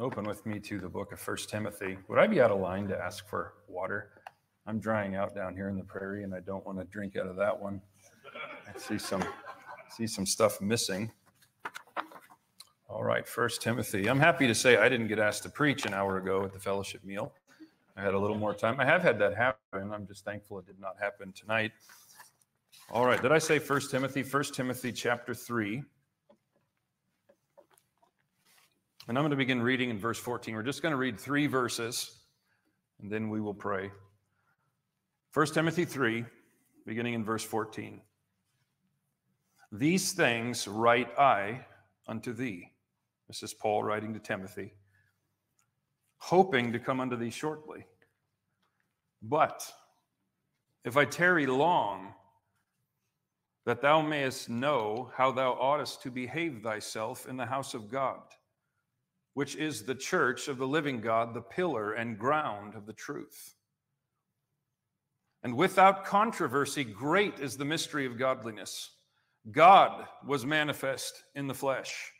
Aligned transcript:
open 0.00 0.24
with 0.24 0.46
me 0.46 0.58
to 0.58 0.78
the 0.78 0.88
book 0.88 1.12
of 1.12 1.20
First 1.20 1.50
Timothy. 1.50 1.98
Would 2.08 2.18
I 2.18 2.26
be 2.26 2.40
out 2.40 2.50
of 2.50 2.58
line 2.58 2.88
to 2.88 2.98
ask 2.98 3.28
for 3.28 3.52
water? 3.68 4.08
I'm 4.66 4.80
drying 4.80 5.14
out 5.14 5.34
down 5.34 5.54
here 5.54 5.68
in 5.68 5.76
the 5.76 5.84
prairie, 5.84 6.24
and 6.24 6.34
I 6.34 6.40
don't 6.40 6.64
want 6.64 6.78
to 6.78 6.84
drink 6.84 7.16
out 7.16 7.26
of 7.26 7.36
that 7.36 7.60
one. 7.60 7.82
I 8.66 8.78
see 8.78 8.96
some 8.96 9.22
see 9.90 10.06
some 10.06 10.24
stuff 10.24 10.60
missing. 10.60 11.10
All 12.88 13.04
right, 13.04 13.28
First 13.28 13.60
Timothy. 13.60 14.08
I'm 14.08 14.18
happy 14.18 14.46
to 14.46 14.54
say 14.54 14.78
I 14.78 14.88
didn't 14.88 15.08
get 15.08 15.18
asked 15.18 15.42
to 15.42 15.50
preach 15.50 15.84
an 15.84 15.92
hour 15.92 16.16
ago 16.16 16.44
at 16.44 16.52
the 16.52 16.60
fellowship 16.60 17.04
meal. 17.04 17.32
I 17.96 18.02
had 18.02 18.14
a 18.14 18.18
little 18.18 18.38
more 18.38 18.54
time. 18.54 18.80
I 18.80 18.86
have 18.86 19.02
had 19.02 19.18
that 19.18 19.36
happen. 19.36 19.92
I'm 19.92 20.06
just 20.06 20.24
thankful 20.24 20.58
it 20.60 20.66
did 20.66 20.80
not 20.80 20.94
happen 20.98 21.32
tonight. 21.32 21.72
All 22.90 23.04
right, 23.04 23.20
did 23.20 23.32
I 23.32 23.38
say 23.38 23.58
First 23.58 23.90
Timothy? 23.90 24.22
First 24.22 24.54
Timothy 24.54 24.92
chapter 24.92 25.34
3. 25.34 25.82
And 29.08 29.16
I'm 29.16 29.22
going 29.22 29.30
to 29.30 29.36
begin 29.36 29.62
reading 29.62 29.90
in 29.90 29.98
verse 29.98 30.18
14. 30.18 30.54
We're 30.54 30.62
just 30.62 30.82
going 30.82 30.92
to 30.92 30.98
read 30.98 31.18
three 31.18 31.46
verses, 31.46 32.18
and 33.00 33.10
then 33.10 33.30
we 33.30 33.40
will 33.40 33.54
pray. 33.54 33.90
1 35.32 35.46
Timothy 35.46 35.84
3, 35.84 36.24
beginning 36.86 37.14
in 37.14 37.24
verse 37.24 37.42
14. 37.42 38.02
These 39.72 40.12
things 40.12 40.68
write 40.68 41.18
I 41.18 41.64
unto 42.06 42.32
thee. 42.32 42.72
This 43.26 43.42
is 43.42 43.54
Paul 43.54 43.84
writing 43.84 44.12
to 44.12 44.20
Timothy, 44.20 44.74
hoping 46.18 46.72
to 46.72 46.78
come 46.78 47.00
unto 47.00 47.16
thee 47.16 47.30
shortly. 47.30 47.86
But 49.22 49.64
if 50.84 50.96
I 50.96 51.04
tarry 51.04 51.46
long, 51.46 52.12
that 53.64 53.80
thou 53.80 54.02
mayest 54.02 54.50
know 54.50 55.10
how 55.14 55.32
thou 55.32 55.52
oughtest 55.52 56.02
to 56.02 56.10
behave 56.10 56.60
thyself 56.62 57.26
in 57.28 57.36
the 57.36 57.46
house 57.46 57.72
of 57.72 57.90
God 57.90 58.20
which 59.40 59.56
is 59.56 59.84
the 59.84 59.94
church 59.94 60.48
of 60.48 60.58
the 60.58 60.68
living 60.68 61.00
God, 61.00 61.32
the 61.32 61.40
pillar 61.40 61.94
and 61.94 62.18
ground 62.18 62.74
of 62.74 62.84
the 62.84 62.92
truth. 62.92 63.54
And 65.42 65.56
without 65.56 66.04
controversy, 66.04 66.84
great 66.84 67.40
is 67.40 67.56
the 67.56 67.64
mystery 67.64 68.04
of 68.04 68.18
godliness. 68.18 68.90
God 69.50 70.04
was 70.26 70.44
manifest 70.44 71.24
in 71.34 71.46
the 71.46 71.54
flesh, 71.54 72.12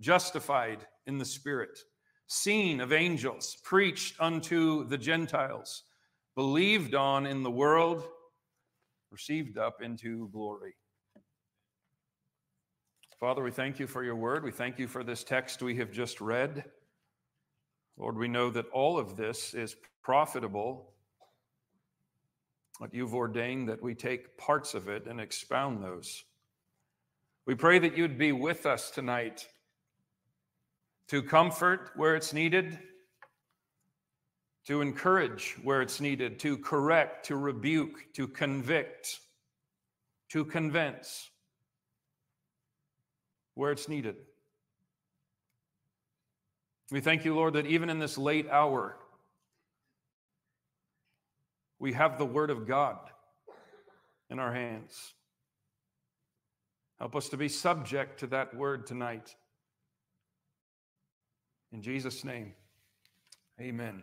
justified 0.00 0.84
in 1.06 1.18
the 1.18 1.24
spirit, 1.24 1.78
seen 2.26 2.80
of 2.80 2.92
angels, 2.92 3.58
preached 3.62 4.16
unto 4.18 4.88
the 4.88 4.98
Gentiles, 4.98 5.84
believed 6.34 6.96
on 6.96 7.26
in 7.26 7.44
the 7.44 7.48
world, 7.64 8.02
received 9.12 9.56
up 9.56 9.82
into 9.82 10.28
glory. 10.32 10.74
Father, 13.18 13.42
we 13.42 13.50
thank 13.50 13.78
you 13.78 13.86
for 13.86 14.04
your 14.04 14.14
word. 14.14 14.44
We 14.44 14.50
thank 14.50 14.78
you 14.78 14.86
for 14.86 15.02
this 15.02 15.24
text 15.24 15.62
we 15.62 15.76
have 15.76 15.90
just 15.90 16.20
read. 16.20 16.66
Lord, 17.96 18.18
we 18.18 18.28
know 18.28 18.50
that 18.50 18.66
all 18.74 18.98
of 18.98 19.16
this 19.16 19.54
is 19.54 19.74
profitable, 20.02 20.92
but 22.78 22.92
you've 22.92 23.14
ordained 23.14 23.70
that 23.70 23.82
we 23.82 23.94
take 23.94 24.36
parts 24.36 24.74
of 24.74 24.90
it 24.90 25.06
and 25.06 25.18
expound 25.18 25.82
those. 25.82 26.24
We 27.46 27.54
pray 27.54 27.78
that 27.78 27.96
you'd 27.96 28.18
be 28.18 28.32
with 28.32 28.66
us 28.66 28.90
tonight 28.90 29.48
to 31.08 31.22
comfort 31.22 31.92
where 31.96 32.16
it's 32.16 32.34
needed, 32.34 32.78
to 34.66 34.82
encourage 34.82 35.56
where 35.62 35.80
it's 35.80 36.02
needed, 36.02 36.38
to 36.40 36.58
correct, 36.58 37.24
to 37.28 37.36
rebuke, 37.36 38.12
to 38.12 38.28
convict, 38.28 39.20
to 40.32 40.44
convince 40.44 41.30
where 43.56 43.72
it's 43.72 43.88
needed. 43.88 44.14
We 46.92 47.00
thank 47.00 47.24
you, 47.24 47.34
Lord, 47.34 47.54
that 47.54 47.66
even 47.66 47.90
in 47.90 47.98
this 47.98 48.16
late 48.16 48.48
hour, 48.48 48.96
we 51.80 51.94
have 51.94 52.18
the 52.18 52.26
Word 52.26 52.50
of 52.50 52.68
God 52.68 52.98
in 54.30 54.38
our 54.38 54.52
hands. 54.52 55.14
Help 56.98 57.16
us 57.16 57.28
to 57.30 57.36
be 57.36 57.48
subject 57.48 58.20
to 58.20 58.26
that 58.28 58.54
Word 58.54 58.86
tonight. 58.86 59.34
In 61.72 61.82
Jesus' 61.82 62.24
name, 62.24 62.52
amen. 63.60 64.02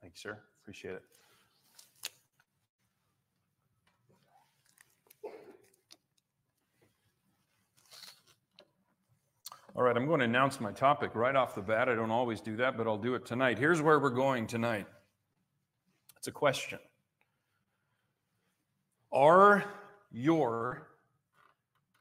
Thank 0.00 0.14
you, 0.14 0.20
sir. 0.20 0.38
Appreciate 0.62 0.94
it. 0.94 1.21
All 9.74 9.82
right, 9.82 9.96
I'm 9.96 10.06
going 10.06 10.18
to 10.18 10.26
announce 10.26 10.60
my 10.60 10.70
topic 10.70 11.14
right 11.14 11.34
off 11.34 11.54
the 11.54 11.62
bat. 11.62 11.88
I 11.88 11.94
don't 11.94 12.10
always 12.10 12.42
do 12.42 12.56
that, 12.56 12.76
but 12.76 12.86
I'll 12.86 12.98
do 12.98 13.14
it 13.14 13.24
tonight. 13.24 13.58
Here's 13.58 13.80
where 13.80 13.98
we're 13.98 14.10
going 14.10 14.46
tonight 14.46 14.86
it's 16.18 16.28
a 16.28 16.32
question 16.32 16.78
Are 19.10 19.64
your 20.10 20.88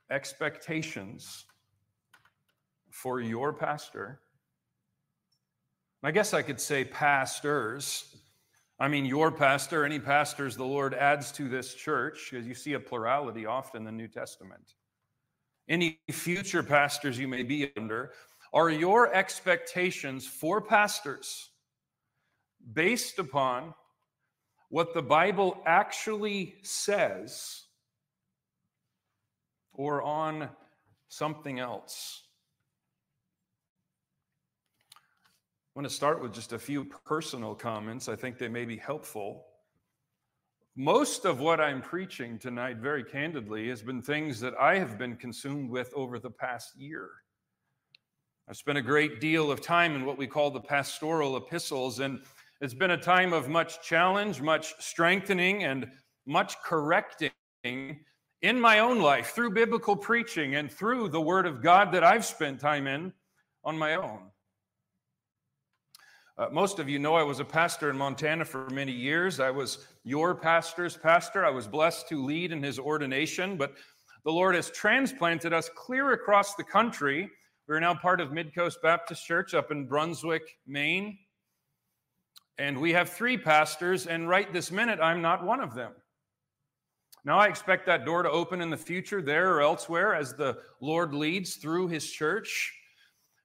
expectations 0.09 1.45
for 2.89 3.21
your 3.21 3.53
pastor? 3.53 4.19
I 6.03 6.11
guess 6.11 6.33
I 6.33 6.41
could 6.41 6.59
say 6.59 6.83
pastors. 6.83 8.17
I 8.79 8.89
mean, 8.89 9.05
your 9.05 9.31
pastor, 9.31 9.85
any 9.85 9.99
pastors 9.99 10.57
the 10.57 10.65
Lord 10.65 10.93
adds 10.93 11.31
to 11.33 11.47
this 11.47 11.73
church, 11.73 12.29
because 12.31 12.45
you 12.45 12.55
see 12.55 12.73
a 12.73 12.79
plurality 12.81 13.45
often 13.45 13.81
in 13.81 13.85
the 13.85 13.91
New 13.93 14.09
Testament 14.09 14.73
any 15.71 16.01
future 16.11 16.61
pastors 16.61 17.17
you 17.17 17.29
may 17.29 17.43
be 17.43 17.71
under, 17.77 18.11
are 18.53 18.69
your 18.69 19.13
expectations 19.15 20.27
for 20.27 20.59
pastors 20.59 21.49
based 22.73 23.19
upon 23.19 23.73
what 24.69 24.93
the 24.93 25.01
Bible 25.01 25.63
actually 25.65 26.55
says 26.61 27.63
or 29.71 30.01
on 30.01 30.49
something 31.07 31.59
else? 31.59 32.23
I 34.93 35.79
want 35.79 35.87
to 35.87 35.95
start 35.95 36.21
with 36.21 36.33
just 36.33 36.51
a 36.51 36.59
few 36.59 36.83
personal 37.05 37.55
comments. 37.55 38.09
I 38.09 38.17
think 38.17 38.37
they 38.37 38.49
may 38.49 38.65
be 38.65 38.75
helpful. 38.75 39.45
Most 40.77 41.25
of 41.25 41.41
what 41.41 41.59
I'm 41.59 41.81
preaching 41.81 42.39
tonight, 42.39 42.77
very 42.77 43.03
candidly, 43.03 43.67
has 43.67 43.81
been 43.81 44.01
things 44.01 44.39
that 44.39 44.53
I 44.57 44.77
have 44.79 44.97
been 44.97 45.17
consumed 45.17 45.69
with 45.69 45.91
over 45.93 46.17
the 46.17 46.29
past 46.29 46.77
year. 46.77 47.09
I've 48.47 48.55
spent 48.55 48.77
a 48.77 48.81
great 48.81 49.19
deal 49.19 49.51
of 49.51 49.59
time 49.59 49.95
in 49.95 50.05
what 50.05 50.17
we 50.17 50.27
call 50.27 50.49
the 50.49 50.61
pastoral 50.61 51.35
epistles, 51.35 51.99
and 51.99 52.21
it's 52.61 52.73
been 52.73 52.91
a 52.91 52.97
time 52.97 53.33
of 53.33 53.49
much 53.49 53.81
challenge, 53.81 54.41
much 54.41 54.73
strengthening, 54.79 55.65
and 55.65 55.91
much 56.25 56.55
correcting 56.63 57.31
in 57.65 58.57
my 58.59 58.79
own 58.79 59.01
life 59.01 59.31
through 59.31 59.51
biblical 59.51 59.97
preaching 59.97 60.55
and 60.55 60.71
through 60.71 61.09
the 61.09 61.19
Word 61.19 61.45
of 61.45 61.61
God 61.61 61.91
that 61.91 62.05
I've 62.05 62.23
spent 62.23 62.61
time 62.61 62.87
in 62.87 63.11
on 63.65 63.77
my 63.77 63.95
own. 63.95 64.21
Uh, 66.41 66.49
most 66.51 66.79
of 66.79 66.89
you 66.89 66.97
know 66.97 67.13
I 67.13 67.21
was 67.21 67.39
a 67.39 67.45
pastor 67.45 67.91
in 67.91 67.97
Montana 67.97 68.43
for 68.43 68.67
many 68.71 68.91
years. 68.91 69.39
I 69.39 69.51
was 69.51 69.85
your 70.03 70.33
pastor's 70.33 70.97
pastor. 70.97 71.45
I 71.45 71.51
was 71.51 71.67
blessed 71.67 72.09
to 72.09 72.25
lead 72.25 72.51
in 72.51 72.63
his 72.63 72.79
ordination, 72.79 73.57
but 73.57 73.75
the 74.25 74.31
Lord 74.31 74.55
has 74.55 74.71
transplanted 74.71 75.53
us 75.53 75.69
clear 75.75 76.13
across 76.13 76.55
the 76.55 76.63
country. 76.63 77.29
We're 77.67 77.79
now 77.79 77.93
part 77.93 78.19
of 78.19 78.29
Midcoast 78.29 78.81
Baptist 78.81 79.23
Church 79.23 79.53
up 79.53 79.69
in 79.69 79.85
Brunswick, 79.85 80.57
Maine. 80.65 81.19
And 82.57 82.81
we 82.81 82.91
have 82.91 83.09
three 83.09 83.37
pastors, 83.37 84.07
and 84.07 84.27
right 84.27 84.51
this 84.51 84.71
minute, 84.71 84.99
I'm 84.99 85.21
not 85.21 85.45
one 85.45 85.59
of 85.59 85.75
them. 85.75 85.91
Now, 87.23 87.37
I 87.37 87.49
expect 87.49 87.85
that 87.85 88.03
door 88.03 88.23
to 88.23 88.31
open 88.31 88.61
in 88.61 88.71
the 88.71 88.77
future 88.77 89.21
there 89.21 89.53
or 89.53 89.61
elsewhere 89.61 90.15
as 90.15 90.33
the 90.33 90.57
Lord 90.79 91.13
leads 91.13 91.57
through 91.57 91.89
his 91.89 92.09
church. 92.09 92.73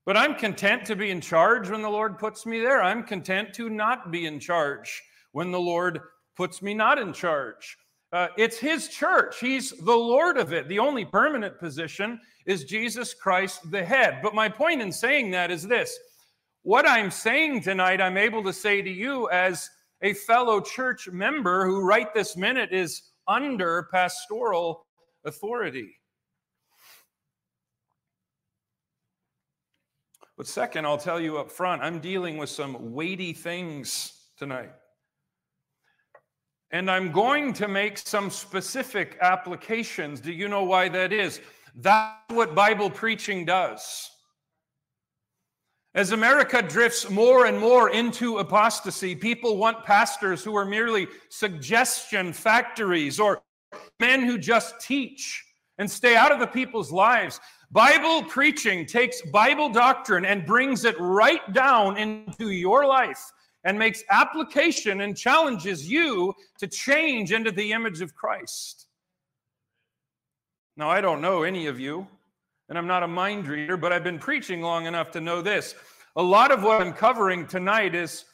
But 0.07 0.17
I'm 0.17 0.37
content 0.37 0.87
to 0.87 0.97
be 0.97 1.11
in 1.11 1.21
charge 1.21 1.69
when 1.69 1.83
the 1.83 1.91
Lord 1.91 2.19
puts 2.19 2.47
me 2.47 2.61
there. 2.61 2.81
I'm 2.81 3.03
content 3.03 3.53
to 3.55 3.69
not 3.69 4.13
be 4.13 4.27
in 4.27 4.39
charge 4.39 5.03
when 5.33 5.51
the 5.51 5.61
Lord 5.61 6.01
puts 6.37 6.63
me 6.63 6.73
not 6.75 6.99
in 6.99 7.13
charge. 7.13 7.77
Uh, 8.13 8.29
it's 8.39 8.57
His 8.57 8.89
church. 8.89 9.41
He's 9.41 9.73
the 9.73 9.97
Lord 9.97 10.39
of 10.39 10.53
it. 10.53 10.69
The 10.69 10.79
only 10.79 11.05
permanent 11.05 11.59
position 11.59 12.21
is 12.47 12.65
Jesus 12.65 13.13
Christ, 13.13 13.69
the 13.73 13.85
head. 13.85 14.21
But 14.23 14.35
my 14.35 14.49
point 14.49 14.81
in 14.81 14.93
saying 14.93 15.33
that 15.33 15.51
is 15.51 15.67
this 15.67 15.99
what 16.63 16.89
I'm 16.89 17.13
saying 17.13 17.63
tonight, 17.63 18.01
I'm 18.01 18.17
able 18.17 18.43
to 18.43 18.53
say 18.53 18.83
to 18.83 18.91
you 18.91 19.29
as 19.31 19.71
a 20.03 20.15
fellow 20.15 20.61
church 20.61 21.09
member 21.09 21.65
who, 21.65 21.81
right 21.81 22.13
this 22.13 22.37
minute, 22.37 22.73
is 22.73 23.03
under 23.29 23.89
pastoral 23.93 24.85
authority. 25.25 25.95
But 30.37 30.47
second, 30.47 30.85
I'll 30.85 30.99
tell 30.99 31.21
you 31.21 31.39
up 31.39 31.51
front, 31.51 31.83
I'm 31.83 31.99
dealing 31.99 32.37
with 32.37 32.51
some 32.51 32.93
weighty 32.93 33.33
things 33.33 34.13
tonight. 34.37 34.73
And 36.71 36.91
I'm 36.91 37.11
going 37.13 37.53
to 37.55 37.69
make 37.69 37.97
some 37.97 38.29
specific 38.29 39.17
applications. 39.23 40.21
Do 40.21 40.33
you 40.33 40.49
know 40.49 40.65
why 40.65 40.89
that 40.91 41.13
is? 41.13 41.41
That's 41.75 42.19
what 42.29 42.55
Bible 42.55 42.91
preaching 42.91 43.45
does. 43.45 44.11
As 45.95 46.13
America 46.13 46.61
drifts 46.61 47.09
more 47.09 47.47
and 47.47 47.59
more 47.59 47.89
into 47.89 48.37
apostasy, 48.39 49.15
people 49.15 49.57
want 49.57 49.85
pastors 49.85 50.45
who 50.45 50.55
are 50.55 50.67
merely 50.67 51.09
suggestion 51.31 52.35
factories 52.35 53.19
or 53.19 53.41
men 53.99 54.23
who 54.23 54.37
just 54.37 54.79
teach 54.79 55.43
and 55.79 55.91
stay 55.91 56.15
out 56.15 56.33
of 56.33 56.41
the 56.41 56.47
people's 56.47 56.93
lives. 56.93 57.41
Bible 57.77 58.23
preaching 58.23 58.87
takes 58.87 59.21
Bible 59.21 59.69
doctrine 59.69 60.25
and 60.25 60.47
brings 60.47 60.87
it 60.87 60.97
right 60.99 61.53
down 61.53 61.99
into 61.99 62.49
your 62.49 62.87
life 62.87 63.31
and 63.65 63.79
makes 63.79 64.03
application 64.09 65.03
and 65.03 65.15
challenges 65.15 65.87
you 65.87 66.33
to 66.59 66.67
change 66.69 67.33
into 67.33 67.53
the 67.53 67.73
image 67.73 68.01
of 68.01 68.15
Christ. 68.15 68.87
Now, 70.79 70.89
I 70.89 71.03
don't 71.03 71.21
know 71.21 71.43
any 71.43 71.67
of 71.67 71.79
you, 71.79 72.09
and 72.71 72.79
I'm 72.79 72.87
not 72.87 73.03
a 73.03 73.09
mind 73.09 73.47
reader, 73.47 73.77
but 73.77 73.93
I've 73.93 74.03
been 74.03 74.19
preaching 74.19 74.63
long 74.63 74.87
enough 74.87 75.11
to 75.11 75.21
know 75.21 75.43
this. 75.43 75.75
A 76.17 76.23
lot 76.23 76.53
of 76.53 76.63
what 76.63 76.81
I'm 76.81 76.95
covering 76.95 77.47
tonight 77.47 77.95
is 77.95 78.25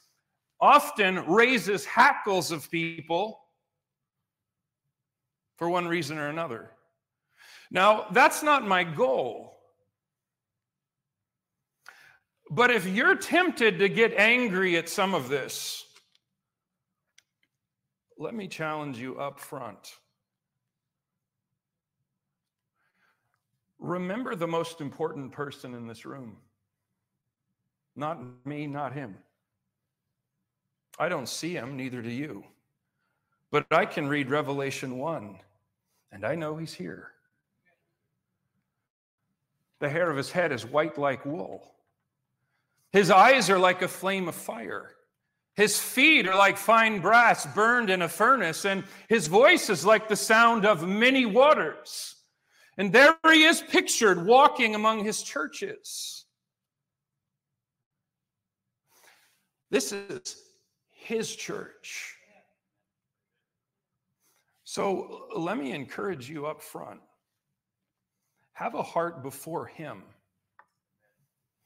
often 0.60 1.16
raises 1.26 1.84
hackles 1.84 2.52
of 2.52 2.70
people 2.70 3.40
for 5.58 5.68
one 5.68 5.88
reason 5.88 6.16
or 6.16 6.28
another. 6.28 6.70
Now, 7.72 8.04
that's 8.12 8.42
not 8.42 8.68
my 8.68 8.84
goal. 8.84 9.56
But 12.50 12.70
if 12.70 12.86
you're 12.86 13.16
tempted 13.16 13.78
to 13.78 13.88
get 13.88 14.12
angry 14.18 14.76
at 14.76 14.90
some 14.90 15.14
of 15.14 15.30
this, 15.30 15.86
let 18.18 18.34
me 18.34 18.46
challenge 18.46 18.98
you 18.98 19.18
up 19.18 19.40
front. 19.40 19.94
Remember 23.78 24.34
the 24.34 24.46
most 24.46 24.82
important 24.82 25.32
person 25.32 25.74
in 25.74 25.86
this 25.86 26.04
room. 26.04 26.36
Not 27.96 28.20
me, 28.44 28.66
not 28.66 28.92
him. 28.92 29.16
I 30.98 31.08
don't 31.08 31.28
see 31.28 31.54
him, 31.54 31.78
neither 31.78 32.02
do 32.02 32.10
you. 32.10 32.44
But 33.50 33.66
I 33.70 33.86
can 33.86 34.08
read 34.08 34.28
Revelation 34.28 34.98
1, 34.98 35.38
and 36.12 36.26
I 36.26 36.34
know 36.34 36.56
he's 36.58 36.74
here. 36.74 37.11
The 39.82 39.88
hair 39.88 40.08
of 40.08 40.16
his 40.16 40.30
head 40.30 40.52
is 40.52 40.64
white 40.64 40.96
like 40.96 41.26
wool. 41.26 41.74
His 42.92 43.10
eyes 43.10 43.50
are 43.50 43.58
like 43.58 43.82
a 43.82 43.88
flame 43.88 44.28
of 44.28 44.36
fire. 44.36 44.92
His 45.56 45.76
feet 45.76 46.28
are 46.28 46.36
like 46.36 46.56
fine 46.56 47.00
brass 47.00 47.46
burned 47.52 47.90
in 47.90 48.02
a 48.02 48.08
furnace, 48.08 48.64
and 48.64 48.84
his 49.08 49.26
voice 49.26 49.68
is 49.70 49.84
like 49.84 50.06
the 50.06 50.14
sound 50.14 50.64
of 50.64 50.86
many 50.86 51.26
waters. 51.26 52.14
And 52.78 52.92
there 52.92 53.18
he 53.24 53.42
is 53.42 53.60
pictured 53.60 54.24
walking 54.24 54.76
among 54.76 55.04
his 55.04 55.20
churches. 55.20 56.26
This 59.68 59.90
is 59.90 60.36
his 60.90 61.34
church. 61.34 62.14
So 64.62 65.26
let 65.36 65.58
me 65.58 65.72
encourage 65.72 66.30
you 66.30 66.46
up 66.46 66.62
front 66.62 67.00
have 68.52 68.74
a 68.74 68.82
heart 68.82 69.22
before 69.22 69.66
him. 69.66 70.02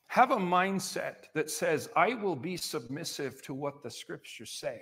Have 0.08 0.30
a 0.30 0.36
mindset 0.36 1.26
that 1.34 1.50
says, 1.50 1.88
I 1.96 2.14
will 2.14 2.36
be 2.36 2.56
submissive 2.56 3.42
to 3.42 3.54
what 3.54 3.82
the 3.82 3.90
scriptures 3.90 4.50
say. 4.50 4.80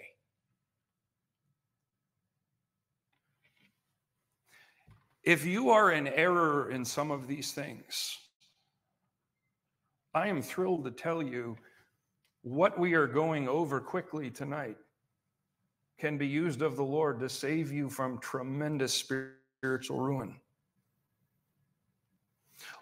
If 5.24 5.46
you 5.46 5.70
are 5.70 5.92
in 5.92 6.06
error 6.06 6.70
in 6.70 6.84
some 6.84 7.10
of 7.10 7.26
these 7.26 7.52
things, 7.52 8.18
I 10.12 10.28
am 10.28 10.42
thrilled 10.42 10.84
to 10.84 10.90
tell 10.90 11.22
you 11.22 11.56
what 12.42 12.78
we 12.78 12.92
are 12.92 13.06
going 13.06 13.48
over 13.48 13.80
quickly 13.80 14.30
tonight 14.30 14.76
can 15.98 16.18
be 16.18 16.26
used 16.26 16.60
of 16.60 16.76
the 16.76 16.84
Lord 16.84 17.18
to 17.20 17.28
save 17.28 17.72
you 17.72 17.88
from 17.88 18.18
tremendous 18.18 18.92
spiritual 18.92 20.00
ruin. 20.00 20.36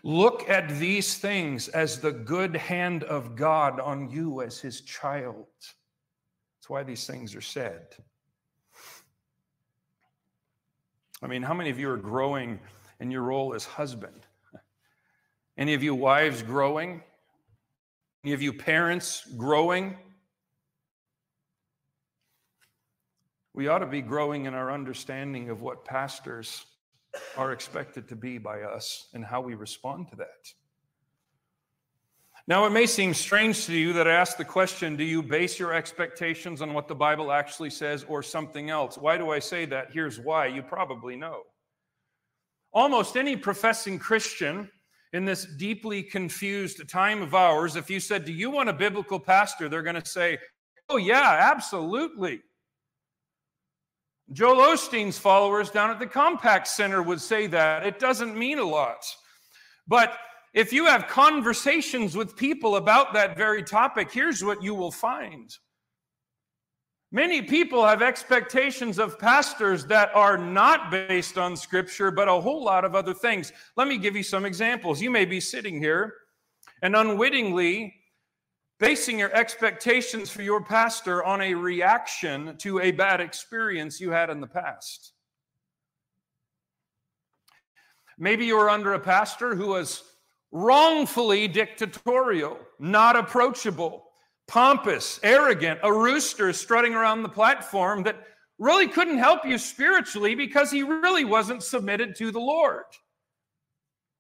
Look 0.03 0.49
at 0.49 0.69
these 0.69 1.17
things 1.17 1.69
as 1.69 2.01
the 2.01 2.13
good 2.13 2.57
hand 2.57 3.05
of 3.05 3.37
God 3.37 3.79
on 3.79 4.11
you 4.11 4.43
as 4.43 4.59
his 4.59 4.81
child. 4.81 5.47
That's 5.61 6.69
why 6.69 6.83
these 6.83 7.07
things 7.07 7.35
are 7.35 7.41
said. 7.41 7.87
I 11.23 11.29
mean, 11.29 11.43
how 11.43 11.55
many 11.55 11.71
of 11.71 11.79
you 11.79 11.89
are 11.91 11.97
growing 11.97 12.59
in 12.99 13.11
your 13.11 13.23
role 13.23 13.55
as 13.55 13.65
husband? 13.65 14.27
Any 15.57 15.75
of 15.75 15.83
you 15.83 15.95
wives 15.95 16.43
growing? 16.43 17.03
Any 18.25 18.33
of 18.33 18.43
you 18.43 18.53
parents 18.53 19.25
growing? 19.37 19.97
We 23.55 23.69
ought 23.69 23.81
to 23.81 23.87
be 23.87 24.01
growing 24.01 24.47
in 24.47 24.55
our 24.55 24.73
understanding 24.73 25.51
of 25.51 25.61
what 25.61 25.85
pastors 25.85 26.65
are 27.37 27.53
expected 27.53 28.09
to 28.09 28.17
be 28.17 28.39
by 28.39 28.63
us 28.63 29.09
and 29.15 29.25
how 29.25 29.41
we 29.41 29.55
respond 29.55 30.09
to 30.11 30.17
that. 30.17 30.53
Now, 32.49 32.67
it 32.67 32.71
may 32.71 32.87
seem 32.87 33.15
strange 33.15 33.67
to 33.67 33.73
you 33.73 33.93
that 33.93 34.09
I 34.09 34.13
ask 34.13 34.37
the 34.37 34.45
question 34.45 34.97
do 34.97 35.05
you 35.05 35.23
base 35.23 35.59
your 35.61 35.73
expectations 35.73 36.61
on 36.61 36.75
what 36.75 36.89
the 36.89 36.95
Bible 36.95 37.31
actually 37.31 37.71
says 37.71 38.05
or 38.09 38.23
something 38.23 38.69
else? 38.69 38.99
Why 38.99 39.17
do 39.17 39.31
I 39.31 39.39
say 39.39 39.65
that? 39.67 39.93
Here's 39.93 40.19
why. 40.19 40.47
You 40.47 40.63
probably 40.63 41.15
know. 41.15 41.43
Almost 42.73 43.17
any 43.17 43.37
professing 43.37 43.99
Christian 43.99 44.69
in 45.13 45.25
this 45.25 45.45
deeply 45.45 46.03
confused 46.03 46.89
time 46.89 47.23
of 47.23 47.35
ours, 47.35 47.77
if 47.77 47.89
you 47.89 48.01
said, 48.01 48.25
Do 48.25 48.33
you 48.33 48.51
want 48.51 48.69
a 48.69 48.73
biblical 48.73 49.21
pastor? 49.21 49.69
they're 49.69 49.83
going 49.83 50.01
to 50.01 50.05
say, 50.05 50.39
Oh, 50.89 50.97
yeah, 50.97 51.51
absolutely. 51.53 52.41
Joel 54.33 54.75
Osteen's 54.75 55.19
followers 55.19 55.71
down 55.71 55.91
at 55.91 55.99
the 55.99 56.07
Compaq 56.07 56.67
Center 56.67 57.03
would 57.03 57.21
say 57.21 57.47
that. 57.49 57.87
It 57.87 57.99
doesn't 57.99 58.37
mean 58.37 58.59
a 58.59 58.65
lot. 58.65 59.05
But 59.87 60.17
if 60.55 60.73
you 60.73 60.87
have 60.87 61.07
conversations 61.07 62.17
with 62.17 62.37
people 62.37 62.77
about 62.77 63.13
that 63.13 63.37
very 63.37 63.63
topic, 63.63 64.11
here's 64.11 64.43
what 64.43 64.63
you 64.63 64.75
will 64.75 64.93
find. 64.93 65.55
Many 67.11 67.43
people 67.43 67.85
have 67.85 68.01
expectations 68.01 68.99
of 68.99 69.19
pastors 69.19 69.85
that 69.87 70.11
are 70.15 70.39
not 70.39 70.91
based 70.91 71.37
on 71.37 71.55
scripture, 71.57 72.11
but 72.11 72.27
a 72.27 72.41
whole 72.41 72.65
lot 72.65 72.87
of 72.87 72.95
other 72.95 73.13
things. 73.13 73.53
Let 73.77 73.87
me 73.87 73.99
give 73.99 74.17
you 74.17 74.23
some 74.23 74.47
examples. 74.47 75.03
You 75.03 75.11
may 75.11 75.27
be 75.27 75.41
sitting 75.41 75.79
here 75.79 76.15
and 76.81 76.97
unwittingly 76.97 77.95
basing 78.83 79.17
your 79.17 79.33
expectations 79.33 80.29
for 80.29 80.43
your 80.43 80.61
pastor 80.61 81.23
on 81.23 81.41
a 81.41 81.55
reaction 81.55 82.57
to 82.57 82.81
a 82.81 82.91
bad 82.91 83.21
experience 83.21 84.01
you 84.01 84.11
had 84.11 84.29
in 84.29 84.41
the 84.41 84.47
past. 84.47 85.13
Maybe 88.19 88.45
you 88.45 88.57
were 88.57 88.69
under 88.69 88.95
a 88.95 88.99
pastor 88.99 89.55
who 89.55 89.69
was 89.69 90.03
wrongfully 90.51 91.47
dictatorial, 91.47 92.59
not 92.81 93.15
approachable, 93.15 94.03
pompous, 94.49 95.21
arrogant, 95.23 95.79
a 95.85 95.93
rooster 95.93 96.53
strutting 96.53 96.93
around 96.93 97.23
the 97.23 97.29
platform 97.29 98.03
that 98.03 98.17
really 98.59 98.89
couldn't 98.89 99.19
help 99.19 99.47
you 99.47 99.59
spiritually 99.59 100.35
because 100.35 100.73
he 100.73 100.83
really 100.83 101.25
wasn't 101.25 101.63
submitted 101.63 102.17
to 102.17 102.33
the 102.33 102.41
Lord. 102.41 102.83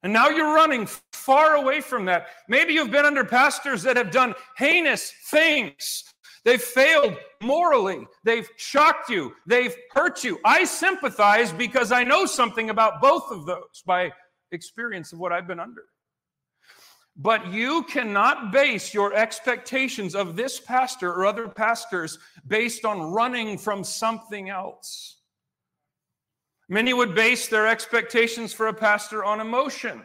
And 0.04 0.12
now 0.12 0.28
you're 0.28 0.54
running 0.54 0.86
far 1.24 1.54
away 1.54 1.80
from 1.80 2.04
that. 2.06 2.26
Maybe 2.48 2.74
you've 2.74 2.90
been 2.90 3.04
under 3.04 3.24
pastors 3.24 3.82
that 3.82 3.96
have 3.96 4.10
done 4.10 4.34
heinous 4.56 5.12
things. 5.30 6.04
They've 6.44 6.60
failed 6.60 7.16
morally. 7.40 8.06
They've 8.24 8.48
shocked 8.56 9.08
you. 9.08 9.32
They've 9.46 9.74
hurt 9.92 10.24
you. 10.24 10.40
I 10.44 10.64
sympathize 10.64 11.52
because 11.52 11.92
I 11.92 12.02
know 12.04 12.26
something 12.26 12.70
about 12.70 13.00
both 13.00 13.30
of 13.30 13.46
those 13.46 13.82
by 13.86 14.12
experience 14.50 15.12
of 15.12 15.18
what 15.18 15.32
I've 15.32 15.46
been 15.46 15.60
under. 15.60 15.84
But 17.16 17.52
you 17.52 17.82
cannot 17.84 18.52
base 18.52 18.94
your 18.94 19.14
expectations 19.14 20.14
of 20.14 20.34
this 20.34 20.58
pastor 20.58 21.12
or 21.12 21.26
other 21.26 21.46
pastors 21.46 22.18
based 22.46 22.84
on 22.84 23.12
running 23.12 23.58
from 23.58 23.84
something 23.84 24.48
else. 24.48 25.18
Many 26.68 26.94
would 26.94 27.14
base 27.14 27.48
their 27.48 27.66
expectations 27.66 28.52
for 28.52 28.68
a 28.68 28.74
pastor 28.74 29.22
on 29.24 29.40
emotion. 29.40 30.02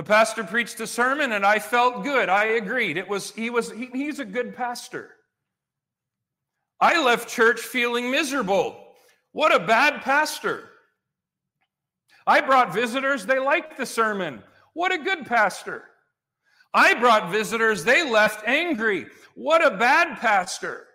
The 0.00 0.06
pastor 0.06 0.44
preached 0.44 0.80
a 0.80 0.86
sermon 0.86 1.32
and 1.32 1.44
I 1.44 1.58
felt 1.58 2.04
good. 2.04 2.30
I 2.30 2.44
agreed. 2.44 2.96
It 2.96 3.06
was 3.06 3.32
he 3.32 3.50
was 3.50 3.70
he, 3.70 3.90
he's 3.92 4.18
a 4.18 4.24
good 4.24 4.56
pastor. 4.56 5.10
I 6.80 7.04
left 7.04 7.28
church 7.28 7.60
feeling 7.60 8.10
miserable. 8.10 8.82
What 9.32 9.54
a 9.54 9.58
bad 9.58 10.00
pastor. 10.00 10.70
I 12.26 12.40
brought 12.40 12.72
visitors, 12.72 13.26
they 13.26 13.38
liked 13.38 13.76
the 13.76 13.84
sermon. 13.84 14.42
What 14.72 14.90
a 14.90 14.96
good 14.96 15.26
pastor. 15.26 15.84
I 16.72 16.94
brought 16.94 17.30
visitors, 17.30 17.84
they 17.84 18.10
left 18.10 18.48
angry. 18.48 19.04
What 19.34 19.62
a 19.62 19.76
bad 19.76 20.18
pastor. 20.18 20.86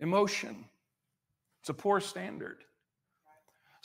Emotion. 0.00 0.66
It's 1.62 1.70
a 1.70 1.74
poor 1.74 1.98
standard. 1.98 2.65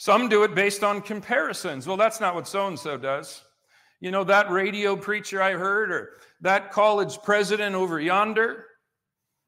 Some 0.02 0.28
do 0.28 0.42
it 0.42 0.52
based 0.56 0.82
on 0.82 1.00
comparisons. 1.00 1.86
Well, 1.86 1.96
that's 1.96 2.20
not 2.20 2.34
what 2.34 2.48
so 2.48 2.66
and 2.66 2.76
so 2.76 2.96
does. 2.96 3.44
You 4.00 4.10
know, 4.10 4.24
that 4.24 4.50
radio 4.50 4.96
preacher 4.96 5.40
I 5.40 5.52
heard, 5.52 5.92
or 5.92 6.14
that 6.40 6.72
college 6.72 7.18
president 7.22 7.76
over 7.76 8.00
yonder, 8.00 8.66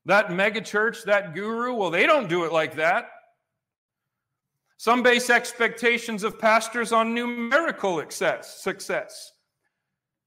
that 0.04 0.28
megachurch, 0.28 1.02
that 1.06 1.34
guru, 1.34 1.74
well, 1.74 1.90
they 1.90 2.06
don't 2.06 2.28
do 2.28 2.44
it 2.44 2.52
like 2.52 2.76
that. 2.76 3.06
Some 4.76 5.02
base 5.02 5.28
expectations 5.28 6.22
of 6.22 6.38
pastors 6.38 6.92
on 6.92 7.12
numerical 7.14 8.00
success. 8.08 9.32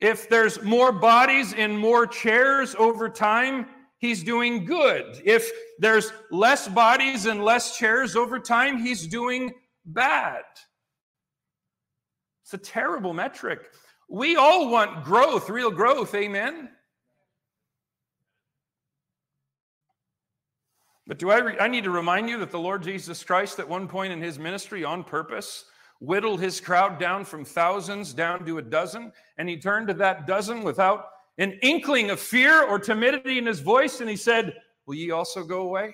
If 0.02 0.28
there's 0.28 0.62
more 0.62 0.92
bodies 0.92 1.54
in 1.54 1.78
more 1.78 2.06
chairs 2.06 2.76
over 2.78 3.08
time, 3.08 3.68
he's 3.98 4.24
doing 4.24 4.66
good. 4.66 5.22
If 5.24 5.50
there's 5.80 6.12
less 6.32 6.68
bodies 6.68 7.28
and 7.28 7.46
less 7.46 7.78
chairs 7.78 8.18
over 8.18 8.40
time, 8.40 8.78
he's 8.78 9.08
doing 9.08 9.54
bad. 9.88 10.44
It's 12.44 12.54
a 12.54 12.58
terrible 12.58 13.14
metric. 13.14 13.60
We 14.10 14.36
all 14.36 14.70
want 14.70 15.04
growth, 15.04 15.50
real 15.50 15.72
growth, 15.72 16.14
amen? 16.16 16.70
But 21.08 21.20
do 21.20 21.32
I, 21.32 21.40
re- 21.40 21.60
I 21.60 21.68
need 21.68 21.86
to 21.86 21.90
remind 21.90 22.30
you 22.30 22.38
that 22.40 22.52
the 22.52 22.60
Lord 22.60 22.84
Jesus 22.84 23.24
Christ, 23.24 23.60
at 23.60 23.68
one 23.68 23.88
point 23.88 24.14
in 24.14 24.22
his 24.22 24.38
ministry, 24.38 24.84
on 24.84 25.04
purpose, 25.04 25.66
whittled 26.00 26.40
his 26.40 26.60
crowd 26.62 27.00
down 27.00 27.26
from 27.26 27.44
thousands 27.44 28.14
down 28.14 28.46
to 28.46 28.58
a 28.58 28.62
dozen, 28.62 29.12
and 29.38 29.50
he 29.50 29.58
turned 29.58 29.88
to 29.88 29.94
that 29.96 30.28
dozen 30.28 30.64
without 30.64 31.06
an 31.38 31.58
inkling 31.62 32.10
of 32.10 32.20
fear 32.20 32.64
or 32.64 32.78
timidity 32.78 33.38
in 33.38 33.46
his 33.46 33.62
voice, 33.62 34.02
and 34.02 34.10
he 34.10 34.16
said, 34.16 34.54
Will 34.86 34.96
ye 34.96 35.12
also 35.12 35.44
go 35.44 35.62
away? 35.62 35.94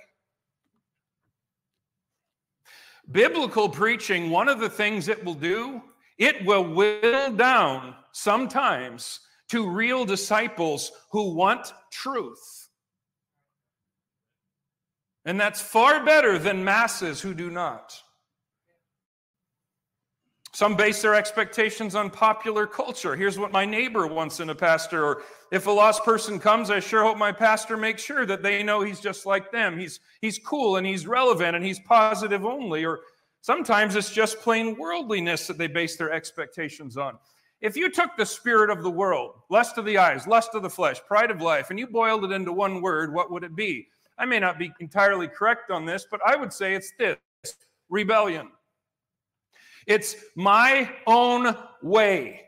Biblical 3.12 3.69
preaching, 3.69 4.29
one 4.29 4.48
of 4.48 4.60
the 4.60 4.69
things 4.69 5.07
it 5.07 5.24
will 5.24 5.33
do, 5.33 5.81
it 6.17 6.45
will 6.45 6.63
whittle 6.63 7.31
down 7.36 7.95
sometimes 8.12 9.19
to 9.50 9.69
real 9.69 10.05
disciples 10.05 10.91
who 11.12 11.33
want 11.33 11.74
truth. 11.91 12.69
And 15.25 15.39
that's 15.39 15.62
far 15.62 16.03
better 16.03 16.38
than 16.38 16.63
masses 16.63 17.22
who 17.22 17.33
do 17.33 17.50
not. 17.50 18.02
Some 20.55 20.75
base 20.75 21.01
their 21.01 21.15
expectations 21.15 21.95
on 21.95 22.12
popular 22.12 22.67
culture. 22.67 23.15
Here's 23.15 23.39
what 23.39 23.51
my 23.51 23.65
neighbor 23.65 24.05
wants 24.05 24.39
in 24.39 24.51
a 24.51 24.55
pastor. 24.55 25.03
Or 25.03 25.24
if 25.51 25.65
a 25.65 25.72
lost 25.72 26.05
person 26.05 26.39
comes, 26.39 26.69
I 26.69 26.79
sure 26.79 27.01
hope 27.01 27.17
my 27.17 27.31
pastor 27.31 27.75
makes 27.75 28.03
sure 28.03 28.27
that 28.27 28.43
they 28.43 28.62
know 28.62 28.81
he's 28.81 29.00
just 29.00 29.25
like 29.25 29.51
them. 29.51 29.79
He's, 29.79 30.00
he's 30.22 30.38
cool 30.38 30.75
and 30.75 30.86
he's 30.86 31.07
relevant 31.07 31.55
and 31.55 31.65
he's 31.65 31.79
positive 31.79 32.45
only. 32.45 32.86
Or 32.86 33.00
sometimes 33.41 33.95
it's 33.95 34.12
just 34.12 34.41
plain 34.41 34.77
worldliness 34.77 35.48
that 35.48 35.57
they 35.57 35.65
base 35.65 35.98
their 35.98 36.12
expectations 36.12 36.98
on. 36.98 37.17
If 37.60 37.75
you 37.75 37.89
took 37.89 38.15
the 38.15 38.25
spirit 38.25 38.69
of 38.69 38.83
the 38.83 38.91
world, 38.91 39.39
lust 39.50 39.79
of 39.79 39.86
the 39.86 39.98
eyes, 39.98 40.27
lust 40.27 40.53
of 40.53 40.62
the 40.62 40.69
flesh, 40.69 41.01
pride 41.07 41.31
of 41.31 41.41
life, 41.41 41.72
and 41.72 41.79
you 41.79 41.88
boiled 41.88 42.25
it 42.25 42.31
into 42.31 42.53
one 42.53 42.79
word, 42.79 43.12
what 43.12 43.31
would 43.31 43.43
it 43.43 43.55
be? 43.55 43.88
I 44.19 44.25
may 44.25 44.39
not 44.39 44.60
be 44.60 44.72
entirely 44.79 45.27
correct 45.27 45.72
on 45.72 45.83
this, 45.83 46.05
but 46.12 46.22
I 46.24 46.36
would 46.36 46.53
say 46.53 46.75
it's 46.75 46.93
this 47.00 47.17
rebellion. 47.89 48.51
It's 49.88 50.16
my 50.36 50.90
own 51.08 51.56
way. 51.82 52.42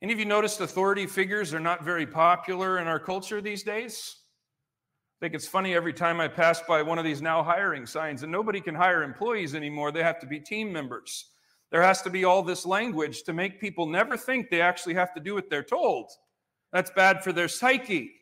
Any 0.00 0.12
of 0.12 0.18
you 0.18 0.24
noticed 0.24 0.60
authority 0.60 1.06
figures 1.06 1.52
are 1.52 1.60
not 1.60 1.84
very 1.84 2.06
popular 2.06 2.78
in 2.78 2.86
our 2.86 3.00
culture 3.00 3.40
these 3.40 3.62
days? 3.62 4.16
I 5.20 5.24
think 5.24 5.34
it's 5.34 5.48
funny 5.48 5.74
every 5.74 5.92
time 5.92 6.20
I 6.20 6.28
pass 6.28 6.62
by 6.62 6.82
one 6.82 6.98
of 6.98 7.04
these 7.04 7.20
now 7.20 7.42
hiring 7.42 7.84
signs, 7.86 8.22
and 8.22 8.30
nobody 8.30 8.60
can 8.60 8.76
hire 8.76 9.02
employees 9.02 9.56
anymore. 9.56 9.90
They 9.90 10.04
have 10.04 10.20
to 10.20 10.26
be 10.26 10.38
team 10.38 10.72
members. 10.72 11.30
There 11.72 11.82
has 11.82 12.02
to 12.02 12.10
be 12.10 12.24
all 12.24 12.42
this 12.42 12.64
language 12.64 13.24
to 13.24 13.32
make 13.32 13.60
people 13.60 13.86
never 13.86 14.16
think 14.16 14.48
they 14.48 14.60
actually 14.60 14.94
have 14.94 15.12
to 15.14 15.20
do 15.20 15.34
what 15.34 15.50
they're 15.50 15.64
told. 15.64 16.12
That's 16.72 16.90
bad 16.90 17.24
for 17.24 17.32
their 17.32 17.48
psyche. 17.48 18.12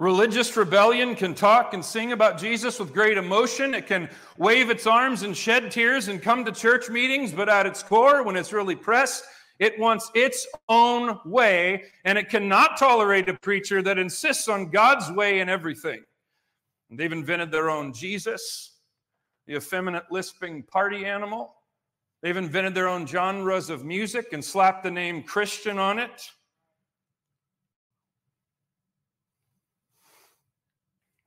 Religious 0.00 0.56
rebellion 0.56 1.14
can 1.14 1.34
talk 1.34 1.74
and 1.74 1.84
sing 1.84 2.12
about 2.12 2.38
Jesus 2.38 2.80
with 2.80 2.94
great 2.94 3.18
emotion. 3.18 3.74
It 3.74 3.86
can 3.86 4.08
wave 4.38 4.70
its 4.70 4.86
arms 4.86 5.24
and 5.24 5.36
shed 5.36 5.70
tears 5.70 6.08
and 6.08 6.22
come 6.22 6.42
to 6.46 6.52
church 6.52 6.88
meetings, 6.88 7.32
but 7.32 7.50
at 7.50 7.66
its 7.66 7.82
core, 7.82 8.22
when 8.22 8.34
it's 8.34 8.50
really 8.50 8.74
pressed, 8.74 9.24
it 9.58 9.78
wants 9.78 10.10
its 10.14 10.46
own 10.70 11.18
way, 11.26 11.84
and 12.06 12.16
it 12.16 12.30
cannot 12.30 12.78
tolerate 12.78 13.28
a 13.28 13.34
preacher 13.34 13.82
that 13.82 13.98
insists 13.98 14.48
on 14.48 14.70
God's 14.70 15.12
way 15.12 15.40
in 15.40 15.50
everything. 15.50 16.02
And 16.88 16.98
they've 16.98 17.12
invented 17.12 17.50
their 17.50 17.68
own 17.68 17.92
Jesus, 17.92 18.78
the 19.46 19.56
effeminate 19.56 20.04
lisping 20.10 20.62
party 20.62 21.04
animal. 21.04 21.56
They've 22.22 22.38
invented 22.38 22.74
their 22.74 22.88
own 22.88 23.06
genres 23.06 23.68
of 23.68 23.84
music 23.84 24.32
and 24.32 24.42
slapped 24.42 24.82
the 24.82 24.90
name 24.90 25.22
Christian 25.24 25.78
on 25.78 25.98
it. 25.98 26.30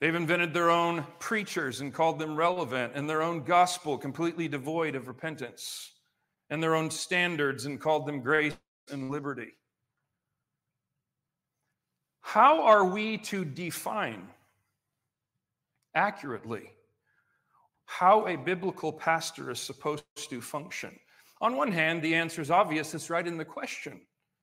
They've 0.03 0.13
invented 0.13 0.53
their 0.53 0.69
own 0.69 1.07
preachers 1.19 1.79
and 1.79 1.93
called 1.93 2.19
them 2.19 2.36
relevant, 2.36 2.91
and 2.93 3.10
their 3.10 3.22
own 3.22 3.41
gospel 3.45 3.98
completely 3.98 4.50
devoid 4.50 4.95
of 4.95 5.07
repentance, 5.07 5.93
and 6.50 6.62
their 6.62 6.75
own 6.75 6.91
standards 6.91 7.67
and 7.67 7.79
called 7.79 8.05
them 8.05 8.19
grace 8.19 8.53
and 8.91 9.10
liberty. 9.10 9.53
How 12.19 12.63
are 12.63 12.83
we 12.83 13.17
to 13.19 13.45
define 13.45 14.27
accurately 15.95 16.74
how 17.86 18.27
a 18.27 18.36
biblical 18.36 18.91
pastor 18.91 19.51
is 19.51 19.60
supposed 19.62 20.03
to 20.17 20.41
function? 20.41 21.00
On 21.39 21.55
one 21.55 21.72
hand, 21.72 22.01
the 22.01 22.15
answer 22.15 22.41
is 22.41 22.51
obvious, 22.51 22.93
it's 22.93 23.10
right 23.10 23.25
in 23.25 23.38
the 23.38 23.45
question. 23.45 24.01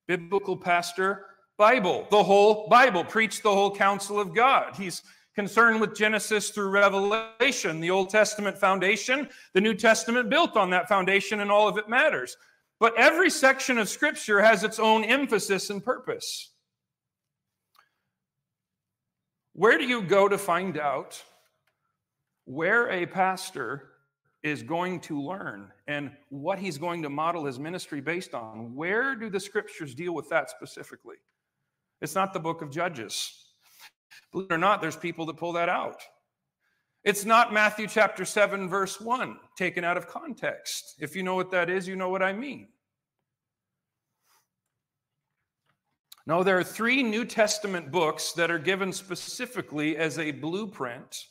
Biblical 0.08 0.56
pastor, 0.56 1.26
Bible, 1.58 2.06
the 2.10 2.22
whole 2.22 2.66
Bible, 2.68 3.04
preach 3.04 3.42
the 3.42 3.52
whole 3.52 3.76
counsel 3.76 4.18
of 4.18 4.34
God. 4.34 4.74
He's 4.74 5.02
concerned 5.40 5.80
with 5.80 5.96
Genesis 5.96 6.50
through 6.50 6.68
Revelation, 6.68 7.80
the 7.80 7.90
Old 7.90 8.10
Testament 8.10 8.58
foundation, 8.58 9.26
the 9.54 9.60
New 9.62 9.72
Testament 9.72 10.28
built 10.28 10.54
on 10.54 10.68
that 10.68 10.86
foundation, 10.86 11.40
and 11.40 11.50
all 11.50 11.66
of 11.66 11.78
it 11.78 11.88
matters. 11.88 12.36
But 12.78 12.94
every 12.98 13.30
section 13.30 13.78
of 13.78 13.88
Scripture 13.88 14.42
has 14.42 14.64
its 14.64 14.78
own 14.78 15.02
emphasis 15.02 15.70
and 15.70 15.82
purpose. 15.82 16.50
Where 19.54 19.78
do 19.78 19.84
you 19.84 20.02
go 20.02 20.28
to 20.28 20.36
find 20.36 20.76
out 20.76 21.24
where 22.44 22.90
a 22.90 23.06
pastor 23.06 23.92
is 24.42 24.62
going 24.62 25.00
to 25.00 25.22
learn 25.22 25.72
and 25.86 26.10
what 26.28 26.58
he's 26.58 26.76
going 26.76 27.00
to 27.00 27.08
model 27.08 27.46
his 27.46 27.58
ministry 27.58 28.02
based 28.02 28.34
on? 28.34 28.74
Where 28.74 29.14
do 29.14 29.30
the 29.30 29.40
Scriptures 29.40 29.94
deal 29.94 30.12
with 30.12 30.28
that 30.28 30.50
specifically? 30.50 31.16
It's 32.02 32.14
not 32.14 32.34
the 32.34 32.40
book 32.40 32.60
of 32.60 32.70
Judges. 32.70 33.39
Believe 34.32 34.50
it 34.50 34.54
or 34.54 34.58
not, 34.58 34.80
there's 34.80 34.96
people 34.96 35.26
that 35.26 35.36
pull 35.36 35.52
that 35.54 35.68
out. 35.68 36.02
It's 37.02 37.24
not 37.24 37.52
Matthew 37.52 37.86
chapter 37.86 38.24
7, 38.24 38.68
verse 38.68 39.00
1, 39.00 39.36
taken 39.56 39.84
out 39.84 39.96
of 39.96 40.06
context. 40.06 40.96
If 40.98 41.16
you 41.16 41.22
know 41.22 41.34
what 41.34 41.50
that 41.50 41.70
is, 41.70 41.88
you 41.88 41.96
know 41.96 42.10
what 42.10 42.22
I 42.22 42.32
mean. 42.32 42.68
No, 46.26 46.42
there 46.42 46.58
are 46.58 46.64
three 46.64 47.02
New 47.02 47.24
Testament 47.24 47.90
books 47.90 48.32
that 48.32 48.50
are 48.50 48.58
given 48.58 48.92
specifically 48.92 49.96
as 49.96 50.18
a 50.18 50.30
blueprint 50.30 51.24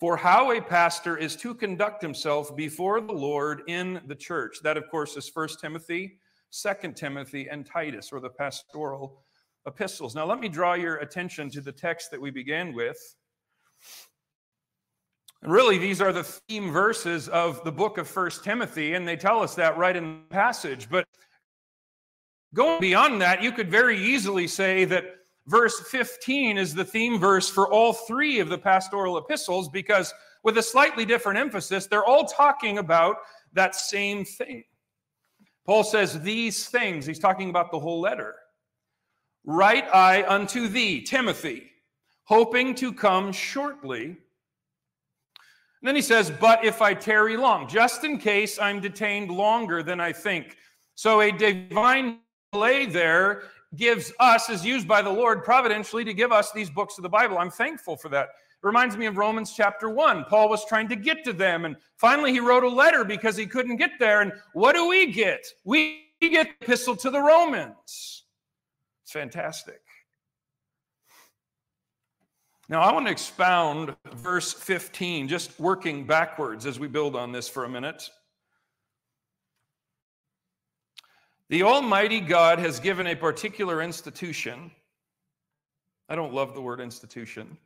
for 0.00 0.16
how 0.16 0.52
a 0.52 0.62
pastor 0.62 1.18
is 1.18 1.36
to 1.36 1.54
conduct 1.54 2.00
himself 2.00 2.56
before 2.56 3.02
the 3.02 3.12
Lord 3.12 3.62
in 3.68 4.00
the 4.06 4.14
church. 4.14 4.56
That, 4.62 4.78
of 4.78 4.88
course, 4.88 5.16
is 5.18 5.28
First 5.28 5.60
Timothy, 5.60 6.18
Second 6.48 6.96
Timothy, 6.96 7.48
and 7.50 7.66
Titus, 7.66 8.10
or 8.10 8.20
the 8.20 8.30
pastoral 8.30 9.22
epistles. 9.66 10.14
Now, 10.14 10.26
let 10.26 10.40
me 10.40 10.48
draw 10.48 10.74
your 10.74 10.96
attention 10.96 11.50
to 11.50 11.60
the 11.60 11.72
text 11.72 12.10
that 12.10 12.20
we 12.20 12.30
began 12.30 12.72
with. 12.72 12.98
And 15.42 15.52
really, 15.52 15.78
these 15.78 16.00
are 16.00 16.12
the 16.12 16.24
theme 16.24 16.70
verses 16.70 17.28
of 17.28 17.64
the 17.64 17.72
book 17.72 17.98
of 17.98 18.06
First 18.06 18.44
Timothy, 18.44 18.94
and 18.94 19.08
they 19.08 19.16
tell 19.16 19.40
us 19.42 19.54
that 19.54 19.78
right 19.78 19.96
in 19.96 20.22
the 20.28 20.34
passage. 20.34 20.88
But 20.90 21.06
going 22.52 22.80
beyond 22.80 23.22
that, 23.22 23.42
you 23.42 23.52
could 23.52 23.70
very 23.70 23.98
easily 23.98 24.46
say 24.46 24.84
that 24.86 25.04
verse 25.46 25.80
15 25.88 26.58
is 26.58 26.74
the 26.74 26.84
theme 26.84 27.18
verse 27.18 27.48
for 27.48 27.72
all 27.72 27.92
three 27.92 28.40
of 28.40 28.48
the 28.48 28.58
pastoral 28.58 29.16
epistles 29.16 29.68
because, 29.68 30.12
with 30.42 30.58
a 30.58 30.62
slightly 30.62 31.06
different 31.06 31.38
emphasis, 31.38 31.86
they're 31.86 32.04
all 32.04 32.24
talking 32.24 32.78
about 32.78 33.16
that 33.54 33.74
same 33.74 34.24
thing. 34.24 34.64
Paul 35.64 35.84
says 35.84 36.20
these 36.20 36.68
things, 36.68 37.06
he's 37.06 37.18
talking 37.18 37.48
about 37.48 37.70
the 37.70 37.78
whole 37.78 38.00
letter. 38.00 38.34
Write 39.44 39.86
I 39.94 40.24
unto 40.28 40.68
thee, 40.68 41.00
Timothy, 41.02 41.70
hoping 42.24 42.74
to 42.76 42.92
come 42.92 43.32
shortly. 43.32 44.04
And 44.04 44.16
then 45.88 45.96
he 45.96 46.02
says, 46.02 46.30
But 46.30 46.64
if 46.64 46.82
I 46.82 46.92
tarry 46.94 47.36
long, 47.36 47.66
just 47.66 48.04
in 48.04 48.18
case 48.18 48.58
I'm 48.58 48.80
detained 48.80 49.30
longer 49.30 49.82
than 49.82 50.00
I 50.00 50.12
think. 50.12 50.56
So 50.94 51.22
a 51.22 51.32
divine 51.32 52.18
delay 52.52 52.84
there 52.84 53.44
gives 53.76 54.12
us, 54.20 54.50
is 54.50 54.64
used 54.64 54.86
by 54.86 55.00
the 55.00 55.10
Lord 55.10 55.44
providentially 55.44 56.04
to 56.04 56.12
give 56.12 56.32
us 56.32 56.52
these 56.52 56.68
books 56.68 56.98
of 56.98 57.02
the 57.02 57.08
Bible. 57.08 57.38
I'm 57.38 57.50
thankful 57.50 57.96
for 57.96 58.08
that. 58.10 58.24
It 58.24 58.66
reminds 58.66 58.96
me 58.96 59.06
of 59.06 59.16
Romans 59.16 59.54
chapter 59.56 59.88
1. 59.88 60.24
Paul 60.24 60.50
was 60.50 60.66
trying 60.66 60.88
to 60.88 60.96
get 60.96 61.24
to 61.24 61.32
them, 61.32 61.64
and 61.64 61.76
finally 61.96 62.32
he 62.32 62.40
wrote 62.40 62.64
a 62.64 62.68
letter 62.68 63.04
because 63.04 63.36
he 63.36 63.46
couldn't 63.46 63.76
get 63.76 63.92
there. 63.98 64.20
And 64.20 64.32
what 64.52 64.74
do 64.74 64.86
we 64.86 65.10
get? 65.10 65.46
We 65.64 66.08
get 66.20 66.48
the 66.60 66.64
epistle 66.64 66.96
to 66.96 67.10
the 67.10 67.20
Romans. 67.20 68.19
It's 69.10 69.14
fantastic. 69.16 69.80
Now, 72.68 72.80
I 72.80 72.92
want 72.92 73.06
to 73.06 73.10
expound 73.10 73.96
verse 74.12 74.52
15, 74.52 75.26
just 75.26 75.58
working 75.58 76.06
backwards 76.06 76.64
as 76.64 76.78
we 76.78 76.86
build 76.86 77.16
on 77.16 77.32
this 77.32 77.48
for 77.48 77.64
a 77.64 77.68
minute. 77.68 78.08
The 81.48 81.64
Almighty 81.64 82.20
God 82.20 82.60
has 82.60 82.78
given 82.78 83.08
a 83.08 83.16
particular 83.16 83.82
institution. 83.82 84.70
I 86.08 86.14
don't 86.14 86.32
love 86.32 86.54
the 86.54 86.62
word 86.62 86.80
institution, 86.80 87.58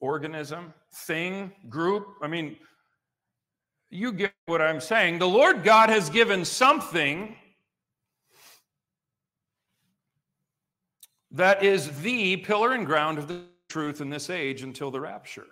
organism, 0.00 0.74
thing, 0.92 1.52
group. 1.68 2.16
I 2.20 2.26
mean, 2.26 2.56
you 3.90 4.10
get 4.10 4.32
what 4.46 4.60
I'm 4.60 4.80
saying. 4.80 5.20
The 5.20 5.28
Lord 5.28 5.62
God 5.62 5.88
has 5.88 6.10
given 6.10 6.44
something 6.44 7.36
that 11.32 11.62
is 11.62 12.00
the 12.02 12.38
pillar 12.38 12.72
and 12.72 12.86
ground 12.86 13.18
of 13.18 13.28
the 13.28 13.42
truth 13.68 14.00
in 14.00 14.10
this 14.10 14.30
age 14.30 14.62
until 14.62 14.90
the 14.90 15.00
rapture. 15.00 15.46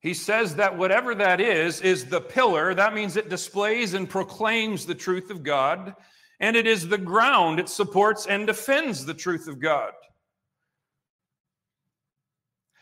He 0.00 0.12
says 0.12 0.56
that 0.56 0.76
whatever 0.76 1.14
that 1.14 1.40
is, 1.40 1.80
is 1.80 2.04
the 2.04 2.20
pillar. 2.20 2.74
That 2.74 2.92
means 2.92 3.16
it 3.16 3.30
displays 3.30 3.94
and 3.94 4.08
proclaims 4.08 4.84
the 4.84 4.94
truth 4.94 5.30
of 5.30 5.42
God. 5.42 5.94
And 6.40 6.56
it 6.56 6.66
is 6.66 6.86
the 6.88 6.98
ground. 6.98 7.58
It 7.58 7.70
supports 7.70 8.26
and 8.26 8.46
defends 8.46 9.06
the 9.06 9.14
truth 9.14 9.48
of 9.48 9.60
God. 9.60 9.92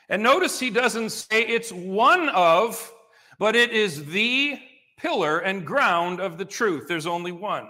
And 0.08 0.22
notice 0.22 0.58
he 0.58 0.70
doesn't 0.70 1.10
say 1.10 1.42
it's 1.42 1.70
one 1.70 2.28
of, 2.30 2.92
but 3.38 3.54
it 3.54 3.70
is 3.70 4.04
the 4.06 4.58
pillar 4.98 5.38
and 5.38 5.64
ground 5.64 6.20
of 6.20 6.38
the 6.38 6.44
truth. 6.44 6.88
There's 6.88 7.06
only 7.06 7.30
one. 7.32 7.68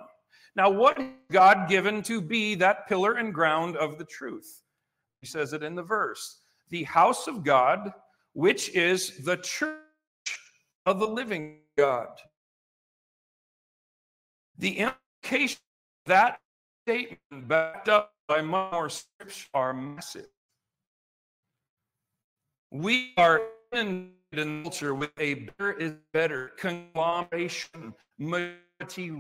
Now, 0.55 0.71
what 0.71 1.01
God 1.31 1.69
given 1.69 2.03
to 2.03 2.21
be 2.21 2.55
that 2.57 2.87
pillar 2.89 3.15
and 3.15 3.33
ground 3.33 3.77
of 3.77 3.99
the 3.99 4.05
truth? 4.05 4.63
He 5.21 5.27
says 5.27 5.53
it 5.53 5.63
in 5.63 5.75
the 5.75 5.83
verse 5.83 6.39
the 6.71 6.85
house 6.85 7.29
of 7.29 7.45
God 7.45 7.93
which 8.33 8.71
is 8.71 9.19
the 9.25 9.37
church 9.37 9.77
of 10.87 10.99
the 10.99 11.07
living 11.07 11.59
God. 11.77 12.09
The 14.59 14.79
implication 14.79 15.61
of 16.07 16.11
that 16.11 16.41
statement, 16.85 17.49
backed 17.49 17.89
up 17.89 18.15
by 18.27 18.43
more 18.43 18.89
scripture, 18.89 19.49
are 19.55 19.73
massive. 19.73 20.29
We 22.71 23.13
are 23.17 23.43
in 23.73 24.13
culture 24.33 24.95
with 24.95 25.13
a 25.19 25.35
better 25.35 25.73
is 25.73 25.95
better 26.13 26.53
conglomeration, 26.57 27.95
majority. 28.19 29.13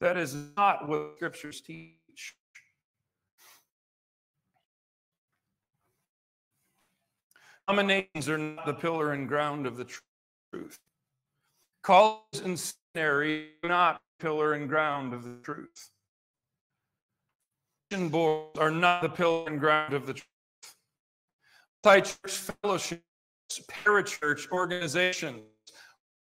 That 0.00 0.16
is 0.16 0.34
not 0.56 0.88
what 0.88 1.12
scriptures 1.16 1.60
teach. 1.60 2.34
Denominations 7.68 8.28
are 8.28 8.38
not 8.38 8.66
the 8.66 8.74
pillar 8.74 9.12
and 9.12 9.28
ground 9.28 9.66
of 9.66 9.76
the 9.76 9.84
truth. 9.84 10.78
Colleges 11.82 12.40
and 12.42 12.58
seminary 12.58 13.50
are 13.62 13.68
not 13.68 14.00
pillar 14.18 14.54
and 14.54 14.68
ground 14.68 15.14
of 15.14 15.22
the 15.22 15.36
truth. 15.42 15.90
Mission 17.90 18.08
boards 18.08 18.58
are 18.58 18.70
not 18.70 19.02
the 19.02 19.08
pillar 19.08 19.46
and 19.46 19.60
ground 19.60 19.92
of 19.92 20.06
the 20.06 20.14
truth. 20.14 20.26
Multi-church 21.84 22.52
fellowships, 22.62 23.02
parachurch 23.68 24.50
organizations, 24.50 25.42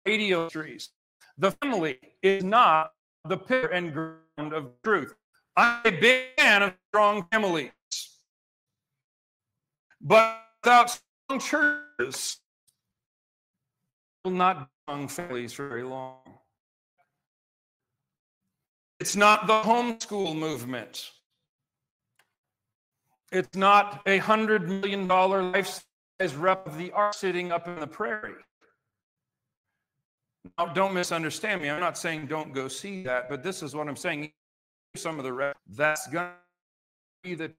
radio 0.04 0.48
trees. 0.48 0.90
The 1.38 1.52
family 1.52 1.98
is 2.22 2.44
not 2.44 2.90
the 3.24 3.36
pillar 3.36 3.68
and 3.68 3.92
ground 3.92 4.52
of 4.52 4.70
truth. 4.84 5.14
I'm 5.56 5.80
a 5.84 5.90
big 5.90 6.28
fan 6.36 6.62
of 6.62 6.74
strong 6.88 7.26
families. 7.30 7.70
But 10.00 10.42
without 10.62 10.98
strong 11.28 11.40
churches 11.40 12.38
will 14.24 14.32
not 14.32 14.68
strong 14.84 15.08
families 15.08 15.52
for 15.52 15.68
very 15.68 15.84
long. 15.84 16.18
It's 18.98 19.16
not 19.16 19.46
the 19.46 19.62
homeschool 19.62 20.36
movement. 20.36 21.10
It's 23.30 23.56
not 23.56 24.02
a 24.06 24.18
hundred 24.18 24.68
million 24.68 25.06
dollar 25.06 25.42
life 25.42 25.82
size 26.20 26.34
rep 26.34 26.66
of 26.66 26.76
the 26.76 26.92
ark 26.92 27.14
sitting 27.14 27.50
up 27.50 27.66
in 27.66 27.80
the 27.80 27.86
prairie. 27.86 28.34
Now, 30.58 30.66
don't 30.66 30.94
misunderstand 30.94 31.62
me. 31.62 31.70
I'm 31.70 31.80
not 31.80 31.96
saying 31.96 32.26
don't 32.26 32.52
go 32.52 32.68
see 32.68 33.02
that, 33.04 33.28
but 33.28 33.42
this 33.42 33.62
is 33.62 33.74
what 33.74 33.88
I'm 33.88 33.96
saying. 33.96 34.32
Some 34.94 35.18
of 35.18 35.24
the 35.24 35.32
rest, 35.32 35.56
that's 35.70 36.06
going 36.08 36.26
to 36.26 37.28
be 37.28 37.34
the 37.34 37.52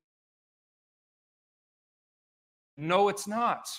no, 2.78 3.10
it's 3.10 3.28
not. 3.28 3.70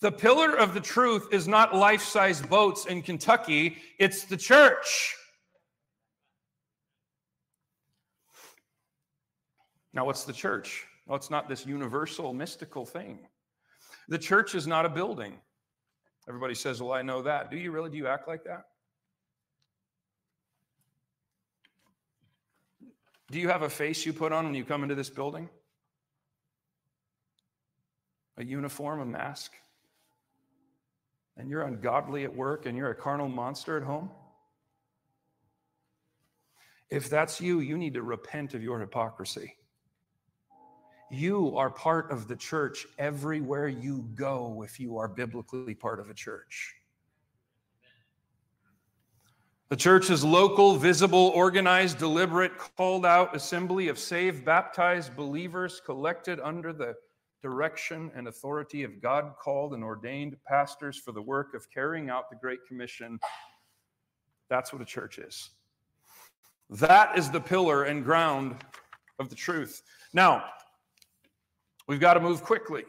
The 0.00 0.12
pillar 0.12 0.54
of 0.56 0.74
the 0.74 0.80
truth 0.80 1.28
is 1.32 1.48
not 1.48 1.74
life 1.74 2.02
size 2.02 2.42
boats 2.42 2.86
in 2.86 3.02
Kentucky, 3.02 3.78
it's 3.98 4.24
the 4.24 4.36
church. 4.36 5.14
Now, 9.94 10.04
what's 10.04 10.24
the 10.24 10.32
church? 10.32 10.84
Well, 11.06 11.16
it's 11.16 11.30
not 11.30 11.48
this 11.48 11.64
universal 11.64 12.34
mystical 12.34 12.84
thing. 12.84 13.20
The 14.08 14.18
church 14.18 14.54
is 14.54 14.66
not 14.66 14.84
a 14.84 14.90
building. 14.90 15.38
Everybody 16.28 16.54
says, 16.54 16.82
Well, 16.82 16.92
I 16.92 17.02
know 17.02 17.22
that. 17.22 17.50
Do 17.50 17.56
you 17.56 17.70
really? 17.70 17.90
Do 17.90 17.96
you 17.96 18.06
act 18.06 18.28
like 18.28 18.44
that? 18.44 18.66
Do 23.30 23.40
you 23.40 23.48
have 23.48 23.62
a 23.62 23.70
face 23.70 24.06
you 24.06 24.12
put 24.12 24.32
on 24.32 24.44
when 24.44 24.54
you 24.54 24.64
come 24.64 24.82
into 24.82 24.94
this 24.94 25.10
building? 25.10 25.48
a 28.38 28.44
uniform, 28.44 29.00
a 29.00 29.06
mask, 29.06 29.52
and 31.36 31.48
you're 31.48 31.62
ungodly 31.62 32.24
at 32.24 32.34
work 32.34 32.66
and 32.66 32.76
you're 32.76 32.90
a 32.90 32.94
carnal 32.94 33.28
monster 33.28 33.76
at 33.76 33.82
home? 33.82 34.10
If 36.90 37.10
that's 37.10 37.40
you, 37.40 37.60
you 37.60 37.76
need 37.76 37.94
to 37.94 38.02
repent 38.02 38.54
of 38.54 38.62
your 38.62 38.78
hypocrisy. 38.78 39.56
You 41.10 41.56
are 41.56 41.70
part 41.70 42.10
of 42.10 42.26
the 42.26 42.36
church 42.36 42.86
everywhere 42.98 43.68
you 43.68 44.08
go 44.14 44.62
if 44.64 44.80
you 44.80 44.98
are 44.98 45.06
biblically 45.06 45.74
part 45.74 46.00
of 46.00 46.10
a 46.10 46.14
church. 46.14 46.74
The 49.68 49.76
church 49.76 50.10
is 50.10 50.24
local, 50.24 50.76
visible, 50.76 51.32
organized, 51.34 51.98
deliberate, 51.98 52.52
called 52.56 53.04
out 53.04 53.34
assembly 53.34 53.88
of 53.88 53.98
saved, 53.98 54.44
baptized 54.44 55.16
believers 55.16 55.80
collected 55.84 56.38
under 56.40 56.72
the 56.72 56.94
direction, 57.42 58.10
and 58.14 58.26
authority 58.26 58.82
of 58.82 59.00
God 59.00 59.34
called 59.40 59.74
and 59.74 59.84
ordained 59.84 60.36
pastors 60.46 60.98
for 60.98 61.12
the 61.12 61.22
work 61.22 61.54
of 61.54 61.70
carrying 61.70 62.10
out 62.10 62.30
the 62.30 62.36
Great 62.36 62.60
Commission. 62.66 63.20
That's 64.48 64.72
what 64.72 64.82
a 64.82 64.84
church 64.84 65.18
is. 65.18 65.50
That 66.70 67.16
is 67.16 67.30
the 67.30 67.40
pillar 67.40 67.84
and 67.84 68.04
ground 68.04 68.56
of 69.18 69.28
the 69.30 69.36
truth. 69.36 69.82
Now, 70.12 70.44
we've 71.88 72.00
got 72.00 72.14
to 72.14 72.20
move 72.20 72.42
quickly. 72.42 72.84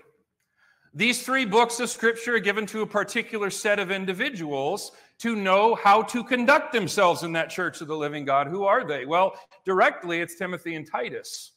These 0.94 1.24
three 1.24 1.46
books 1.46 1.80
of 1.80 1.90
scripture 1.90 2.36
are 2.36 2.40
given 2.40 2.66
to 2.68 2.82
a 2.82 2.88
particular 2.88 3.50
set 3.50 3.78
of 3.78 3.92
individuals 3.92 4.92
to 5.20 5.36
know 5.36 5.76
how 5.76 6.02
to 6.04 6.24
conduct 6.24 6.72
themselves 6.74 7.24
in 7.24 7.32
that 7.34 7.50
church 7.50 7.82
of 7.82 7.88
the 7.88 7.96
living 7.96 8.26
God. 8.26 8.48
Who 8.48 8.64
are 8.64 8.84
they? 8.84 9.06
Well, 9.06 9.34
directly, 9.66 10.22
it's 10.22 10.36
Timothy 10.36 10.76
and 10.76 10.90
Titus. 10.90 11.54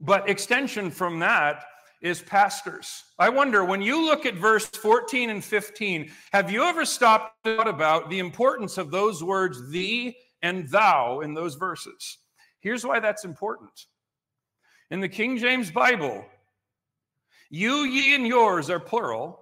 But 0.00 0.28
extension 0.28 0.90
from 0.90 1.18
that 1.20 1.64
is 2.02 2.20
pastors. 2.20 3.04
I 3.18 3.30
wonder 3.30 3.64
when 3.64 3.80
you 3.80 4.04
look 4.04 4.26
at 4.26 4.34
verse 4.34 4.66
14 4.66 5.30
and 5.30 5.42
15, 5.42 6.10
have 6.32 6.50
you 6.50 6.62
ever 6.62 6.84
stopped 6.84 7.34
thought 7.44 7.66
about 7.66 8.10
the 8.10 8.18
importance 8.18 8.76
of 8.76 8.90
those 8.90 9.24
words 9.24 9.70
thee 9.70 10.16
and 10.42 10.68
thou 10.68 11.20
in 11.20 11.32
those 11.32 11.54
verses? 11.54 12.18
Here's 12.60 12.84
why 12.84 13.00
that's 13.00 13.24
important. 13.24 13.70
In 14.90 15.00
the 15.00 15.08
King 15.08 15.38
James 15.38 15.70
Bible, 15.70 16.24
you, 17.50 17.84
ye, 17.84 18.14
and 18.14 18.26
yours 18.26 18.70
are 18.70 18.80
plural. 18.80 19.40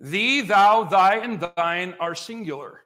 Thee, 0.00 0.40
thou, 0.40 0.84
thy, 0.84 1.16
and 1.16 1.40
thine 1.56 1.94
are 2.00 2.14
singular. 2.14 2.84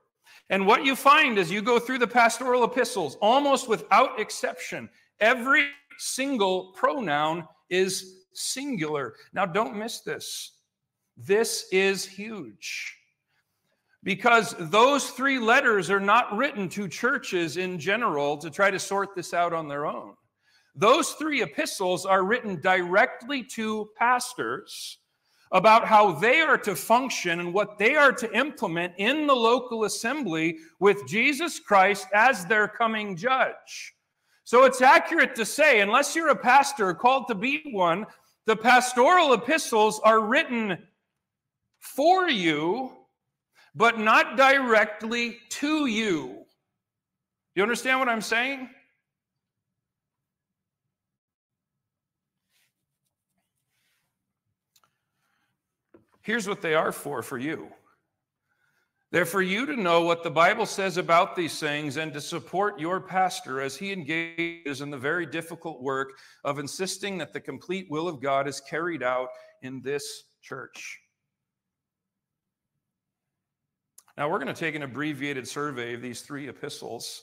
And 0.51 0.67
what 0.67 0.85
you 0.85 0.97
find 0.97 1.39
as 1.39 1.51
you 1.51 1.61
go 1.63 1.79
through 1.79 1.99
the 1.99 2.07
pastoral 2.07 2.65
epistles, 2.65 3.17
almost 3.21 3.69
without 3.69 4.19
exception, 4.19 4.89
every 5.21 5.69
single 5.99 6.73
pronoun 6.73 7.47
is 7.69 8.25
singular. 8.33 9.15
Now, 9.33 9.47
don't 9.47 9.77
miss 9.77 10.01
this. 10.01 10.53
This 11.17 11.67
is 11.73 12.05
huge 12.05 12.97
because 14.05 14.55
those 14.59 15.11
three 15.11 15.39
letters 15.39 15.91
are 15.91 16.01
not 16.01 16.35
written 16.37 16.69
to 16.71 16.89
churches 16.89 17.57
in 17.57 17.79
general 17.79 18.39
to 18.39 18.51
try 18.51 18.71
to 18.71 18.79
sort 18.79 19.15
this 19.15 19.35
out 19.35 19.53
on 19.53 19.69
their 19.69 19.87
own. 19.87 20.15
Those 20.79 21.11
three 21.11 21.43
epistles 21.43 22.07
are 22.07 22.23
written 22.23 22.61
directly 22.61 23.43
to 23.43 23.91
pastors 23.99 24.99
about 25.51 25.85
how 25.85 26.13
they 26.13 26.41
are 26.41 26.59
to 26.59 26.77
function 26.77 27.41
and 27.41 27.53
what 27.53 27.79
they 27.79 27.97
are 27.97 28.13
to 28.13 28.33
implement 28.33 28.93
in 28.97 29.27
the 29.27 29.35
local 29.35 29.85
assembly 29.85 30.59
with 30.79 31.05
Jesus 31.09 31.59
Christ 31.59 32.07
as 32.15 32.47
their 32.47 32.69
coming 32.69 33.17
judge. 33.17 33.95
So 34.45 34.65
it's 34.65 34.81
accurate 34.81 35.35
to 35.35 35.45
say, 35.45 35.81
unless 35.81 36.15
you're 36.15 36.29
a 36.29 36.37
pastor 36.37 36.95
called 36.95 37.27
to 37.27 37.35
be 37.35 37.63
one, 37.73 38.07
the 38.47 38.57
pastoral 38.57 39.33
epistles 39.33 40.01
are 40.05 40.21
written 40.21 40.79
for 41.81 42.29
you, 42.29 42.93
but 43.75 43.99
not 43.99 44.37
directly 44.37 45.39
to 45.49 45.87
you. 45.87 46.45
You 47.57 47.63
understand 47.65 47.99
what 47.99 48.09
I'm 48.09 48.21
saying? 48.21 48.71
Here's 56.29 56.47
what 56.47 56.61
they 56.61 56.75
are 56.75 56.93
for 56.93 57.23
for 57.23 57.39
you. 57.39 57.69
They're 59.13 59.25
for 59.25 59.41
you 59.41 59.65
to 59.65 59.75
know 59.75 60.03
what 60.03 60.23
the 60.23 60.31
Bible 60.31 60.67
says 60.67 60.99
about 60.99 61.35
these 61.35 61.59
things 61.59 61.97
and 61.97 62.13
to 62.13 62.21
support 62.21 62.79
your 62.79 63.01
pastor 63.01 63.63
as 63.63 63.77
he 63.77 63.95
engages 63.95 64.83
in 64.83 64.91
the 64.91 64.99
very 64.99 65.25
difficult 65.25 65.81
work 65.81 66.19
of 66.45 66.59
insisting 66.59 67.17
that 67.17 67.33
the 67.33 67.41
complete 67.41 67.87
will 67.89 68.07
of 68.09 68.21
God 68.21 68.47
is 68.47 68.61
carried 68.61 69.03
out 69.03 69.29
in 69.63 69.81
this 69.81 70.25
church. 70.43 70.99
Now, 74.19 74.29
we're 74.29 74.39
going 74.39 74.55
to 74.55 74.61
take 74.61 74.75
an 74.75 74.83
abbreviated 74.83 75.49
survey 75.49 75.95
of 75.95 76.03
these 76.03 76.21
three 76.21 76.47
epistles, 76.47 77.23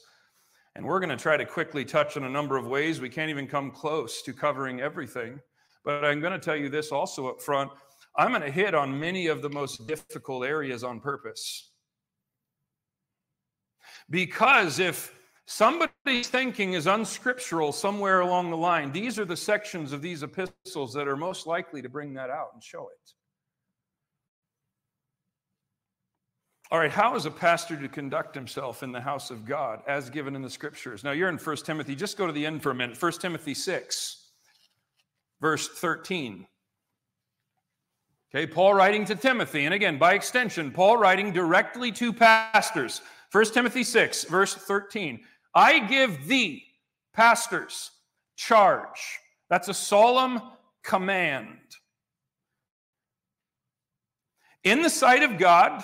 and 0.76 0.84
we're 0.84 1.00
going 1.00 1.16
to 1.16 1.16
try 1.16 1.38
to 1.38 1.46
quickly 1.46 1.86
touch 1.86 2.18
on 2.18 2.24
a 2.24 2.30
number 2.30 2.58
of 2.58 2.66
ways. 2.66 3.00
We 3.00 3.10
can't 3.10 3.30
even 3.30 3.46
come 3.46 3.70
close 3.70 4.24
to 4.24 4.34
covering 4.34 4.82
everything. 4.82 5.42
But 5.84 6.04
I'm 6.04 6.20
going 6.20 6.34
to 6.34 6.40
tell 6.40 6.56
you 6.56 6.68
this 6.68 6.92
also 6.92 7.28
up 7.28 7.40
front 7.40 7.70
I'm 8.18 8.30
going 8.30 8.42
to 8.42 8.52
hit 8.52 8.74
on 8.74 9.00
many 9.00 9.28
of 9.28 9.42
the 9.42 9.50
most 9.50 9.88
difficult 9.88 10.46
areas 10.46 10.84
on 10.84 11.00
purpose. 11.00 11.72
Because 14.10 14.80
if 14.80 15.14
somebody's 15.46 16.28
thinking 16.28 16.74
is 16.74 16.88
unscriptural 16.88 17.72
somewhere 17.72 18.22
along 18.22 18.52
the 18.52 18.58
line, 18.58 18.92
these 18.92 19.20
are 19.20 19.26
the 19.26 19.36
sections 19.36 19.92
of 19.92 20.02
these 20.02 20.24
epistles 20.24 20.94
that 20.94 21.08
are 21.08 21.18
most 21.18 21.46
likely 21.46 21.82
to 21.82 21.90
bring 21.90 22.14
that 22.14 22.30
out 22.30 22.52
and 22.54 22.64
show 22.64 22.84
it. 22.84 23.12
All 26.72 26.80
right, 26.80 26.92
how 26.92 27.16
is 27.16 27.26
a 27.26 27.32
pastor 27.32 27.78
to 27.78 27.88
conduct 27.88 28.34
himself 28.34 28.82
in 28.82 28.92
the 28.92 29.02
house 29.02 29.30
of 29.30 29.46
God 29.46 29.82
as 29.88 30.10
given 30.10 30.36
in 30.36 30.42
the 30.42 30.50
scriptures? 30.50 31.04
Now 31.04 31.12
you're 31.12 31.30
in 31.30 31.38
1 31.38 31.56
Timothy, 31.58 31.96
just 31.96 32.18
go 32.18 32.26
to 32.26 32.34
the 32.34 32.46
end 32.46 32.64
for 32.64 32.72
a 32.72 32.76
minute. 32.76 33.00
1 33.02 33.12
Timothy 33.14 33.54
6, 33.54 34.32
verse 35.42 35.68
13. 35.68 36.48
Okay, 38.34 38.48
Paul 38.48 38.74
writing 38.74 39.06
to 39.06 39.16
Timothy, 39.16 39.66
and 39.66 39.74
again, 39.74 39.98
by 39.98 40.14
extension, 40.14 40.72
Paul 40.72 40.98
writing 40.98 41.32
directly 41.32 41.92
to 41.94 42.12
pastors. 42.12 43.02
1 43.32 43.46
Timothy 43.54 43.84
6, 43.84 44.26
verse 44.26 44.54
13. 44.54 45.22
I 45.54 45.80
give 45.80 46.28
thee, 46.28 46.64
pastors, 47.14 47.92
charge. 48.36 49.20
That's 49.50 49.70
a 49.70 49.74
solemn 49.74 50.42
command. 50.84 51.58
In 54.64 54.82
the 54.82 54.90
sight 54.90 55.24
of 55.24 55.38
God, 55.38 55.84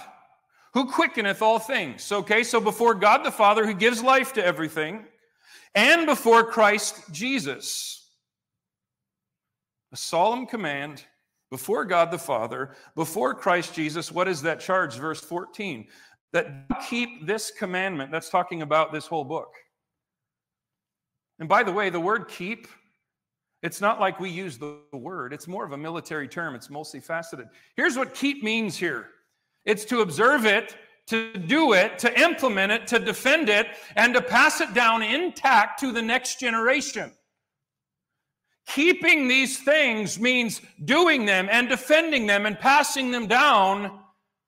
who 0.73 0.86
quickeneth 0.89 1.41
all 1.41 1.60
things. 1.60 2.12
Okay, 2.12 2.43
so 2.43 2.60
before 2.60 2.95
God 2.95 3.23
the 3.23 3.32
Father, 3.32 3.65
who 3.65 3.73
gives 3.73 4.01
life 4.01 4.34
to 4.34 4.45
everything, 4.45 5.06
and 5.75 6.06
before 6.06 6.43
Christ 6.43 7.12
Jesus. 7.12 8.10
A 9.91 9.97
solemn 9.97 10.45
command 10.45 11.04
before 11.52 11.86
God 11.86 12.10
the 12.10 12.18
Father, 12.18 12.76
before 12.96 13.36
Christ 13.36 13.76
Jesus. 13.76 14.12
What 14.12 14.28
is 14.28 14.42
that 14.42 14.60
charge? 14.60 14.96
Verse 14.96 15.22
14 15.22 15.88
that 16.34 16.66
keep 16.88 17.26
this 17.26 17.52
commandment. 17.52 18.12
That's 18.12 18.30
talking 18.30 18.62
about 18.62 18.92
this 18.92 19.06
whole 19.06 19.24
book. 19.24 19.54
And 21.40 21.50
by 21.50 21.64
the 21.64 21.72
way, 21.72 21.90
the 21.90 22.00
word 22.00 22.28
keep, 22.28 22.68
it's 23.64 23.82
not 23.82 24.00
like 24.00 24.20
we 24.20 24.30
use 24.30 24.58
the 24.58 24.80
word, 24.94 25.34
it's 25.34 25.48
more 25.48 25.66
of 25.66 25.72
a 25.72 25.78
military 25.78 26.28
term, 26.28 26.56
it's 26.56 26.68
multifaceted. 26.68 27.50
Here's 27.76 27.98
what 27.98 28.14
keep 28.14 28.44
means 28.44 28.78
here 28.78 29.10
it's 29.66 29.86
to 29.86 30.02
observe 30.02 30.46
it, 30.46 30.76
to 31.08 31.34
do 31.34 31.74
it, 31.74 32.00
to 32.00 32.20
implement 32.20 32.72
it, 32.72 32.88
to 32.88 33.00
defend 33.00 33.50
it, 33.50 33.68
and 33.96 34.14
to 34.14 34.22
pass 34.22 34.62
it 34.62 34.74
down 34.74 35.04
intact 35.04 35.80
to 35.82 35.92
the 35.92 36.02
next 36.02 36.40
generation. 36.40 37.12
Keeping 38.67 39.28
these 39.28 39.60
things 39.60 40.19
means 40.19 40.62
doing 40.86 41.26
them 41.26 41.50
and 41.52 41.67
defending 41.67 42.28
them 42.28 42.45
and 42.45 42.60
passing 42.60 43.12
them 43.12 43.28
down 43.28 44.00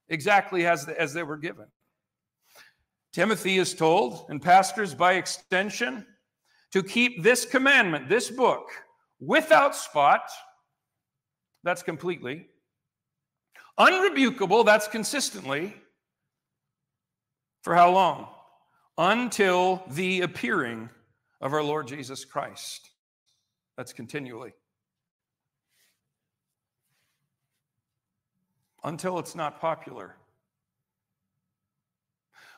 exactly 0.07 0.65
as, 0.65 0.87
as 0.87 1.13
they 1.13 1.23
were 1.23 1.37
given. 1.37 1.65
Timothy 3.11 3.57
is 3.57 3.73
told, 3.73 4.25
and 4.29 4.41
pastors 4.41 4.95
by 4.95 5.13
extension, 5.13 6.05
to 6.71 6.81
keep 6.81 7.21
this 7.21 7.45
commandment, 7.45 8.09
this 8.09 8.31
book, 8.31 8.69
without 9.19 9.75
spot, 9.75 10.29
that's 11.63 11.83
completely, 11.83 12.47
unrebukable, 13.79 14.65
that's 14.65 14.87
consistently, 14.87 15.75
for 17.61 17.75
how 17.75 17.91
long? 17.91 18.27
Until 18.97 19.83
the 19.91 20.21
appearing 20.21 20.89
of 21.41 21.53
our 21.53 21.63
Lord 21.63 21.87
Jesus 21.87 22.25
Christ. 22.25 22.89
That's 23.77 23.93
continually. 23.93 24.53
Until 28.83 29.19
it's 29.19 29.35
not 29.35 29.59
popular. 29.59 30.15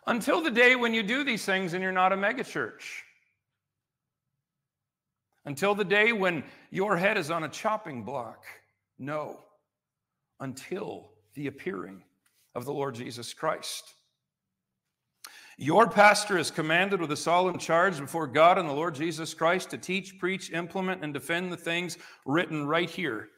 Until 0.07 0.41
the 0.41 0.51
day 0.51 0.75
when 0.75 0.93
you 0.93 1.03
do 1.03 1.23
these 1.23 1.45
things 1.45 1.73
and 1.73 1.81
you're 1.81 1.91
not 1.91 2.11
a 2.11 2.17
megachurch. 2.17 3.01
Until 5.45 5.75
the 5.75 5.85
day 5.85 6.11
when 6.11 6.43
your 6.71 6.97
head 6.97 7.17
is 7.17 7.29
on 7.29 7.43
a 7.43 7.49
chopping 7.49 8.03
block. 8.03 8.43
No. 8.97 9.39
Until 10.39 11.11
the 11.35 11.47
appearing 11.47 12.03
of 12.55 12.65
the 12.65 12.73
Lord 12.73 12.95
Jesus 12.95 13.33
Christ. 13.33 13.93
Your 15.57 15.89
pastor 15.89 16.37
is 16.37 16.51
commanded 16.51 16.99
with 16.99 17.11
a 17.11 17.17
solemn 17.17 17.57
charge 17.57 17.97
before 17.97 18.27
God 18.27 18.57
and 18.57 18.67
the 18.67 18.73
Lord 18.73 18.93
Jesus 18.93 19.33
Christ 19.33 19.69
to 19.69 19.77
teach, 19.77 20.19
preach, 20.19 20.51
implement, 20.51 21.03
and 21.03 21.13
defend 21.13 21.51
the 21.51 21.57
things 21.57 21.97
written 22.25 22.67
right 22.67 22.89
here, 22.89 23.29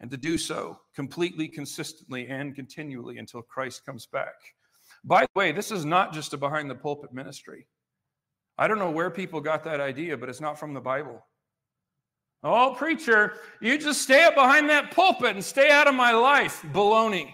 and 0.00 0.10
to 0.10 0.16
do 0.16 0.38
so 0.38 0.80
completely, 0.94 1.46
consistently, 1.46 2.26
and 2.26 2.56
continually 2.56 3.18
until 3.18 3.42
Christ 3.42 3.86
comes 3.86 4.06
back. 4.06 4.34
By 5.04 5.22
the 5.22 5.38
way, 5.38 5.52
this 5.52 5.70
is 5.70 5.84
not 5.84 6.12
just 6.12 6.32
a 6.32 6.36
behind 6.36 6.68
the 6.68 6.74
pulpit 6.74 7.12
ministry. 7.12 7.68
I 8.58 8.66
don't 8.66 8.80
know 8.80 8.90
where 8.90 9.10
people 9.10 9.40
got 9.40 9.62
that 9.64 9.80
idea, 9.80 10.16
but 10.16 10.28
it's 10.28 10.40
not 10.40 10.58
from 10.58 10.74
the 10.74 10.80
Bible. 10.80 11.24
Oh, 12.42 12.74
preacher, 12.76 13.34
you 13.60 13.78
just 13.78 14.02
stay 14.02 14.24
up 14.24 14.34
behind 14.34 14.68
that 14.70 14.90
pulpit 14.90 15.36
and 15.36 15.44
stay 15.44 15.70
out 15.70 15.86
of 15.86 15.94
my 15.94 16.12
life. 16.12 16.62
Baloney. 16.72 17.30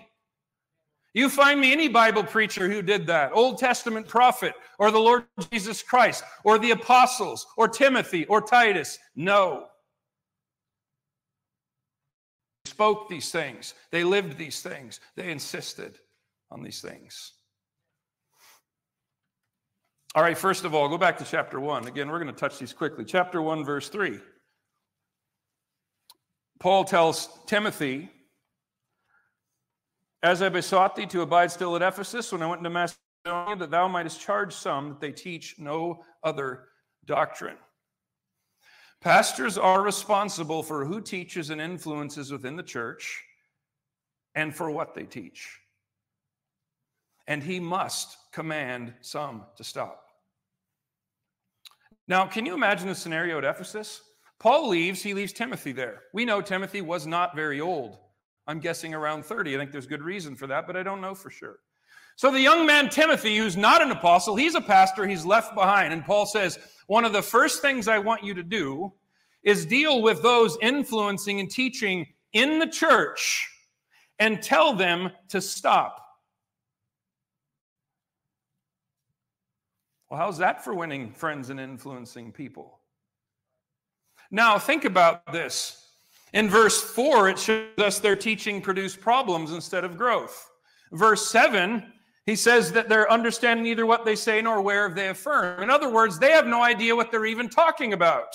You 1.14 1.28
find 1.28 1.60
me 1.60 1.72
any 1.72 1.88
Bible 1.88 2.24
preacher 2.24 2.70
who 2.70 2.80
did 2.80 3.06
that, 3.08 3.32
Old 3.34 3.58
Testament 3.58 4.08
prophet, 4.08 4.54
or 4.78 4.90
the 4.90 4.98
Lord 4.98 5.24
Jesus 5.50 5.82
Christ, 5.82 6.24
or 6.42 6.58
the 6.58 6.70
apostles, 6.70 7.46
or 7.56 7.68
Timothy, 7.68 8.24
or 8.26 8.40
Titus. 8.40 8.98
No. 9.14 9.66
They 12.64 12.70
spoke 12.70 13.08
these 13.08 13.30
things, 13.30 13.74
they 13.90 14.04
lived 14.04 14.38
these 14.38 14.62
things, 14.62 15.00
they 15.16 15.30
insisted 15.30 15.98
on 16.50 16.62
these 16.62 16.80
things. 16.80 17.32
All 20.14 20.22
right, 20.22 20.36
first 20.36 20.64
of 20.64 20.74
all, 20.74 20.88
go 20.88 20.98
back 20.98 21.16
to 21.18 21.24
chapter 21.24 21.58
1. 21.58 21.86
Again, 21.86 22.10
we're 22.10 22.18
going 22.18 22.32
to 22.32 22.38
touch 22.38 22.58
these 22.58 22.74
quickly. 22.74 23.04
Chapter 23.04 23.40
1, 23.40 23.64
verse 23.64 23.88
3. 23.88 24.18
Paul 26.60 26.84
tells 26.84 27.28
Timothy, 27.46 28.10
as 30.22 30.42
I 30.42 30.48
besought 30.48 30.94
thee 30.94 31.06
to 31.06 31.22
abide 31.22 31.50
still 31.50 31.74
at 31.76 31.82
Ephesus 31.82 32.30
when 32.30 32.42
I 32.42 32.46
went 32.46 32.60
into 32.60 32.70
Macedonia, 32.70 33.56
that 33.56 33.70
thou 33.70 33.88
mightest 33.88 34.20
charge 34.20 34.52
some 34.54 34.90
that 34.90 35.00
they 35.00 35.12
teach 35.12 35.56
no 35.58 36.04
other 36.22 36.68
doctrine. 37.04 37.56
Pastors 39.00 39.58
are 39.58 39.82
responsible 39.82 40.62
for 40.62 40.84
who 40.84 41.00
teaches 41.00 41.50
and 41.50 41.60
influences 41.60 42.30
within 42.30 42.54
the 42.54 42.62
church 42.62 43.20
and 44.36 44.54
for 44.54 44.70
what 44.70 44.94
they 44.94 45.02
teach. 45.02 45.58
And 47.26 47.42
he 47.42 47.58
must 47.58 48.16
command 48.32 48.94
some 49.00 49.42
to 49.56 49.64
stop. 49.64 50.04
Now, 52.06 52.26
can 52.26 52.46
you 52.46 52.54
imagine 52.54 52.88
the 52.88 52.94
scenario 52.94 53.38
at 53.38 53.44
Ephesus? 53.44 54.02
Paul 54.38 54.68
leaves, 54.68 55.02
he 55.02 55.14
leaves 55.14 55.32
Timothy 55.32 55.72
there. 55.72 56.02
We 56.12 56.24
know 56.24 56.40
Timothy 56.40 56.80
was 56.80 57.06
not 57.06 57.34
very 57.34 57.60
old. 57.60 57.98
I'm 58.46 58.58
guessing 58.58 58.94
around 58.94 59.24
30. 59.24 59.54
I 59.54 59.58
think 59.58 59.72
there's 59.72 59.86
good 59.86 60.02
reason 60.02 60.34
for 60.36 60.46
that, 60.48 60.66
but 60.66 60.76
I 60.76 60.82
don't 60.82 61.00
know 61.00 61.14
for 61.14 61.30
sure. 61.30 61.60
So 62.16 62.30
the 62.30 62.40
young 62.40 62.66
man 62.66 62.88
Timothy, 62.88 63.38
who's 63.38 63.56
not 63.56 63.82
an 63.82 63.90
apostle, 63.90 64.36
he's 64.36 64.54
a 64.54 64.60
pastor, 64.60 65.06
he's 65.06 65.24
left 65.24 65.54
behind. 65.54 65.92
And 65.92 66.04
Paul 66.04 66.26
says, 66.26 66.58
One 66.86 67.04
of 67.04 67.12
the 67.12 67.22
first 67.22 67.62
things 67.62 67.88
I 67.88 67.98
want 67.98 68.22
you 68.22 68.34
to 68.34 68.42
do 68.42 68.92
is 69.42 69.66
deal 69.66 70.02
with 70.02 70.22
those 70.22 70.56
influencing 70.60 71.40
and 71.40 71.50
teaching 71.50 72.06
in 72.32 72.58
the 72.58 72.66
church 72.66 73.48
and 74.18 74.42
tell 74.42 74.74
them 74.74 75.10
to 75.28 75.40
stop. 75.40 75.98
Well, 80.08 80.20
how's 80.20 80.38
that 80.38 80.62
for 80.62 80.74
winning 80.74 81.12
friends 81.12 81.48
and 81.48 81.58
influencing 81.58 82.32
people? 82.32 82.78
Now, 84.30 84.58
think 84.58 84.84
about 84.84 85.32
this. 85.32 85.81
In 86.32 86.48
verse 86.48 86.82
4, 86.82 87.28
it 87.28 87.38
shows 87.38 87.66
us 87.78 87.98
their 87.98 88.16
teaching 88.16 88.62
produced 88.62 89.00
problems 89.00 89.52
instead 89.52 89.84
of 89.84 89.98
growth. 89.98 90.50
Verse 90.92 91.30
7, 91.30 91.92
he 92.24 92.36
says 92.36 92.72
that 92.72 92.88
they're 92.88 93.10
understanding 93.10 93.64
neither 93.64 93.84
what 93.84 94.04
they 94.04 94.16
say 94.16 94.40
nor 94.40 94.62
where 94.62 94.88
they 94.88 95.08
affirm. 95.08 95.62
In 95.62 95.70
other 95.70 95.90
words, 95.90 96.18
they 96.18 96.30
have 96.30 96.46
no 96.46 96.62
idea 96.62 96.96
what 96.96 97.10
they're 97.10 97.26
even 97.26 97.48
talking 97.48 97.92
about. 97.92 98.34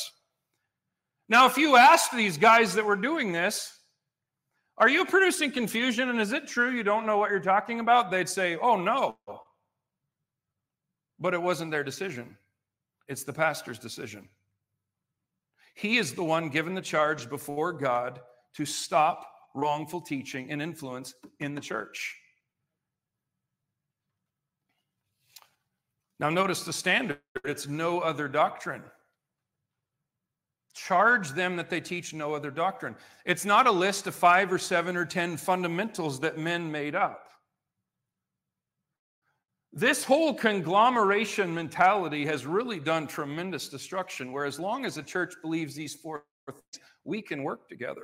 Now, 1.29 1.45
if 1.45 1.57
you 1.57 1.75
ask 1.75 2.11
these 2.11 2.37
guys 2.37 2.73
that 2.75 2.85
were 2.85 2.95
doing 2.95 3.31
this, 3.31 3.73
are 4.77 4.89
you 4.89 5.05
producing 5.05 5.51
confusion 5.51 6.09
and 6.09 6.21
is 6.21 6.33
it 6.33 6.47
true 6.47 6.71
you 6.71 6.83
don't 6.83 7.05
know 7.05 7.17
what 7.17 7.31
you're 7.31 7.39
talking 7.39 7.79
about? 7.79 8.11
They'd 8.11 8.29
say, 8.29 8.57
oh, 8.57 8.75
no. 8.75 9.17
But 11.19 11.33
it 11.33 11.41
wasn't 11.41 11.71
their 11.71 11.83
decision, 11.83 12.37
it's 13.07 13.23
the 13.23 13.33
pastor's 13.33 13.79
decision. 13.79 14.29
He 15.77 15.97
is 15.97 16.15
the 16.15 16.23
one 16.23 16.49
given 16.49 16.73
the 16.73 16.81
charge 16.81 17.29
before 17.29 17.71
God 17.71 18.19
to 18.55 18.65
stop 18.65 19.31
wrongful 19.53 20.01
teaching 20.01 20.51
and 20.51 20.59
influence 20.59 21.13
in 21.39 21.53
the 21.53 21.61
church. 21.61 22.15
Now, 26.19 26.31
notice 26.31 26.63
the 26.63 26.73
standard 26.73 27.19
it's 27.45 27.67
no 27.67 27.99
other 27.99 28.27
doctrine. 28.27 28.81
Charge 30.73 31.33
them 31.33 31.57
that 31.57 31.69
they 31.69 31.79
teach 31.79 32.11
no 32.11 32.33
other 32.33 32.49
doctrine. 32.49 32.95
It's 33.23 33.45
not 33.45 33.67
a 33.67 33.71
list 33.71 34.07
of 34.07 34.15
five 34.15 34.51
or 34.51 34.57
seven 34.57 34.97
or 34.97 35.05
ten 35.05 35.37
fundamentals 35.37 36.19
that 36.21 36.39
men 36.39 36.71
made 36.71 36.95
up. 36.95 37.29
This 39.77 40.03
whole 40.03 40.33
conglomeration 40.33 41.53
mentality 41.53 42.25
has 42.25 42.47
really 42.47 42.79
done 42.79 43.05
tremendous 43.05 43.69
destruction, 43.69 44.31
where 44.31 44.45
as 44.45 44.59
long 44.59 44.85
as 44.85 44.95
the 44.95 45.03
church 45.03 45.35
believes 45.43 45.75
these 45.75 45.93
four 45.93 46.23
things, 46.47 46.83
we 47.03 47.21
can 47.21 47.43
work 47.43 47.69
together. 47.69 48.01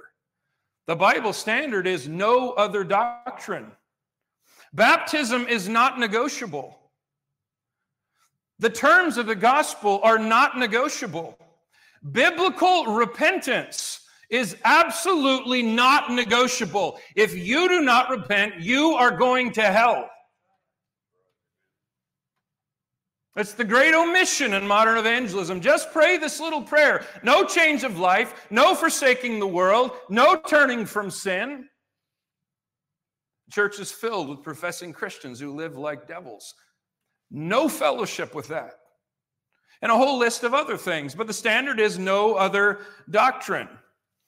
The 0.86 0.95
Bible 0.95 1.33
standard 1.33 1.88
is 1.88 2.07
no 2.07 2.51
other 2.51 2.83
doctrine. 2.83 3.71
Baptism 4.73 5.47
is 5.47 5.67
not 5.67 5.97
negotiable. 5.97 6.77
The 8.59 8.69
terms 8.69 9.17
of 9.17 9.25
the 9.25 9.33
gospel 9.33 9.99
are 10.03 10.19
not 10.19 10.59
negotiable. 10.59 11.39
Biblical 12.12 12.86
repentance 12.86 14.01
is 14.29 14.57
absolutely 14.63 15.63
not 15.63 16.12
negotiable. 16.12 16.99
If 17.15 17.33
you 17.33 17.67
do 17.67 17.81
not 17.81 18.12
repent, 18.12 18.59
you 18.59 18.91
are 18.91 19.17
going 19.17 19.51
to 19.53 19.63
hell. 19.63 20.07
It's 23.36 23.54
the 23.54 23.63
great 23.63 23.96
omission 23.96 24.54
in 24.54 24.67
modern 24.67 24.98
evangelism. 24.98 25.60
Just 25.60 25.91
pray 25.91 26.17
this 26.17 26.39
little 26.39 26.62
prayer. 26.62 27.04
No 27.24 27.43
change 27.46 27.84
of 27.84 27.98
life, 27.98 28.48
no 28.52 28.76
forsaking 28.76 29.39
the 29.39 29.48
world, 29.48 29.91
no 30.10 30.36
turning 30.36 30.86
from 30.86 31.10
sin. 31.10 31.67
church 33.52 33.80
is 33.80 33.91
filled 33.91 34.30
with 34.30 34.43
professing 34.43 34.93
Christians 34.93 35.39
who 35.39 35.56
live 35.56 35.78
like 35.78 36.08
devils. 36.08 36.54
No 37.32 37.67
fellowship 37.67 38.36
with 38.36 38.48
that 38.50 38.74
and 39.84 39.91
a 39.91 39.98
whole 39.98 40.17
list 40.17 40.43
of 40.43 40.54
other 40.54 40.78
things. 40.78 41.13
But 41.13 41.28
the 41.28 41.34
standard 41.34 41.80
is 41.80 42.00
no 42.00 42.36
other 42.36 42.80
doctrine. 43.12 43.67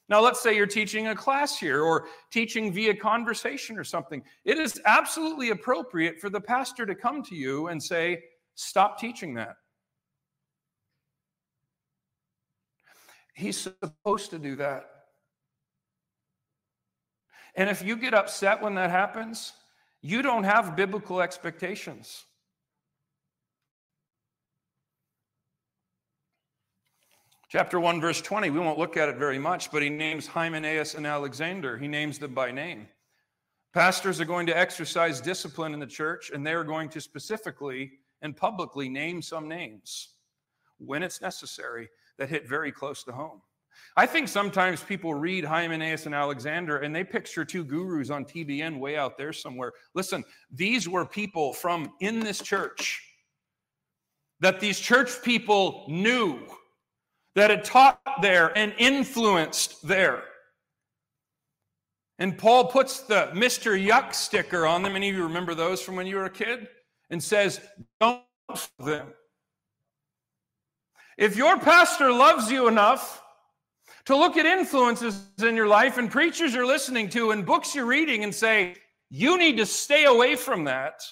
Now, 0.08 0.20
let's 0.20 0.40
say 0.40 0.54
you're 0.54 0.66
teaching 0.66 1.08
a 1.08 1.16
class 1.16 1.58
here 1.58 1.82
or 1.82 2.06
teaching 2.30 2.72
via 2.72 2.94
conversation 2.94 3.78
or 3.78 3.82
something. 3.82 4.22
It 4.44 4.58
is 4.58 4.80
absolutely 4.84 5.50
appropriate 5.50 6.20
for 6.20 6.28
the 6.28 6.40
pastor 6.40 6.84
to 6.86 6.94
come 6.94 7.24
to 7.24 7.34
you 7.34 7.68
and 7.68 7.82
say, 7.82 8.22
Stop 8.56 8.98
teaching 8.98 9.34
that. 9.34 9.56
He's 13.34 13.58
supposed 13.58 14.30
to 14.30 14.38
do 14.38 14.56
that. 14.56 14.90
And 17.54 17.68
if 17.70 17.84
you 17.84 17.96
get 17.96 18.14
upset 18.14 18.62
when 18.62 18.74
that 18.74 18.90
happens, 18.90 19.52
you 20.00 20.22
don't 20.22 20.44
have 20.44 20.74
biblical 20.74 21.20
expectations. 21.20 22.24
Chapter 27.48 27.78
1, 27.78 28.00
verse 28.00 28.20
20, 28.22 28.50
we 28.50 28.58
won't 28.58 28.78
look 28.78 28.96
at 28.96 29.08
it 29.08 29.16
very 29.16 29.38
much, 29.38 29.70
but 29.70 29.82
he 29.82 29.88
names 29.88 30.26
Hymenaeus 30.26 30.94
and 30.94 31.06
Alexander. 31.06 31.76
He 31.76 31.88
names 31.88 32.18
them 32.18 32.34
by 32.34 32.50
name. 32.50 32.88
Pastors 33.72 34.20
are 34.20 34.24
going 34.24 34.46
to 34.46 34.56
exercise 34.56 35.20
discipline 35.20 35.74
in 35.74 35.80
the 35.80 35.86
church, 35.86 36.30
and 36.32 36.46
they 36.46 36.54
are 36.54 36.64
going 36.64 36.88
to 36.88 37.00
specifically 37.00 37.92
and 38.22 38.36
publicly 38.36 38.88
name 38.88 39.22
some 39.22 39.48
names 39.48 40.10
when 40.78 41.02
it's 41.02 41.20
necessary 41.20 41.88
that 42.18 42.28
hit 42.28 42.48
very 42.48 42.72
close 42.72 43.02
to 43.04 43.12
home. 43.12 43.40
I 43.96 44.06
think 44.06 44.28
sometimes 44.28 44.82
people 44.82 45.14
read 45.14 45.44
Hymenaeus 45.44 46.06
and 46.06 46.14
Alexander 46.14 46.78
and 46.78 46.94
they 46.94 47.04
picture 47.04 47.44
two 47.44 47.64
gurus 47.64 48.10
on 48.10 48.24
TBN 48.24 48.78
way 48.78 48.96
out 48.96 49.16
there 49.16 49.32
somewhere. 49.32 49.72
Listen, 49.94 50.24
these 50.50 50.88
were 50.88 51.04
people 51.04 51.52
from 51.52 51.92
in 52.00 52.20
this 52.20 52.40
church 52.40 53.02
that 54.40 54.60
these 54.60 54.78
church 54.78 55.22
people 55.22 55.86
knew 55.88 56.40
that 57.34 57.50
had 57.50 57.64
taught 57.64 58.00
there 58.22 58.56
and 58.56 58.74
influenced 58.78 59.86
there. 59.86 60.22
And 62.18 62.36
Paul 62.36 62.66
puts 62.66 63.00
the 63.00 63.30
Mr. 63.34 63.78
Yuck 63.78 64.14
sticker 64.14 64.66
on 64.66 64.82
them. 64.82 64.96
Any 64.96 65.10
of 65.10 65.16
you 65.16 65.22
remember 65.22 65.54
those 65.54 65.82
from 65.82 65.96
when 65.96 66.06
you 66.06 66.16
were 66.16 66.24
a 66.24 66.30
kid? 66.30 66.68
And 67.10 67.22
says, 67.22 67.60
Don't 68.00 68.22
them. 68.78 69.08
If 71.16 71.36
your 71.36 71.58
pastor 71.58 72.12
loves 72.12 72.50
you 72.50 72.68
enough 72.68 73.22
to 74.04 74.16
look 74.16 74.36
at 74.36 74.46
influences 74.46 75.28
in 75.42 75.56
your 75.56 75.66
life 75.66 75.98
and 75.98 76.10
preachers 76.10 76.54
you're 76.54 76.66
listening 76.66 77.08
to 77.10 77.30
and 77.30 77.44
books 77.44 77.74
you're 77.74 77.86
reading 77.86 78.22
and 78.22 78.34
say, 78.34 78.74
You 79.10 79.38
need 79.38 79.56
to 79.56 79.66
stay 79.66 80.04
away 80.04 80.36
from 80.36 80.64
that, 80.64 81.02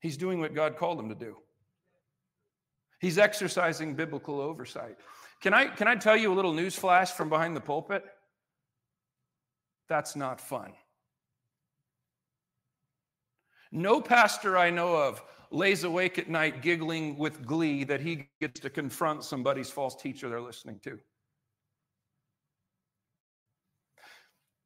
he's 0.00 0.16
doing 0.16 0.40
what 0.40 0.54
God 0.54 0.76
called 0.76 0.98
him 0.98 1.08
to 1.08 1.14
do. 1.14 1.36
He's 3.00 3.18
exercising 3.18 3.94
biblical 3.94 4.40
oversight. 4.40 4.96
Can 5.40 5.52
I, 5.52 5.66
can 5.66 5.88
I 5.88 5.96
tell 5.96 6.16
you 6.16 6.32
a 6.32 6.36
little 6.36 6.52
news 6.52 6.76
flash 6.76 7.10
from 7.10 7.28
behind 7.28 7.56
the 7.56 7.60
pulpit? 7.60 8.04
That's 9.88 10.14
not 10.14 10.40
fun. 10.40 10.72
No 13.72 14.02
pastor 14.02 14.58
I 14.58 14.68
know 14.68 14.94
of 14.94 15.22
lays 15.50 15.84
awake 15.84 16.18
at 16.18 16.28
night 16.28 16.60
giggling 16.60 17.16
with 17.16 17.46
glee 17.46 17.84
that 17.84 18.00
he 18.00 18.28
gets 18.40 18.60
to 18.60 18.70
confront 18.70 19.24
somebody's 19.24 19.70
false 19.70 19.96
teacher 19.96 20.28
they're 20.28 20.40
listening 20.40 20.78
to. 20.84 20.98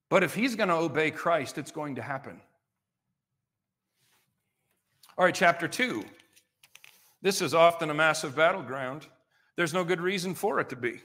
But 0.09 0.25
if 0.25 0.35
he's 0.35 0.57
going 0.57 0.69
to 0.69 0.75
obey 0.75 1.11
Christ, 1.12 1.57
it's 1.57 1.71
going 1.71 1.97
to 1.97 2.03
happen. 2.03 2.40
All 5.16 5.25
right, 5.25 5.35
chapter 5.35 5.66
2. 5.66 6.05
This 7.23 7.40
is 7.40 7.55
often 7.55 7.90
a 7.90 7.95
massive 7.95 8.37
battleground. 8.37 9.07
There's 9.57 9.73
no 9.73 9.85
good 9.85 10.01
reason 10.01 10.35
for 10.35 10.61
it 10.61 10.69
to 10.69 10.77
be. 10.77 11.01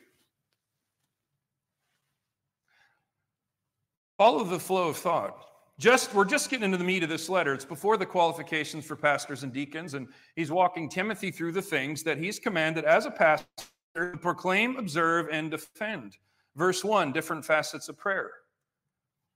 Follow 4.18 4.44
the 4.44 4.60
flow 4.60 4.90
of 4.90 4.98
thought. 4.98 5.51
Just 5.82 6.14
we're 6.14 6.26
just 6.26 6.52
getting 6.52 6.66
into 6.66 6.78
the 6.78 6.84
meat 6.84 7.02
of 7.02 7.10
this 7.10 7.28
letter. 7.28 7.56
It's 7.56 7.66
before 7.66 7.98
the 7.98 8.06
qualifications 8.06 8.86
for 8.86 8.96
pastors 8.96 9.42
and 9.42 9.52
deacons, 9.52 9.96
and 9.96 10.08
he's 10.36 10.52
walking 10.52 10.88
Timothy 10.88 11.32
through 11.32 11.54
the 11.54 11.62
things 11.62 12.04
that 12.04 12.20
he's 12.20 12.38
commanded 12.38 12.86
as 12.86 13.08
a 13.08 13.12
pastor 13.12 13.48
to 13.96 14.16
proclaim, 14.22 14.76
observe, 14.76 15.28
and 15.32 15.50
defend. 15.50 16.18
Verse 16.56 16.84
one, 16.84 17.12
different 17.12 17.44
facets 17.44 17.90
of 17.90 17.98
prayer. 17.98 18.30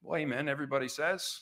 Well, 0.02 0.20
amen. 0.20 0.48
Everybody 0.48 0.86
says. 0.86 1.40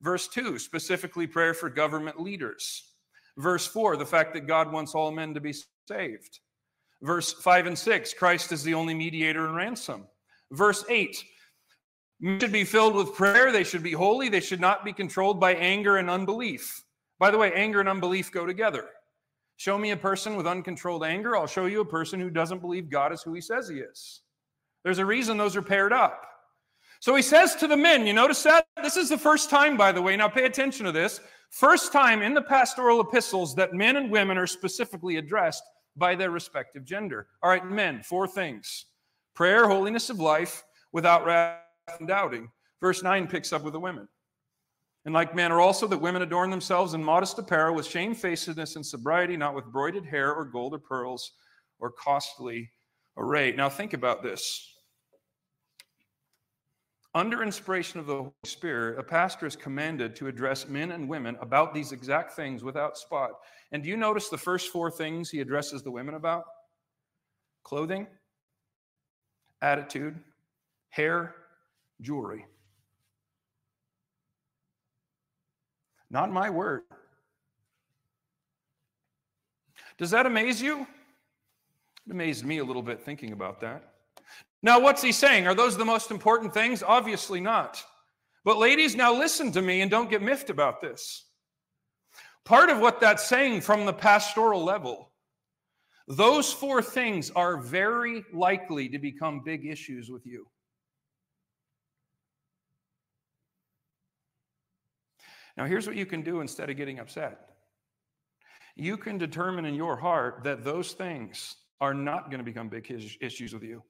Verse 0.00 0.26
two, 0.26 0.58
specifically 0.58 1.26
prayer 1.26 1.52
for 1.52 1.68
government 1.68 2.18
leaders. 2.18 2.94
Verse 3.36 3.66
4, 3.66 3.98
the 3.98 4.06
fact 4.06 4.32
that 4.32 4.46
God 4.46 4.72
wants 4.72 4.94
all 4.94 5.12
men 5.12 5.34
to 5.34 5.40
be 5.40 5.52
saved. 5.86 6.40
Verse 7.02 7.34
5 7.34 7.66
and 7.66 7.78
6, 7.78 8.14
Christ 8.14 8.52
is 8.52 8.62
the 8.62 8.72
only 8.72 8.94
mediator 8.94 9.44
and 9.46 9.54
ransom. 9.54 10.06
Verse 10.50 10.82
8, 10.88 11.22
should 12.22 12.52
be 12.52 12.64
filled 12.64 12.94
with 12.94 13.14
prayer. 13.14 13.52
They 13.52 13.64
should 13.64 13.82
be 13.82 13.92
holy. 13.92 14.28
They 14.28 14.40
should 14.40 14.60
not 14.60 14.84
be 14.84 14.92
controlled 14.92 15.38
by 15.38 15.54
anger 15.54 15.98
and 15.98 16.08
unbelief. 16.08 16.82
By 17.18 17.30
the 17.30 17.38
way, 17.38 17.52
anger 17.52 17.80
and 17.80 17.88
unbelief 17.88 18.30
go 18.32 18.46
together. 18.46 18.86
Show 19.56 19.78
me 19.78 19.90
a 19.90 19.96
person 19.96 20.36
with 20.36 20.46
uncontrolled 20.46 21.04
anger. 21.04 21.36
I'll 21.36 21.46
show 21.46 21.66
you 21.66 21.80
a 21.80 21.84
person 21.84 22.20
who 22.20 22.30
doesn't 22.30 22.60
believe 22.60 22.90
God 22.90 23.12
is 23.12 23.22
who 23.22 23.32
he 23.32 23.40
says 23.40 23.68
he 23.68 23.76
is. 23.76 24.20
There's 24.84 24.98
a 24.98 25.06
reason 25.06 25.36
those 25.36 25.56
are 25.56 25.62
paired 25.62 25.92
up. 25.92 26.22
So 27.00 27.14
he 27.14 27.22
says 27.22 27.54
to 27.56 27.66
the 27.66 27.76
men, 27.76 28.06
you 28.06 28.12
notice 28.12 28.42
that? 28.44 28.66
This 28.82 28.96
is 28.96 29.08
the 29.08 29.18
first 29.18 29.50
time, 29.50 29.76
by 29.76 29.92
the 29.92 30.02
way. 30.02 30.16
Now 30.16 30.28
pay 30.28 30.44
attention 30.44 30.86
to 30.86 30.92
this. 30.92 31.20
First 31.50 31.92
time 31.92 32.22
in 32.22 32.34
the 32.34 32.42
pastoral 32.42 33.00
epistles 33.00 33.54
that 33.54 33.72
men 33.72 33.96
and 33.96 34.10
women 34.10 34.36
are 34.38 34.46
specifically 34.46 35.16
addressed 35.16 35.62
by 35.96 36.14
their 36.14 36.30
respective 36.30 36.84
gender. 36.84 37.28
All 37.42 37.50
right, 37.50 37.64
men, 37.66 38.02
four 38.02 38.26
things 38.26 38.86
prayer, 39.34 39.68
holiness 39.68 40.08
of 40.08 40.18
life, 40.18 40.64
without 40.92 41.26
wrath 41.26 41.60
and 41.98 42.08
doubting. 42.08 42.50
Verse 42.80 43.02
9 43.02 43.26
picks 43.26 43.52
up 43.52 43.62
with 43.62 43.72
the 43.72 43.80
women. 43.80 44.08
In 45.04 45.12
like 45.12 45.36
manner 45.36 45.60
also 45.60 45.86
that 45.86 45.98
women 45.98 46.22
adorn 46.22 46.50
themselves 46.50 46.94
in 46.94 47.02
modest 47.02 47.38
apparel 47.38 47.74
with 47.74 47.86
shamefacedness 47.86 48.74
and 48.74 48.84
sobriety, 48.84 49.36
not 49.36 49.54
with 49.54 49.72
broided 49.72 50.04
hair 50.04 50.34
or 50.34 50.44
gold 50.44 50.74
or 50.74 50.80
pearls 50.80 51.32
or 51.78 51.92
costly 51.92 52.70
array. 53.16 53.52
Now 53.52 53.68
think 53.68 53.92
about 53.92 54.22
this. 54.22 54.72
Under 57.14 57.42
inspiration 57.42 58.00
of 58.00 58.06
the 58.06 58.16
Holy 58.16 58.32
Spirit, 58.44 58.98
a 58.98 59.02
pastor 59.02 59.46
is 59.46 59.56
commanded 59.56 60.16
to 60.16 60.26
address 60.26 60.68
men 60.68 60.90
and 60.90 61.08
women 61.08 61.36
about 61.40 61.72
these 61.72 61.92
exact 61.92 62.32
things 62.32 62.62
without 62.62 62.98
spot. 62.98 63.30
And 63.72 63.82
do 63.82 63.88
you 63.88 63.96
notice 63.96 64.28
the 64.28 64.36
first 64.36 64.70
four 64.70 64.90
things 64.90 65.30
he 65.30 65.40
addresses 65.40 65.82
the 65.82 65.90
women 65.90 66.14
about? 66.14 66.44
Clothing, 67.62 68.06
attitude, 69.62 70.18
hair, 70.90 71.34
jewelry. 72.00 72.46
Not 76.10 76.30
my 76.30 76.50
word. 76.50 76.82
Does 79.98 80.10
that 80.10 80.26
amaze 80.26 80.60
you? 80.60 80.82
It 82.06 82.12
amazed 82.12 82.44
me 82.44 82.58
a 82.58 82.64
little 82.64 82.82
bit 82.82 83.02
thinking 83.02 83.32
about 83.32 83.60
that. 83.60 83.94
Now, 84.62 84.80
what's 84.80 85.02
he 85.02 85.12
saying? 85.12 85.46
Are 85.46 85.54
those 85.54 85.76
the 85.76 85.84
most 85.84 86.10
important 86.10 86.52
things? 86.52 86.82
Obviously 86.82 87.40
not. 87.40 87.82
But, 88.44 88.58
ladies, 88.58 88.94
now 88.94 89.12
listen 89.12 89.50
to 89.52 89.62
me 89.62 89.80
and 89.80 89.90
don't 89.90 90.10
get 90.10 90.22
miffed 90.22 90.50
about 90.50 90.80
this. 90.80 91.24
Part 92.44 92.70
of 92.70 92.78
what 92.78 93.00
that's 93.00 93.26
saying 93.26 93.62
from 93.62 93.86
the 93.86 93.92
pastoral 93.92 94.62
level, 94.62 95.10
those 96.06 96.52
four 96.52 96.80
things 96.80 97.30
are 97.32 97.56
very 97.56 98.24
likely 98.32 98.88
to 98.88 98.98
become 98.98 99.42
big 99.44 99.66
issues 99.66 100.10
with 100.10 100.24
you. 100.24 100.46
Now, 105.56 105.64
here's 105.64 105.86
what 105.86 105.96
you 105.96 106.06
can 106.06 106.22
do 106.22 106.40
instead 106.40 106.70
of 106.70 106.76
getting 106.76 106.98
upset 106.98 107.46
you 108.76 108.98
can 108.98 109.16
determine 109.16 109.64
in 109.64 109.74
your 109.74 109.96
heart 109.96 110.42
that 110.44 110.62
those 110.62 110.92
things 110.92 111.56
are 111.80 111.94
not 111.94 112.26
going 112.30 112.38
to 112.38 112.44
become 112.44 112.68
big 112.68 112.90
issues 113.20 113.54
with 113.54 113.62
you. 113.62 113.82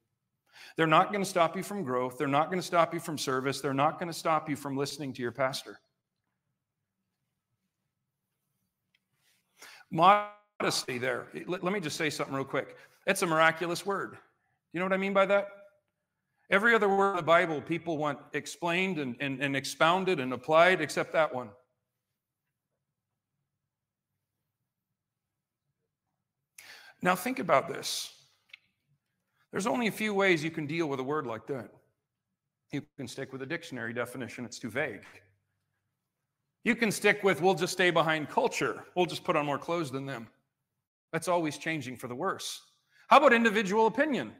They're 0.77 0.87
not 0.87 1.13
going 1.13 1.23
to 1.23 1.29
stop 1.29 1.57
you 1.57 1.63
from 1.63 1.83
growth. 1.83 2.17
They're 2.17 2.29
not 2.29 2.47
going 2.47 2.61
to 2.61 2.67
stop 2.67 2.95
you 2.95 3.01
from 3.01 3.19
service. 3.19 3.61
They're 3.61 3.75
not 3.75 3.99
going 3.99 4.09
to 4.11 4.17
stop 4.17 4.49
you 4.49 4.57
from 4.57 4.77
listening 4.77 5.13
to 5.15 5.23
your 5.23 5.33
pastor. 5.33 5.81
Modesty, 9.91 10.99
there. 10.99 11.27
Let, 11.47 11.63
me 11.65 11.81
just 11.81 11.97
say 11.97 12.09
something 12.09 12.35
real 12.35 12.45
quick. 12.45 12.77
It's 13.07 13.23
a 13.23 13.27
miraculous 13.27 13.85
word. 13.85 14.17
You 14.73 14.81
know 14.81 14.87
what 14.87 14.93
I 14.93 14.99
mean 14.99 15.13
by 15.13 15.27
that? 15.27 15.49
Every 16.49 16.75
other 16.75 16.89
word 16.89 17.11
in 17.11 17.17
the 17.17 17.23
Bible, 17.23 17.61
people 17.61 17.99
want 17.99 18.19
explained 18.33 18.99
and, 18.99 19.17
and, 19.21 19.43
and 19.43 19.57
expounded 19.57 20.21
and 20.21 20.33
applied, 20.33 20.81
except 20.81 21.13
that 21.13 21.35
one. 21.35 21.49
Now, 27.03 27.15
think 27.15 27.39
about 27.39 27.69
this. 27.69 28.13
There's 29.51 29.67
only 29.67 29.87
a 29.87 29.93
few 29.93 30.15
ways 30.15 30.45
you 30.45 30.51
can 30.51 30.67
deal 30.67 30.87
with 30.87 31.01
a 31.01 31.05
word 31.05 31.27
like 31.27 31.47
that. 31.49 31.71
You 32.73 32.83
can 32.97 33.09
stick 33.09 33.33
with 33.33 33.43
a 33.43 33.47
dictionary 33.47 33.93
definition, 33.93 34.45
it's 34.45 34.59
too 34.59 34.71
vague. 34.71 35.05
You 36.65 36.75
can 36.75 36.91
stick 36.91 37.23
with, 37.23 37.41
we'll 37.41 37.55
just 37.55 37.73
stay 37.73 37.91
behind 37.91 38.29
culture, 38.29 38.85
we'll 38.95 39.07
just 39.07 39.25
put 39.25 39.37
on 39.37 39.47
more 39.47 39.59
clothes 39.59 39.91
than 39.91 40.05
them. 40.05 40.29
That's 41.13 41.29
always 41.29 41.59
changing 41.59 41.97
for 41.97 42.09
the 42.09 42.15
worse. 42.15 42.61
How 43.09 43.19
about 43.19 43.33
individual 43.33 43.87
opinion? 43.87 44.33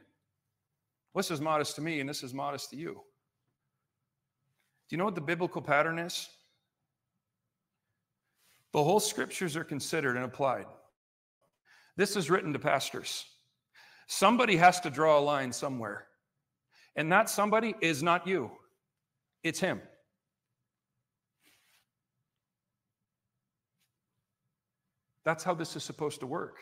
This 1.17 1.31
is 1.31 1.41
modest 1.41 1.75
to 1.77 1.81
me 1.81 1.99
and 1.99 2.07
this 2.07 2.21
is 2.21 2.31
modest 2.31 2.69
to 2.69 2.75
you. 2.75 2.93
Do 2.93 3.01
you 4.91 4.99
know 4.99 5.05
what 5.05 5.15
the 5.15 5.21
biblical 5.21 5.63
pattern 5.63 5.97
is? 5.97 6.29
The 8.71 8.83
whole 8.83 8.99
scriptures 8.99 9.57
are 9.57 9.63
considered 9.63 10.15
and 10.15 10.23
applied. 10.23 10.67
This 11.95 12.15
is 12.15 12.29
written 12.29 12.53
to 12.53 12.59
pastors. 12.59 13.25
Somebody 14.05 14.57
has 14.57 14.79
to 14.81 14.91
draw 14.91 15.17
a 15.17 15.19
line 15.19 15.51
somewhere. 15.51 16.05
And 16.95 17.11
that 17.11 17.31
somebody 17.31 17.73
is 17.81 18.03
not 18.03 18.27
you, 18.27 18.51
it's 19.43 19.59
him. 19.59 19.81
That's 25.25 25.43
how 25.43 25.55
this 25.55 25.75
is 25.75 25.83
supposed 25.83 26.19
to 26.19 26.27
work. 26.27 26.57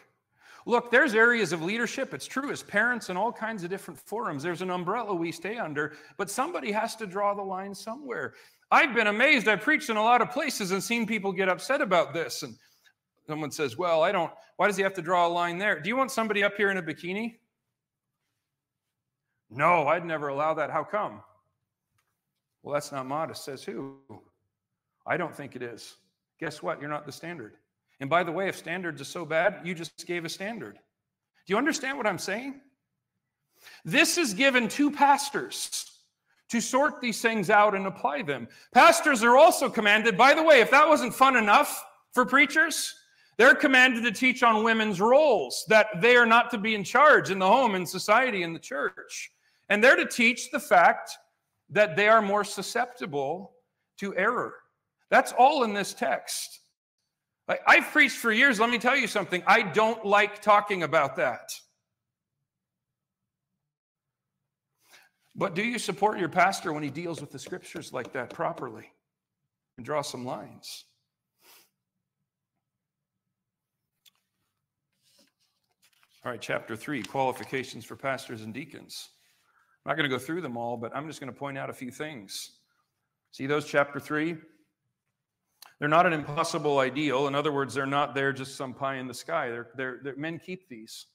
Look, 0.68 0.90
there's 0.90 1.14
areas 1.14 1.54
of 1.54 1.62
leadership, 1.62 2.14
it's 2.14 2.26
true, 2.26 2.50
as 2.50 2.64
parents 2.64 3.10
and 3.10 3.18
all 3.18 3.32
kinds 3.32 3.64
of 3.64 3.70
different 3.70 4.00
forums. 4.00 4.42
There's 4.42 4.64
an 4.64 4.72
umbrella 4.72 5.14
we 5.14 5.32
stay 5.32 5.58
under, 5.58 5.94
but 6.18 6.30
somebody 6.30 6.72
has 6.72 6.96
to 6.96 7.06
draw 7.06 7.36
the 7.36 7.44
line 7.44 7.76
somewhere. 7.76 8.34
I've 8.72 8.96
been 8.96 9.08
amazed. 9.08 9.48
I've 9.48 9.62
preached 9.62 9.92
in 9.92 9.98
a 9.98 10.04
lot 10.04 10.24
of 10.24 10.32
places 10.32 10.72
and 10.72 10.84
seen 10.84 11.06
people 11.06 11.32
get 11.32 11.50
upset 11.50 11.82
about 11.82 12.16
this. 12.16 12.42
And 12.42 12.56
someone 13.28 13.52
says, 13.52 13.78
Well, 13.78 14.02
I 14.02 14.12
don't, 14.12 14.32
why 14.58 14.66
does 14.66 14.76
he 14.76 14.82
have 14.82 14.96
to 14.96 15.04
draw 15.04 15.28
a 15.28 15.30
line 15.30 15.60
there? 15.60 15.80
Do 15.80 15.88
you 15.88 15.96
want 15.96 16.10
somebody 16.10 16.44
up 16.44 16.56
here 16.58 16.72
in 16.72 16.78
a 16.78 16.84
bikini? 16.84 17.36
No, 19.52 19.88
I'd 19.88 20.04
never 20.04 20.30
allow 20.30 20.56
that. 20.56 20.72
How 20.72 20.84
come? 20.84 21.22
Well, 22.64 22.74
that's 22.74 22.92
not 22.92 23.06
modest. 23.06 23.46
Says 23.46 23.64
who? 23.64 23.98
I 25.06 25.16
don't 25.18 25.36
think 25.36 25.56
it 25.56 25.62
is. 25.62 25.98
Guess 26.40 26.64
what? 26.64 26.82
You're 26.82 26.90
not 26.90 27.06
the 27.06 27.12
standard. 27.12 27.58
And 28.00 28.10
by 28.10 28.24
the 28.24 28.32
way, 28.32 28.48
if 28.48 28.58
standards 28.58 29.02
are 29.02 29.06
so 29.06 29.26
bad, 29.26 29.62
you 29.64 29.74
just 29.74 30.06
gave 30.06 30.26
a 30.26 30.30
standard. 30.30 30.76
Do 30.76 31.54
you 31.54 31.58
understand 31.58 31.98
what 31.98 32.08
I'm 32.08 32.20
saying? 32.20 32.62
This 33.84 34.18
is 34.18 34.34
given 34.34 34.68
to 34.70 34.92
pastors 34.92 35.92
to 36.50 36.62
sort 36.62 37.02
these 37.02 37.22
things 37.22 37.50
out 37.50 37.74
and 37.74 37.88
apply 37.88 38.22
them. 38.22 38.48
Pastors 38.74 39.24
are 39.24 39.38
also 39.38 39.70
commanded, 39.70 40.18
by 40.18 40.34
the 40.34 40.44
way, 40.44 40.62
if 40.62 40.72
that 40.72 40.88
wasn't 40.88 41.14
fun 41.14 41.36
enough 41.36 41.84
for 42.14 42.26
preachers, 42.26 42.94
they're 43.38 43.56
commanded 43.56 44.04
to 44.04 44.12
teach 44.12 44.44
on 44.44 44.64
women's 44.64 45.02
roles, 45.02 45.66
that 45.68 46.02
they 46.02 46.16
are 46.16 46.26
not 46.26 46.52
to 46.52 46.58
be 46.58 46.76
in 46.76 46.84
charge 46.84 47.32
in 47.32 47.40
the 47.40 47.48
home, 47.48 47.76
in 47.76 47.86
society, 47.86 48.44
in 48.44 48.54
the 48.54 48.60
church. 48.60 49.32
And 49.70 49.84
they're 49.84 49.96
to 49.96 50.08
teach 50.08 50.52
the 50.52 50.60
fact 50.60 51.12
that 51.70 51.96
they 51.96 52.08
are 52.08 52.22
more 52.22 52.44
susceptible 52.44 53.54
to 53.98 54.16
error. 54.16 54.54
That's 55.10 55.34
all 55.34 55.64
in 55.64 55.74
this 55.74 55.94
text. 55.94 56.62
I've 57.48 57.86
preached 57.92 58.18
for 58.18 58.32
years. 58.32 58.60
Let 58.60 58.70
me 58.70 58.80
tell 58.80 58.98
you 58.98 59.08
something. 59.08 59.44
I 59.46 59.62
don't 59.62 60.04
like 60.04 60.42
talking 60.42 60.84
about 60.84 61.16
that. 61.18 61.52
But 65.36 65.54
do 65.54 65.62
you 65.62 65.78
support 65.78 66.18
your 66.18 66.30
pastor 66.30 66.74
when 66.74 66.82
he 66.82 66.90
deals 66.90 67.22
with 67.22 67.32
the 67.32 67.38
scriptures 67.38 67.92
like 67.94 68.14
that 68.14 68.30
properly 68.30 68.90
and 69.78 69.86
draw 69.86 70.02
some 70.02 70.26
lines? 70.26 70.86
All 76.24 76.32
right, 76.32 76.42
chapter 76.42 76.76
three 76.76 77.04
qualifications 77.04 77.86
for 77.86 77.96
pastors 77.96 78.42
and 78.42 78.52
deacons. 78.52 79.10
I'm 79.86 79.92
not 79.92 79.98
going 79.98 80.10
to 80.10 80.16
go 80.16 80.18
through 80.18 80.42
them 80.42 80.58
all, 80.58 80.78
but 80.78 80.96
I'm 80.96 81.06
just 81.06 81.20
going 81.20 81.32
to 81.32 81.38
point 81.38 81.56
out 81.56 81.70
a 81.70 81.74
few 81.74 81.92
things. 81.92 82.54
See 83.30 83.46
those, 83.46 83.66
chapter 83.66 84.00
three? 84.00 84.38
They're 85.80 85.90
not 85.90 86.06
an 86.06 86.14
impossible 86.14 86.80
ideal. 86.80 87.28
In 87.28 87.36
other 87.36 87.52
words, 87.52 87.74
they're 87.74 87.86
not 87.86 88.16
there 88.16 88.32
just 88.32 88.56
some 88.56 88.74
pie 88.74 88.96
in 88.96 89.08
the 89.08 89.14
sky. 89.14 89.50
They're, 89.50 89.68
they're, 89.76 90.00
they're, 90.04 90.16
men 90.16 90.40
keep 90.40 90.70
these. 90.70 91.08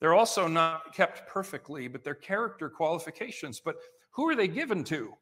They're 0.00 0.14
also 0.14 0.46
not 0.46 0.94
kept 0.94 1.28
perfectly, 1.28 1.88
but 1.88 2.04
they're 2.04 2.14
character 2.14 2.68
qualifications. 2.68 3.60
But 3.60 3.76
who 4.12 4.28
are 4.28 4.36
they 4.36 4.48
given 4.48 4.84
to? 4.84 5.14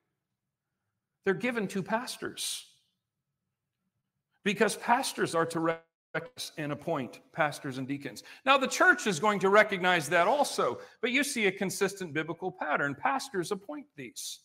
They're 1.25 1.35
given 1.35 1.67
to 1.69 1.83
pastors. 1.83 2.67
Because 4.45 4.77
pastors 4.77 5.35
are 5.35 5.47
to 5.47 5.61
recognize 5.61 5.83
and 6.59 6.73
appoint 6.73 7.21
pastors 7.33 7.79
and 7.79 7.88
deacons. 7.88 8.23
Now, 8.45 8.59
the 8.59 8.67
church 8.67 9.07
is 9.07 9.18
going 9.18 9.39
to 9.39 9.49
recognize 9.49 10.11
that 10.11 10.29
also, 10.29 10.79
but 11.01 11.11
you 11.11 11.24
see 11.24 11.47
a 11.47 11.53
consistent 11.53 12.12
biblical 12.12 12.53
pattern. 12.53 12.95
Pastors 12.95 13.51
appoint 13.51 13.87
these. 13.97 14.41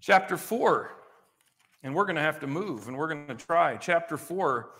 Chapter 0.00 0.38
4 0.38 0.92
and 1.82 1.94
we're 1.94 2.04
going 2.04 2.16
to 2.16 2.22
have 2.22 2.40
to 2.40 2.46
move 2.46 2.88
and 2.88 2.96
we're 2.96 3.08
going 3.08 3.26
to 3.28 3.34
try. 3.34 3.76
Chapter 3.76 4.16
4, 4.16 4.70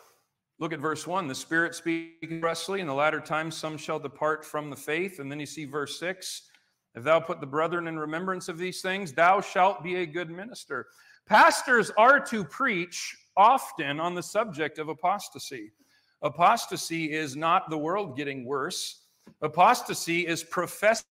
look 0.59 0.73
at 0.73 0.81
verse 0.81 1.07
1. 1.07 1.29
The 1.29 1.35
Spirit 1.35 1.75
speaks 1.75 2.17
expressly, 2.23 2.81
in 2.81 2.87
the 2.87 2.95
latter 2.95 3.21
times 3.21 3.57
some 3.57 3.77
shall 3.77 3.99
depart 3.99 4.45
from 4.45 4.71
the 4.71 4.77
faith. 4.77 5.19
And 5.19 5.31
then 5.31 5.41
you 5.41 5.47
see 5.47 5.65
verse 5.65 5.99
6 6.01 6.51
If 6.95 7.05
thou 7.05 7.21
put 7.21 7.41
the 7.41 7.47
brethren 7.47 7.87
in 7.87 7.99
remembrance 7.99 8.49
of 8.49 8.59
these 8.59 8.81
things, 8.81 9.13
thou 9.13 9.41
shalt 9.41 9.83
be 9.83 9.97
a 9.97 10.07
good 10.07 10.31
minister. 10.31 10.87
Pastors 11.27 11.91
are 11.97 12.19
to 12.21 12.45
preach 12.45 13.17
often 13.37 14.01
on 14.01 14.15
the 14.15 14.23
subject 14.23 14.79
of 14.79 14.89
apostasy. 14.89 15.73
Apostasy 16.23 17.13
is 17.13 17.37
not 17.37 17.71
the 17.71 17.79
world 17.79 18.17
getting 18.17 18.45
worse, 18.45 19.05
apostasy 19.41 20.27
is 20.27 20.43
professing 20.43 21.05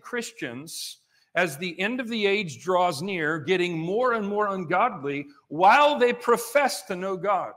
Christians 0.00 1.00
as 1.34 1.56
the 1.56 1.78
end 1.80 2.00
of 2.00 2.08
the 2.08 2.26
age 2.26 2.62
draws 2.62 3.02
near, 3.02 3.38
getting 3.38 3.76
more 3.76 4.12
and 4.12 4.26
more 4.26 4.48
ungodly 4.54 5.26
while 5.48 5.98
they 5.98 6.12
profess 6.12 6.82
to 6.82 6.96
know 6.96 7.16
God. 7.16 7.52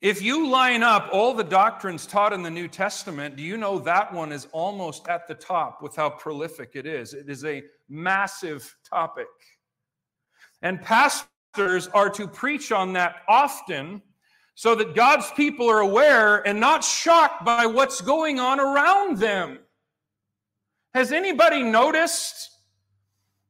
If 0.00 0.22
you 0.22 0.48
line 0.48 0.82
up 0.82 1.10
all 1.12 1.34
the 1.34 1.44
doctrines 1.44 2.06
taught 2.06 2.32
in 2.32 2.42
the 2.42 2.50
New 2.50 2.68
Testament, 2.68 3.36
do 3.36 3.42
you 3.42 3.58
know 3.58 3.78
that 3.80 4.10
one 4.14 4.32
is 4.32 4.48
almost 4.52 5.06
at 5.08 5.28
the 5.28 5.34
top 5.34 5.82
with 5.82 5.94
how 5.94 6.08
prolific 6.08 6.70
it 6.72 6.86
is? 6.86 7.12
It 7.12 7.28
is 7.28 7.44
a 7.44 7.62
massive 7.90 8.74
topic. 8.88 9.26
And 10.62 10.80
pastors 10.80 11.88
are 11.88 12.08
to 12.10 12.26
preach 12.26 12.72
on 12.72 12.94
that 12.94 13.16
often 13.28 14.00
so 14.54 14.74
that 14.74 14.94
God's 14.94 15.30
people 15.32 15.68
are 15.68 15.80
aware 15.80 16.46
and 16.46 16.58
not 16.58 16.82
shocked 16.82 17.44
by 17.44 17.66
what's 17.66 18.00
going 18.00 18.40
on 18.40 18.58
around 18.58 19.18
them. 19.18 19.58
Has 20.94 21.12
anybody 21.12 21.62
noticed 21.62 22.50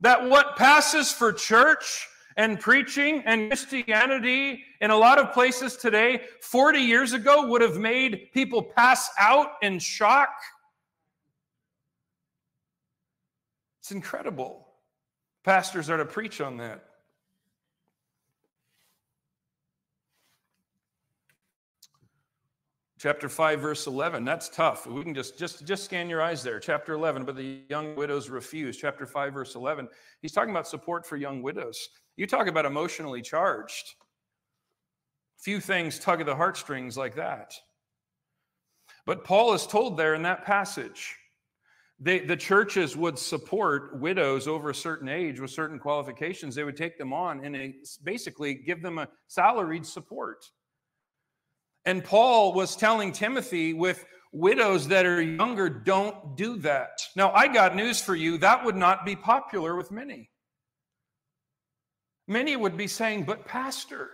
that 0.00 0.28
what 0.28 0.56
passes 0.56 1.12
for 1.12 1.32
church 1.32 2.08
and 2.36 2.58
preaching 2.58 3.22
and 3.26 3.50
Christianity 3.50 4.64
in 4.80 4.90
a 4.90 4.96
lot 4.96 5.18
of 5.18 5.32
places 5.32 5.76
today 5.76 6.22
40 6.42 6.78
years 6.78 7.12
ago 7.12 7.46
would 7.46 7.60
have 7.60 7.76
made 7.76 8.28
people 8.32 8.62
pass 8.62 9.10
out 9.18 9.48
in 9.62 9.78
shock. 9.78 10.30
It's 13.80 13.90
incredible. 13.90 14.68
Pastors 15.44 15.90
are 15.90 15.98
to 15.98 16.04
preach 16.04 16.40
on 16.40 16.56
that. 16.58 16.84
Chapter 23.00 23.30
5 23.30 23.60
verse 23.60 23.86
11 23.86 24.24
that's 24.24 24.50
tough. 24.50 24.86
We 24.86 25.02
can 25.02 25.14
just 25.14 25.38
just 25.38 25.66
just 25.66 25.84
scan 25.84 26.10
your 26.10 26.20
eyes 26.20 26.42
there. 26.42 26.60
Chapter 26.60 26.92
11 26.92 27.24
but 27.24 27.34
the 27.34 27.60
young 27.70 27.96
widows 27.96 28.28
refuse. 28.28 28.76
Chapter 28.76 29.06
5 29.06 29.32
verse 29.32 29.54
11 29.54 29.88
he's 30.20 30.32
talking 30.32 30.50
about 30.50 30.68
support 30.68 31.06
for 31.06 31.16
young 31.16 31.42
widows. 31.42 31.88
You 32.16 32.26
talk 32.26 32.46
about 32.46 32.66
emotionally 32.66 33.22
charged. 33.22 33.94
Few 35.38 35.60
things 35.60 35.98
tug 35.98 36.20
at 36.20 36.26
the 36.26 36.36
heartstrings 36.36 36.98
like 36.98 37.14
that. 37.14 37.54
But 39.06 39.24
paul 39.24 39.54
is 39.54 39.66
told 39.66 39.96
there 39.96 40.14
in 40.14 40.22
that 40.22 40.44
passage 40.44 41.16
they, 42.02 42.18
the 42.20 42.36
churches 42.36 42.96
would 42.96 43.18
support 43.18 43.98
widows 43.98 44.46
over 44.46 44.70
a 44.70 44.74
certain 44.74 45.08
age 45.08 45.38
with 45.38 45.50
certain 45.50 45.78
qualifications. 45.78 46.54
They 46.54 46.64
would 46.64 46.76
take 46.76 46.96
them 46.96 47.12
on 47.12 47.44
and 47.44 47.74
basically 48.04 48.54
give 48.54 48.82
them 48.82 48.98
a 48.98 49.08
salaried 49.26 49.84
support 49.86 50.44
and 51.84 52.04
Paul 52.04 52.52
was 52.52 52.76
telling 52.76 53.12
Timothy 53.12 53.72
with 53.72 54.04
widows 54.32 54.88
that 54.88 55.06
are 55.06 55.20
younger, 55.20 55.68
don't 55.68 56.36
do 56.36 56.56
that. 56.58 57.00
Now, 57.16 57.32
I 57.32 57.48
got 57.48 57.74
news 57.74 58.00
for 58.00 58.14
you 58.14 58.38
that 58.38 58.64
would 58.64 58.76
not 58.76 59.04
be 59.04 59.16
popular 59.16 59.76
with 59.76 59.90
many. 59.90 60.30
Many 62.28 62.54
would 62.54 62.76
be 62.76 62.86
saying, 62.86 63.24
but 63.24 63.44
Pastor, 63.44 64.10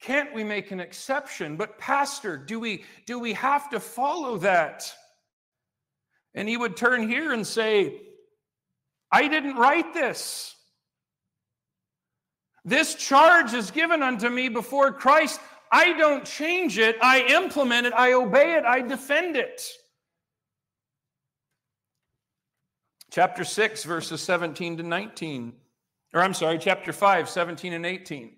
can't 0.00 0.34
we 0.34 0.44
make 0.44 0.70
an 0.70 0.80
exception? 0.80 1.56
But 1.56 1.78
Pastor, 1.78 2.36
do 2.36 2.60
we, 2.60 2.84
do 3.06 3.18
we 3.18 3.32
have 3.32 3.70
to 3.70 3.80
follow 3.80 4.38
that? 4.38 4.92
And 6.34 6.48
he 6.48 6.56
would 6.56 6.76
turn 6.76 7.08
here 7.08 7.32
and 7.32 7.46
say, 7.46 8.00
I 9.10 9.28
didn't 9.28 9.56
write 9.56 9.94
this. 9.94 10.54
This 12.64 12.94
charge 12.94 13.54
is 13.54 13.70
given 13.70 14.02
unto 14.02 14.28
me 14.28 14.48
before 14.48 14.92
Christ. 14.92 15.40
I 15.70 15.92
don't 15.94 16.24
change 16.24 16.78
it, 16.78 16.96
I 17.02 17.22
implement 17.22 17.86
it, 17.86 17.92
I 17.94 18.12
obey 18.12 18.54
it, 18.54 18.64
I 18.64 18.80
defend 18.80 19.36
it. 19.36 19.62
Chapter 23.10 23.44
6, 23.44 23.84
verses 23.84 24.20
17 24.22 24.78
to 24.78 24.82
19. 24.82 25.52
Or 26.14 26.20
I'm 26.20 26.34
sorry, 26.34 26.58
chapter 26.58 26.92
5, 26.92 27.28
17 27.28 27.72
and 27.72 27.86
18. 27.86 28.36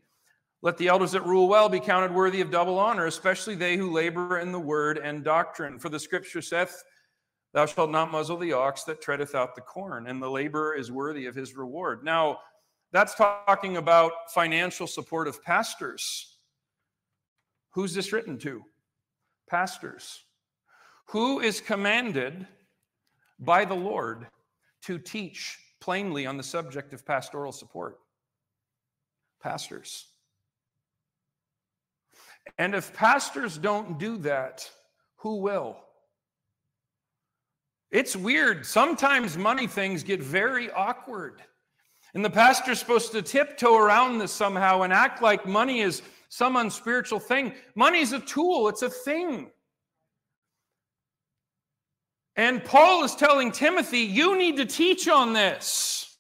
Let 0.63 0.77
the 0.79 0.89
elders 0.89 1.13
that 1.13 1.25
rule 1.27 1.49
well 1.49 1.69
be 1.69 1.81
counted 1.81 2.13
worthy 2.13 2.41
of 2.41 2.51
double 2.51 2.79
honor, 2.79 3.07
especially 3.07 3.55
they 3.55 3.77
who 3.77 3.93
labor 3.93 4.39
in 4.39 4.53
the 4.53 4.59
word 4.59 4.99
and 4.99 5.23
doctrine. 5.23 5.79
For 5.79 5.89
the 5.89 5.99
scripture 5.99 6.43
saith, 6.43 6.83
Thou 7.53 7.65
shalt 7.67 7.91
not 7.91 8.11
muzzle 8.11 8.37
the 8.37 8.53
ox 8.53 8.85
that 8.85 9.01
treadeth 9.01 9.35
out 9.35 9.55
the 9.55 9.63
corn, 9.63 10.09
and 10.09 10.21
the 10.21 10.29
laborer 10.31 10.75
is 10.75 10.93
worthy 10.93 11.25
of 11.25 11.35
his 11.35 11.57
reward. 11.57 12.05
Now, 12.05 12.41
that's 12.93 13.15
talking 13.15 13.79
about 13.79 14.13
financial 14.35 14.87
support 14.87 15.27
of 15.27 15.43
pastors. 15.43 16.36
Who's 17.77 17.93
this 17.93 18.11
written 18.11 18.39
to? 18.39 18.65
Pastors. 19.51 20.25
Who 21.09 21.41
is 21.41 21.61
commanded 21.61 22.47
by 23.39 23.67
the 23.67 23.75
Lord 23.75 24.27
to 24.85 24.99
teach 24.99 25.59
plainly 25.79 26.25
on 26.25 26.39
the 26.39 26.43
subject 26.43 26.95
of 26.95 27.05
pastoral 27.05 27.53
support? 27.53 27.99
Pastors. 29.43 30.07
And 32.57 32.75
if 32.75 32.95
pastors 32.95 33.59
don't 33.59 33.99
do 33.99 34.17
that, 34.19 34.71
who 35.17 35.37
will? 35.37 35.77
It's 37.91 38.17
weird. 38.17 38.65
Sometimes 38.65 39.37
money 39.37 39.67
things 39.67 40.03
get 40.03 40.23
very 40.23 40.71
awkward. 40.71 41.43
And 42.15 42.25
the 42.25 42.31
pastor's 42.31 42.79
supposed 42.79 43.13
to 43.13 43.21
tiptoe 43.21 43.77
around 43.77 44.17
this 44.17 44.33
somehow 44.33 44.81
and 44.81 44.95
act 44.95 45.21
like 45.21 45.45
money 45.45 45.83
is 45.83 46.01
some 46.37 46.57
unspiritual 46.57 47.19
thing. 47.19 47.55
Money's 47.75 48.13
a 48.13 48.21
tool, 48.21 48.69
it's 48.69 48.83
a 48.83 48.91
thing. 48.91 49.51
And 52.37 52.63
Paul 52.63 53.05
is 53.05 53.15
telling 53.15 53.51
Timothy, 53.51 54.01
you 54.01 54.37
need 54.37 54.59
to 54.59 54.67
teach 54.67 55.09
on 55.09 55.33
this. 55.33 56.19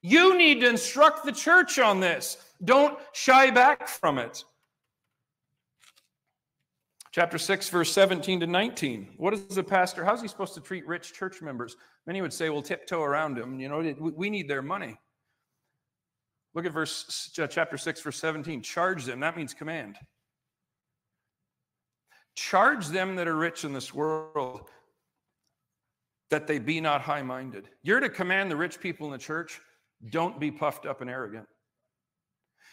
You 0.00 0.38
need 0.38 0.60
to 0.62 0.70
instruct 0.70 1.26
the 1.26 1.32
church 1.32 1.78
on 1.78 2.00
this. 2.00 2.38
Don't 2.64 2.98
shy 3.12 3.50
back 3.50 3.86
from 3.86 4.16
it. 4.16 4.44
Chapter 7.12 7.36
6, 7.36 7.68
verse 7.68 7.92
17 7.92 8.40
to 8.40 8.46
19. 8.46 9.08
What 9.18 9.34
is 9.34 9.46
the 9.48 9.62
pastor? 9.62 10.06
How's 10.06 10.22
he 10.22 10.28
supposed 10.28 10.54
to 10.54 10.60
treat 10.62 10.86
rich 10.86 11.12
church 11.12 11.42
members? 11.42 11.76
Many 12.06 12.22
would 12.22 12.32
say, 12.32 12.48
well, 12.48 12.62
tiptoe 12.62 13.02
around 13.02 13.36
him. 13.36 13.60
You 13.60 13.68
know, 13.68 13.94
we 13.98 14.30
need 14.30 14.48
their 14.48 14.62
money. 14.62 14.98
Look 16.54 16.66
at 16.66 16.72
verse 16.72 17.30
uh, 17.38 17.46
chapter 17.46 17.76
6 17.76 18.00
verse 18.00 18.18
17. 18.18 18.62
Charge 18.62 19.04
them. 19.04 19.20
That 19.20 19.36
means 19.36 19.54
command. 19.54 19.96
Charge 22.34 22.88
them 22.88 23.16
that 23.16 23.28
are 23.28 23.36
rich 23.36 23.64
in 23.64 23.72
this 23.72 23.92
world 23.92 24.70
that 26.30 26.46
they 26.46 26.58
be 26.58 26.80
not 26.80 27.00
high-minded. 27.00 27.68
You're 27.82 28.00
to 28.00 28.08
command 28.08 28.50
the 28.50 28.56
rich 28.56 28.80
people 28.80 29.06
in 29.06 29.12
the 29.12 29.18
church, 29.18 29.60
don't 30.10 30.38
be 30.38 30.50
puffed 30.50 30.86
up 30.86 31.00
and 31.00 31.10
arrogant. 31.10 31.46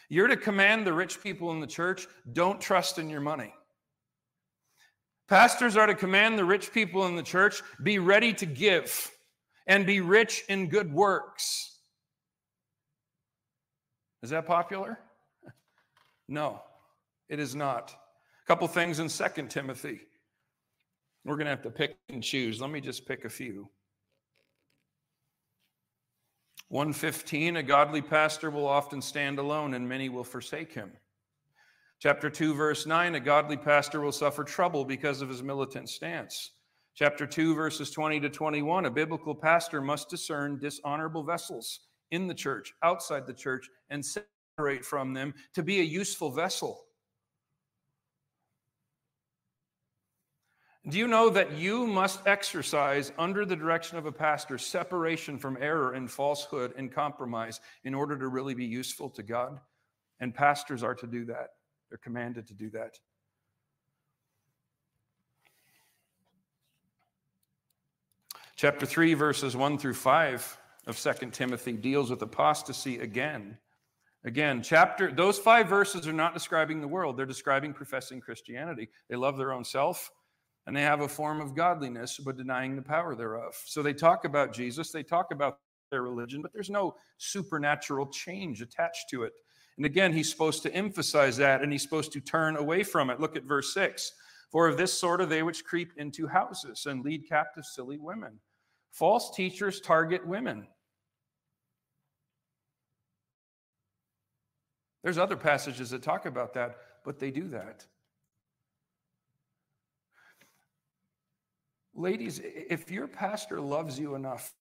You're 0.09 0.27
to 0.27 0.37
command 0.37 0.85
the 0.85 0.93
rich 0.93 1.21
people 1.23 1.51
in 1.51 1.59
the 1.59 1.67
church, 1.67 2.07
don't 2.33 2.61
trust 2.61 2.99
in 2.99 3.09
your 3.09 3.21
money. 3.21 3.53
Pastors 5.27 5.75
are 5.75 5.87
to 5.87 5.95
command 5.95 6.37
the 6.37 6.45
rich 6.45 6.71
people 6.71 7.07
in 7.07 7.15
the 7.15 7.23
church, 7.23 7.63
be 7.81 7.97
ready 7.97 8.33
to 8.33 8.45
give 8.45 9.09
and 9.65 9.85
be 9.85 10.01
rich 10.01 10.43
in 10.49 10.69
good 10.69 10.93
works. 10.93 11.74
Is 14.23 14.29
that 14.31 14.45
popular? 14.45 14.99
No, 16.27 16.63
it 17.29 17.39
is 17.39 17.53
not. 17.53 17.91
A 17.91 18.47
couple 18.47 18.67
things 18.67 18.97
in 18.97 19.09
Second 19.09 19.51
Timothy. 19.51 20.01
We're 21.23 21.35
going 21.35 21.45
to 21.45 21.51
have 21.51 21.61
to 21.61 21.69
pick 21.69 21.97
and 22.09 22.23
choose. 22.23 22.59
Let 22.59 22.71
me 22.71 22.81
just 22.81 23.07
pick 23.07 23.25
a 23.25 23.29
few. 23.29 23.69
115 26.69 27.57
A 27.57 27.63
godly 27.63 28.01
pastor 28.01 28.49
will 28.49 28.67
often 28.67 29.01
stand 29.01 29.37
alone, 29.37 29.75
and 29.75 29.87
many 29.87 30.09
will 30.09 30.23
forsake 30.23 30.73
him. 30.73 30.91
Chapter 31.99 32.29
2, 32.29 32.53
verse 32.53 32.85
9 32.85 33.15
A 33.15 33.19
godly 33.19 33.57
pastor 33.57 34.01
will 34.01 34.11
suffer 34.11 34.43
trouble 34.43 34.83
because 34.83 35.21
of 35.21 35.29
his 35.29 35.43
militant 35.43 35.89
stance. 35.89 36.51
Chapter 36.95 37.27
2, 37.27 37.55
verses 37.55 37.91
20 37.91 38.19
to 38.21 38.29
21 38.29 38.85
A 38.85 38.91
biblical 38.91 39.35
pastor 39.35 39.81
must 39.81 40.09
discern 40.09 40.59
dishonorable 40.59 41.23
vessels 41.23 41.81
in 42.11 42.27
the 42.27 42.33
church, 42.33 42.73
outside 42.83 43.25
the 43.25 43.33
church, 43.33 43.69
and 43.89 44.03
separate 44.05 44.85
from 44.85 45.13
them 45.13 45.33
to 45.53 45.63
be 45.63 45.79
a 45.79 45.83
useful 45.83 46.31
vessel. 46.31 46.81
Do 50.87 50.99
you 50.99 51.07
know 51.07 51.29
that 51.31 51.53
you 51.53 51.87
must 51.87 52.27
exercise, 52.27 53.11
under 53.17 53.43
the 53.43 53.55
direction 53.55 53.97
of 53.97 54.05
a 54.05 54.11
pastor, 54.11 54.59
separation 54.59 55.39
from 55.39 55.57
error 55.59 55.93
and 55.93 56.09
falsehood 56.09 56.75
and 56.77 56.93
compromise 56.93 57.59
in 57.83 57.95
order 57.95 58.15
to 58.15 58.27
really 58.27 58.53
be 58.53 58.65
useful 58.65 59.09
to 59.09 59.23
God? 59.23 59.59
And 60.19 60.33
pastors 60.33 60.83
are 60.83 60.93
to 60.95 61.07
do 61.07 61.25
that, 61.25 61.49
they're 61.89 61.97
commanded 61.97 62.47
to 62.47 62.53
do 62.53 62.69
that. 62.71 62.99
Chapter 68.55 68.85
3, 68.85 69.15
verses 69.15 69.57
1 69.57 69.79
through 69.79 69.95
5 69.95 70.57
of 70.87 70.97
Second 70.97 71.33
Timothy 71.33 71.73
deals 71.73 72.09
with 72.09 72.21
apostasy 72.21 72.99
again. 72.99 73.57
Again, 74.23 74.61
chapter 74.63 75.11
those 75.11 75.37
five 75.37 75.67
verses 75.67 76.07
are 76.07 76.13
not 76.13 76.33
describing 76.33 76.81
the 76.81 76.87
world, 76.87 77.17
they're 77.17 77.25
describing 77.25 77.73
professing 77.73 78.19
Christianity. 78.19 78.89
They 79.09 79.15
love 79.15 79.37
their 79.37 79.51
own 79.51 79.63
self 79.63 80.09
and 80.67 80.75
they 80.75 80.81
have 80.81 81.01
a 81.01 81.07
form 81.07 81.41
of 81.41 81.55
godliness 81.55 82.19
but 82.23 82.37
denying 82.37 82.75
the 82.75 82.81
power 82.81 83.15
thereof. 83.15 83.55
So 83.65 83.83
they 83.83 83.93
talk 83.93 84.25
about 84.25 84.53
Jesus, 84.53 84.91
they 84.91 85.03
talk 85.03 85.31
about 85.31 85.59
their 85.91 86.01
religion, 86.01 86.41
but 86.41 86.51
there's 86.53 86.71
no 86.71 86.95
supernatural 87.17 88.07
change 88.07 88.61
attached 88.61 89.09
to 89.11 89.23
it. 89.23 89.33
And 89.77 89.85
again, 89.85 90.13
he's 90.13 90.31
supposed 90.31 90.63
to 90.63 90.73
emphasize 90.73 91.37
that 91.37 91.61
and 91.61 91.71
he's 91.71 91.83
supposed 91.83 92.11
to 92.13 92.21
turn 92.21 92.57
away 92.57 92.83
from 92.83 93.09
it. 93.09 93.19
Look 93.19 93.35
at 93.35 93.43
verse 93.43 93.73
6. 93.73 94.11
For 94.51 94.67
of 94.67 94.77
this 94.77 94.93
sort 94.93 95.21
are 95.21 95.25
they 95.25 95.43
which 95.43 95.65
creep 95.65 95.91
into 95.97 96.27
houses 96.27 96.85
and 96.85 97.03
lead 97.03 97.27
captive 97.27 97.65
silly 97.65 97.97
women. 97.97 98.39
False 98.91 99.35
teachers 99.35 99.81
target 99.81 100.25
women. 100.25 100.67
There's 105.05 105.19
other 105.19 105.37
passages 105.37 105.91
that 105.91 106.01
talk 106.01 106.25
about 106.25 106.55
that, 106.55 106.77
but 107.03 107.19
they 107.19 107.29
do 107.29 107.47
that. 107.49 107.85
Ladies, 111.93 112.41
if 112.43 112.89
your 112.89 113.07
pastor 113.07 113.61
loves 113.61 113.99
you 113.99 114.15
enough 114.15 114.51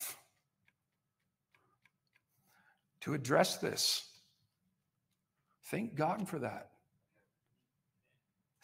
to 3.01 3.15
address 3.15 3.57
this, 3.57 4.07
thank 5.71 5.95
God 5.95 6.29
for 6.29 6.39
that. 6.41 6.73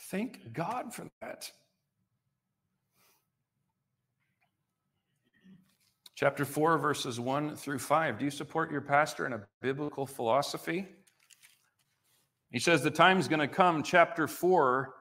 Thank 0.01 0.53
God 0.53 0.93
for 0.93 1.07
that. 1.23 1.51
Chapter 6.15 6.45
4, 6.45 6.77
verses 6.77 7.19
1 7.19 7.57
through 7.57 7.79
5. 7.79 8.19
Do 8.19 8.27
you 8.27 8.31
support 8.31 8.71
your 8.71 8.83
pastor 8.83 9.25
in 9.25 9.33
a 9.33 9.41
biblical 9.63 10.05
philosophy? 10.05 10.87
He 12.51 12.59
says 12.59 12.83
the 12.83 12.91
time 12.91 13.19
is 13.19 13.29
going 13.29 13.41
to 13.41 13.49
come, 13.49 13.83
chapter 13.83 14.27
4, 14.27 14.93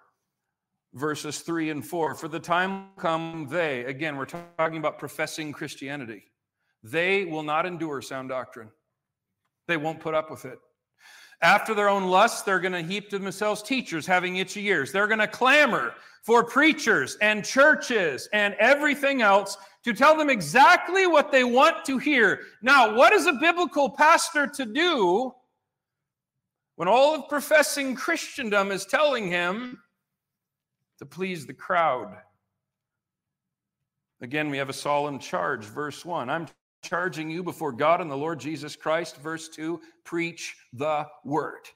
verses 0.93 1.39
3 1.39 1.71
and 1.71 1.85
4. 1.85 2.15
For 2.15 2.27
the 2.27 2.39
time 2.39 2.71
will 2.71 3.01
come, 3.01 3.47
they, 3.49 3.85
again, 3.85 4.17
we're 4.17 4.25
talking 4.25 4.77
about 4.77 4.99
professing 4.99 5.51
Christianity, 5.51 6.25
they 6.83 7.25
will 7.25 7.43
not 7.43 7.65
endure 7.65 8.01
sound 8.01 8.29
doctrine. 8.29 8.69
They 9.67 9.77
won't 9.77 9.99
put 9.99 10.15
up 10.15 10.31
with 10.31 10.45
it. 10.45 10.57
After 11.41 11.73
their 11.73 11.89
own 11.89 12.05
lusts, 12.05 12.41
they're 12.41 12.59
going 12.59 12.73
to 12.73 12.81
heap 12.81 13.09
to 13.09 13.19
themselves 13.19 13.61
teachers 13.61 14.05
having 14.05 14.37
itchy 14.37 14.65
ears. 14.65 14.91
They're 14.91 15.07
going 15.07 15.19
to 15.19 15.27
clamor 15.27 15.93
for 16.23 16.43
preachers 16.43 17.17
and 17.21 17.45
churches 17.45 18.27
and 18.33 18.55
everything 18.55 19.21
else 19.21 19.57
to 19.83 19.93
tell 19.93 20.17
them 20.17 20.29
exactly 20.29 21.07
what 21.07 21.31
they 21.31 21.43
want 21.43 21.85
to 21.85 21.97
hear. 21.97 22.41
Now, 22.61 22.93
what 22.93 23.13
is 23.13 23.25
a 23.25 23.33
biblical 23.33 23.89
pastor 23.89 24.47
to 24.47 24.65
do 24.65 25.33
when 26.79 26.87
all 26.87 27.13
of 27.13 27.27
professing 27.27 27.93
Christendom 27.93 28.71
is 28.71 28.85
telling 28.85 29.27
him 29.27 29.81
to 30.97 31.05
please 31.05 31.45
the 31.45 31.53
crowd. 31.53 32.15
Again, 34.21 34.49
we 34.49 34.59
have 34.59 34.69
a 34.69 34.73
solemn 34.73 35.19
charge, 35.19 35.65
verse 35.65 36.05
1. 36.05 36.29
I'm 36.29 36.47
charging 36.81 37.29
you 37.29 37.43
before 37.43 37.73
God 37.73 37.99
and 37.99 38.09
the 38.09 38.15
Lord 38.15 38.39
Jesus 38.39 38.77
Christ, 38.77 39.17
verse 39.17 39.49
2 39.49 39.81
preach 40.05 40.55
the 40.71 41.05
word. 41.25 41.67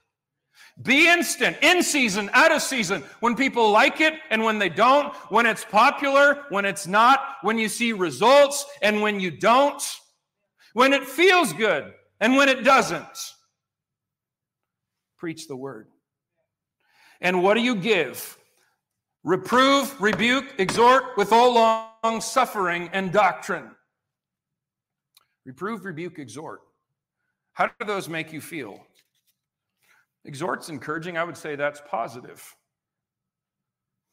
Be 0.82 1.06
instant, 1.06 1.58
in 1.60 1.82
season, 1.82 2.30
out 2.32 2.50
of 2.50 2.62
season, 2.62 3.04
when 3.20 3.36
people 3.36 3.70
like 3.70 4.00
it 4.00 4.14
and 4.30 4.42
when 4.42 4.58
they 4.58 4.70
don't, 4.70 5.14
when 5.28 5.44
it's 5.44 5.66
popular, 5.66 6.44
when 6.48 6.64
it's 6.64 6.86
not, 6.86 7.20
when 7.42 7.58
you 7.58 7.68
see 7.68 7.92
results 7.92 8.64
and 8.80 9.02
when 9.02 9.20
you 9.20 9.30
don't, 9.30 9.82
when 10.72 10.94
it 10.94 11.04
feels 11.04 11.52
good 11.52 11.92
and 12.20 12.36
when 12.36 12.48
it 12.48 12.64
doesn't 12.64 13.33
preach 15.24 15.48
the 15.48 15.56
word. 15.56 15.88
And 17.22 17.42
what 17.42 17.54
do 17.54 17.62
you 17.62 17.76
give? 17.76 18.36
Reprove, 19.22 19.98
rebuke, 19.98 20.44
exhort 20.58 21.16
with 21.16 21.32
all 21.32 21.54
long 21.54 22.20
suffering 22.20 22.90
and 22.92 23.10
doctrine. 23.10 23.70
Reprove, 25.46 25.86
rebuke, 25.86 26.18
exhort. 26.18 26.60
How 27.54 27.68
do 27.68 27.86
those 27.86 28.06
make 28.06 28.34
you 28.34 28.42
feel? 28.42 28.86
Exhort's 30.26 30.68
encouraging. 30.68 31.16
I 31.16 31.24
would 31.24 31.38
say 31.38 31.56
that's 31.56 31.80
positive. 31.88 32.54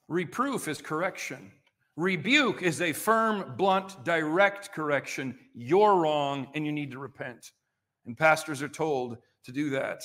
Reproof 0.08 0.70
is 0.70 0.82
correction. 0.82 1.52
Rebuke 1.98 2.62
is 2.64 2.80
a 2.80 2.94
firm, 2.94 3.56
blunt, 3.58 4.06
direct 4.06 4.72
correction. 4.72 5.38
You're 5.54 5.98
wrong 5.98 6.48
and 6.56 6.66
you 6.66 6.72
need 6.72 6.92
to 6.92 7.00
repent. 7.00 7.52
And 8.06 8.18
pastors 8.18 8.62
are 8.62 8.70
told 8.70 9.18
to 9.44 9.52
do 9.52 9.72
that. 9.72 10.04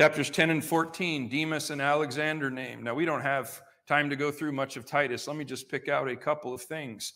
Chapters 0.00 0.30
10 0.30 0.48
and 0.48 0.64
14, 0.64 1.28
Demas 1.28 1.68
and 1.68 1.82
Alexander 1.82 2.48
name. 2.48 2.82
Now, 2.82 2.94
we 2.94 3.04
don't 3.04 3.20
have 3.20 3.60
time 3.86 4.08
to 4.08 4.16
go 4.16 4.30
through 4.30 4.52
much 4.52 4.78
of 4.78 4.86
Titus. 4.86 5.26
Let 5.26 5.36
me 5.36 5.44
just 5.44 5.68
pick 5.68 5.90
out 5.90 6.08
a 6.08 6.16
couple 6.16 6.54
of 6.54 6.62
things. 6.62 7.12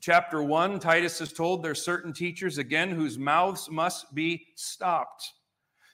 Chapter 0.00 0.42
1, 0.42 0.80
Titus 0.80 1.20
is 1.20 1.34
told 1.34 1.62
there's 1.62 1.84
certain 1.84 2.14
teachers, 2.14 2.56
again, 2.56 2.88
whose 2.88 3.18
mouths 3.18 3.68
must 3.70 4.14
be 4.14 4.46
stopped. 4.54 5.30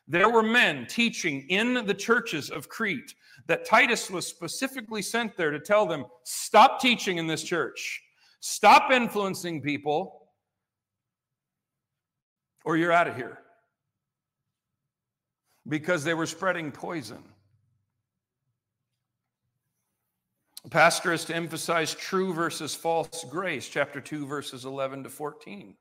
There 0.06 0.30
were 0.30 0.44
men 0.44 0.86
teaching 0.86 1.44
in 1.48 1.84
the 1.86 1.92
churches 1.92 2.50
of 2.50 2.68
Crete 2.68 3.16
that 3.48 3.64
Titus 3.64 4.08
was 4.08 4.24
specifically 4.24 5.02
sent 5.02 5.36
there 5.36 5.50
to 5.50 5.58
tell 5.58 5.86
them 5.86 6.04
stop 6.22 6.80
teaching 6.80 7.18
in 7.18 7.26
this 7.26 7.42
church, 7.42 8.00
stop 8.38 8.92
influencing 8.92 9.60
people, 9.60 10.28
or 12.64 12.76
you're 12.76 12.92
out 12.92 13.08
of 13.08 13.16
here 13.16 13.41
because 15.68 16.04
they 16.04 16.14
were 16.14 16.26
spreading 16.26 16.72
poison. 16.72 17.22
The 20.64 20.70
pastor 20.70 21.12
is 21.12 21.24
to 21.26 21.34
emphasize 21.34 21.94
true 21.94 22.32
versus 22.32 22.74
false 22.74 23.24
grace, 23.30 23.68
chapter 23.68 24.00
2, 24.00 24.26
verses 24.26 24.64
11 24.64 25.04
to 25.04 25.10
14. 25.10 25.74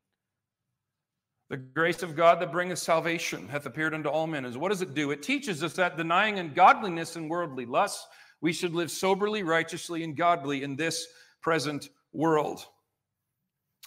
The 1.49 1.57
grace 1.57 2.01
of 2.01 2.15
God 2.15 2.39
that 2.39 2.51
bringeth 2.51 2.79
salvation 2.79 3.47
hath 3.49 3.65
appeared 3.65 3.93
unto 3.93 4.09
all 4.09 4.25
men. 4.25 4.45
And 4.45 4.55
what 4.55 4.69
does 4.69 4.81
it 4.81 4.93
do? 4.93 5.11
It 5.11 5.21
teaches 5.21 5.63
us 5.63 5.73
that 5.73 5.97
denying 5.97 6.39
ungodliness 6.39 7.15
and 7.15 7.29
worldly 7.29 7.65
lusts, 7.65 8.07
we 8.39 8.53
should 8.53 8.73
live 8.73 8.89
soberly, 8.89 9.43
righteously, 9.43 10.03
and 10.03 10.15
godly 10.15 10.63
in 10.63 10.75
this 10.75 11.05
present 11.41 11.89
world. 12.13 12.65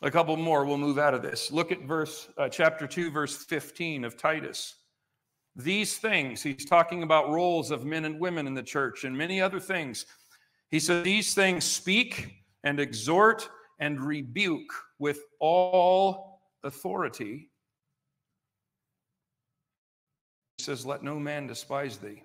A 0.02 0.10
couple 0.10 0.36
more, 0.36 0.64
we'll 0.64 0.76
move 0.76 0.98
out 0.98 1.14
of 1.14 1.22
this. 1.22 1.50
Look 1.50 1.72
at 1.72 1.82
verse 1.82 2.28
uh, 2.36 2.48
chapter 2.48 2.86
2, 2.86 3.10
verse 3.10 3.36
15 3.44 4.04
of 4.04 4.16
Titus. 4.16 4.74
These 5.56 5.98
things, 5.98 6.42
he's 6.42 6.64
talking 6.64 7.02
about 7.02 7.30
roles 7.30 7.70
of 7.70 7.84
men 7.84 8.04
and 8.04 8.18
women 8.18 8.46
in 8.46 8.54
the 8.54 8.62
church 8.62 9.04
and 9.04 9.16
many 9.16 9.40
other 9.40 9.60
things. 9.60 10.06
He 10.70 10.80
said, 10.80 11.04
These 11.04 11.34
things 11.34 11.64
speak 11.64 12.44
and 12.64 12.80
exhort 12.80 13.48
and 13.78 14.00
rebuke 14.00 14.72
with 14.98 15.20
all 15.38 16.40
authority. 16.64 17.50
He 20.58 20.64
says, 20.64 20.84
Let 20.84 21.04
no 21.04 21.20
man 21.20 21.46
despise 21.46 21.98
thee. 21.98 22.24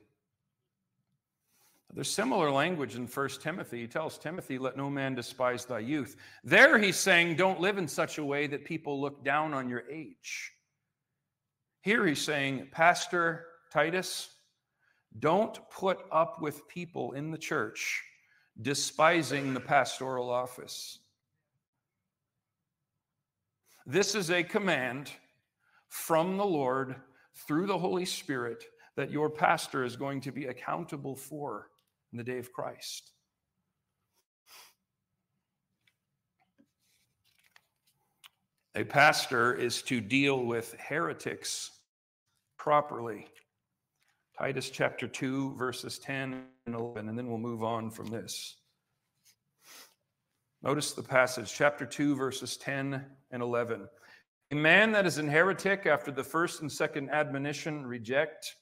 There's 1.93 2.09
similar 2.09 2.51
language 2.51 2.95
in 2.95 3.07
First 3.07 3.41
Timothy. 3.41 3.81
He 3.81 3.87
tells 3.87 4.17
Timothy, 4.17 4.57
Let 4.57 4.77
no 4.77 4.89
man 4.89 5.13
despise 5.13 5.65
thy 5.65 5.79
youth. 5.79 6.15
There 6.43 6.79
he's 6.79 6.97
saying, 6.97 7.35
Don't 7.35 7.59
live 7.59 7.77
in 7.77 7.87
such 7.87 8.17
a 8.17 8.25
way 8.25 8.47
that 8.47 8.65
people 8.65 8.99
look 8.99 9.23
down 9.23 9.53
on 9.53 9.69
your 9.69 9.83
age. 9.91 10.53
Here 11.81 12.05
he's 12.05 12.21
saying, 12.21 12.67
Pastor 12.71 13.45
Titus, 13.71 14.29
don't 15.17 15.57
put 15.69 15.99
up 16.11 16.41
with 16.41 16.67
people 16.67 17.13
in 17.13 17.31
the 17.31 17.37
church 17.37 18.03
despising 18.61 19.53
the 19.53 19.59
pastoral 19.59 20.29
office. 20.29 20.99
This 23.85 24.13
is 24.13 24.29
a 24.29 24.43
command 24.43 25.09
from 25.87 26.37
the 26.37 26.45
Lord 26.45 26.95
through 27.47 27.67
the 27.67 27.77
Holy 27.77 28.05
Spirit 28.05 28.63
that 28.95 29.09
your 29.09 29.29
pastor 29.29 29.83
is 29.83 29.95
going 29.95 30.21
to 30.21 30.31
be 30.31 30.47
accountable 30.47 31.15
for 31.15 31.69
in 32.11 32.17
the 32.17 32.23
day 32.23 32.37
of 32.37 32.51
Christ. 32.51 33.11
A 38.75 38.83
pastor 38.83 39.55
is 39.55 39.81
to 39.83 39.99
deal 39.99 40.45
with 40.45 40.75
heretics 40.79 41.71
properly. 42.57 43.27
Titus 44.37 44.69
chapter 44.69 45.07
2, 45.07 45.55
verses 45.55 45.97
10 45.97 46.43
and 46.67 46.75
11, 46.75 47.09
and 47.09 47.17
then 47.17 47.27
we'll 47.27 47.39
move 47.39 47.63
on 47.63 47.89
from 47.89 48.07
this. 48.07 48.57
Notice 50.61 50.91
the 50.91 51.01
passage, 51.01 51.51
chapter 51.51 51.83
2, 51.83 52.15
verses 52.15 52.57
10 52.57 53.03
and 53.31 53.41
11. 53.41 53.87
A 54.51 54.55
man 54.55 54.91
that 54.91 55.07
is 55.07 55.17
an 55.17 55.27
heretic 55.27 55.87
after 55.87 56.11
the 56.11 56.23
first 56.23 56.61
and 56.61 56.71
second 56.71 57.09
admonition 57.09 57.87
reject, 57.87 58.55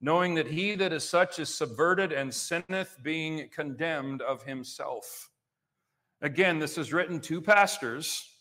knowing 0.00 0.34
that 0.34 0.48
he 0.48 0.74
that 0.74 0.92
is 0.92 1.08
such 1.08 1.38
is 1.38 1.48
subverted 1.48 2.10
and 2.12 2.34
sinneth, 2.34 2.96
being 3.02 3.48
condemned 3.54 4.20
of 4.20 4.42
himself. 4.42 5.30
Again, 6.22 6.58
this 6.58 6.76
is 6.76 6.92
written 6.92 7.20
to 7.20 7.40
pastors 7.40 8.33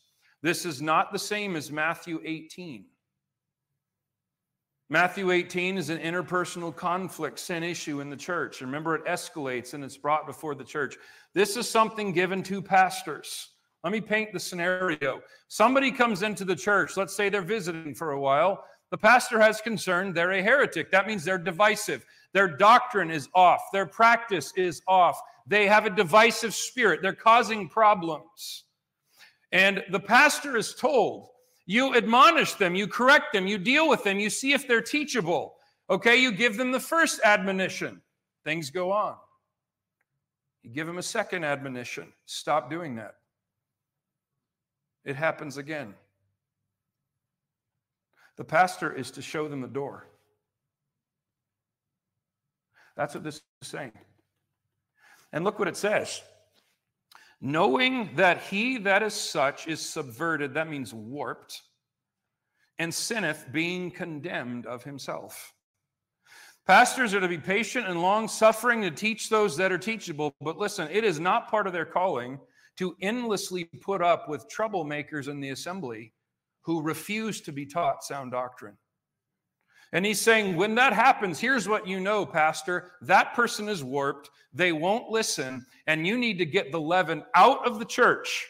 this 0.43 0.65
is 0.65 0.81
not 0.81 1.11
the 1.11 1.19
same 1.19 1.55
as 1.55 1.71
Matthew 1.71 2.21
18. 2.23 2.85
Matthew 4.89 5.31
18 5.31 5.77
is 5.77 5.89
an 5.89 5.97
interpersonal 5.97 6.75
conflict, 6.75 7.39
sin 7.39 7.63
issue 7.63 8.01
in 8.01 8.09
the 8.09 8.17
church. 8.17 8.59
Remember, 8.59 8.93
it 8.93 9.05
escalates 9.05 9.73
and 9.73 9.83
it's 9.83 9.97
brought 9.97 10.27
before 10.27 10.53
the 10.53 10.63
church. 10.63 10.97
This 11.33 11.55
is 11.55 11.67
something 11.67 12.11
given 12.11 12.43
to 12.43 12.61
pastors. 12.61 13.53
Let 13.85 13.93
me 13.93 14.01
paint 14.01 14.33
the 14.33 14.39
scenario. 14.39 15.21
Somebody 15.47 15.91
comes 15.91 16.21
into 16.23 16.45
the 16.45 16.55
church, 16.55 16.97
let's 16.97 17.15
say 17.15 17.29
they're 17.29 17.41
visiting 17.41 17.95
for 17.95 18.11
a 18.11 18.19
while. 18.19 18.65
The 18.91 18.97
pastor 18.97 19.39
has 19.39 19.61
concern 19.61 20.13
they're 20.13 20.33
a 20.33 20.43
heretic. 20.43 20.91
That 20.91 21.07
means 21.07 21.23
they're 21.23 21.37
divisive. 21.37 22.05
Their 22.33 22.49
doctrine 22.49 23.09
is 23.09 23.29
off, 23.33 23.61
their 23.71 23.85
practice 23.85 24.51
is 24.57 24.81
off. 24.87 25.19
They 25.47 25.67
have 25.67 25.85
a 25.85 25.89
divisive 25.89 26.53
spirit, 26.53 27.01
they're 27.01 27.13
causing 27.13 27.69
problems. 27.69 28.65
And 29.53 29.83
the 29.91 29.99
pastor 29.99 30.57
is 30.57 30.73
told, 30.73 31.27
you 31.67 31.95
admonish 31.95 32.55
them, 32.55 32.73
you 32.73 32.87
correct 32.87 33.31
them, 33.33 33.45
you 33.45 33.59
deal 33.59 33.87
with 33.87 34.03
them, 34.03 34.19
you 34.19 34.31
see 34.31 34.51
if 34.51 34.67
they're 34.67 34.81
teachable. 34.81 35.53
Okay, 35.89 36.17
you 36.17 36.31
give 36.31 36.57
them 36.57 36.71
the 36.71 36.79
first 36.79 37.21
admonition, 37.23 38.01
things 38.43 38.71
go 38.71 38.91
on. 38.91 39.15
You 40.63 40.71
give 40.71 40.87
them 40.87 40.97
a 40.97 41.03
second 41.03 41.45
admonition, 41.45 42.11
stop 42.25 42.69
doing 42.69 42.95
that. 42.95 43.15
It 45.05 45.15
happens 45.15 45.57
again. 45.57 45.93
The 48.37 48.43
pastor 48.43 48.91
is 48.91 49.11
to 49.11 49.21
show 49.21 49.47
them 49.47 49.61
the 49.61 49.67
door. 49.67 50.07
That's 52.97 53.13
what 53.13 53.23
this 53.23 53.35
is 53.61 53.67
saying. 53.67 53.91
And 55.31 55.43
look 55.43 55.59
what 55.59 55.67
it 55.67 55.77
says. 55.77 56.23
Knowing 57.45 58.09
that 58.15 58.41
he 58.43 58.77
that 58.77 59.03
is 59.03 59.13
such 59.13 59.67
is 59.67 59.81
subverted, 59.81 60.53
that 60.53 60.69
means 60.69 60.93
warped, 60.93 61.61
and 62.79 62.93
sinneth, 62.93 63.45
being 63.51 63.91
condemned 63.91 64.65
of 64.65 64.81
himself. 64.85 65.53
Pastors 66.65 67.13
are 67.13 67.19
to 67.19 67.27
be 67.27 67.37
patient 67.37 67.85
and 67.85 68.01
long 68.01 68.29
suffering 68.29 68.81
to 68.81 68.91
teach 68.91 69.29
those 69.29 69.57
that 69.57 69.73
are 69.73 69.77
teachable. 69.77 70.33
But 70.39 70.57
listen, 70.57 70.87
it 70.89 71.03
is 71.03 71.19
not 71.19 71.51
part 71.51 71.67
of 71.67 71.73
their 71.73 71.83
calling 71.83 72.39
to 72.77 72.95
endlessly 73.01 73.65
put 73.81 74.01
up 74.01 74.29
with 74.29 74.47
troublemakers 74.49 75.27
in 75.27 75.41
the 75.41 75.49
assembly 75.49 76.13
who 76.61 76.81
refuse 76.81 77.41
to 77.41 77.51
be 77.51 77.65
taught 77.65 78.05
sound 78.05 78.31
doctrine. 78.31 78.77
And 79.93 80.03
he's 80.03 80.19
saying, 80.19 80.55
when 80.55 80.73
that 80.75 80.91
happens, 80.91 81.39
here's 81.39 81.69
what 81.69 81.87
you 81.87 81.99
know, 81.99 82.25
Pastor. 82.25 82.93
That 83.03 83.35
person 83.35 83.69
is 83.69 83.83
warped. 83.83 84.31
They 84.51 84.71
won't 84.71 85.09
listen. 85.09 85.65
And 85.85 86.05
you 86.05 86.17
need 86.17 86.39
to 86.39 86.45
get 86.45 86.71
the 86.71 86.81
leaven 86.81 87.23
out 87.35 87.67
of 87.67 87.77
the 87.77 87.85
church 87.85 88.47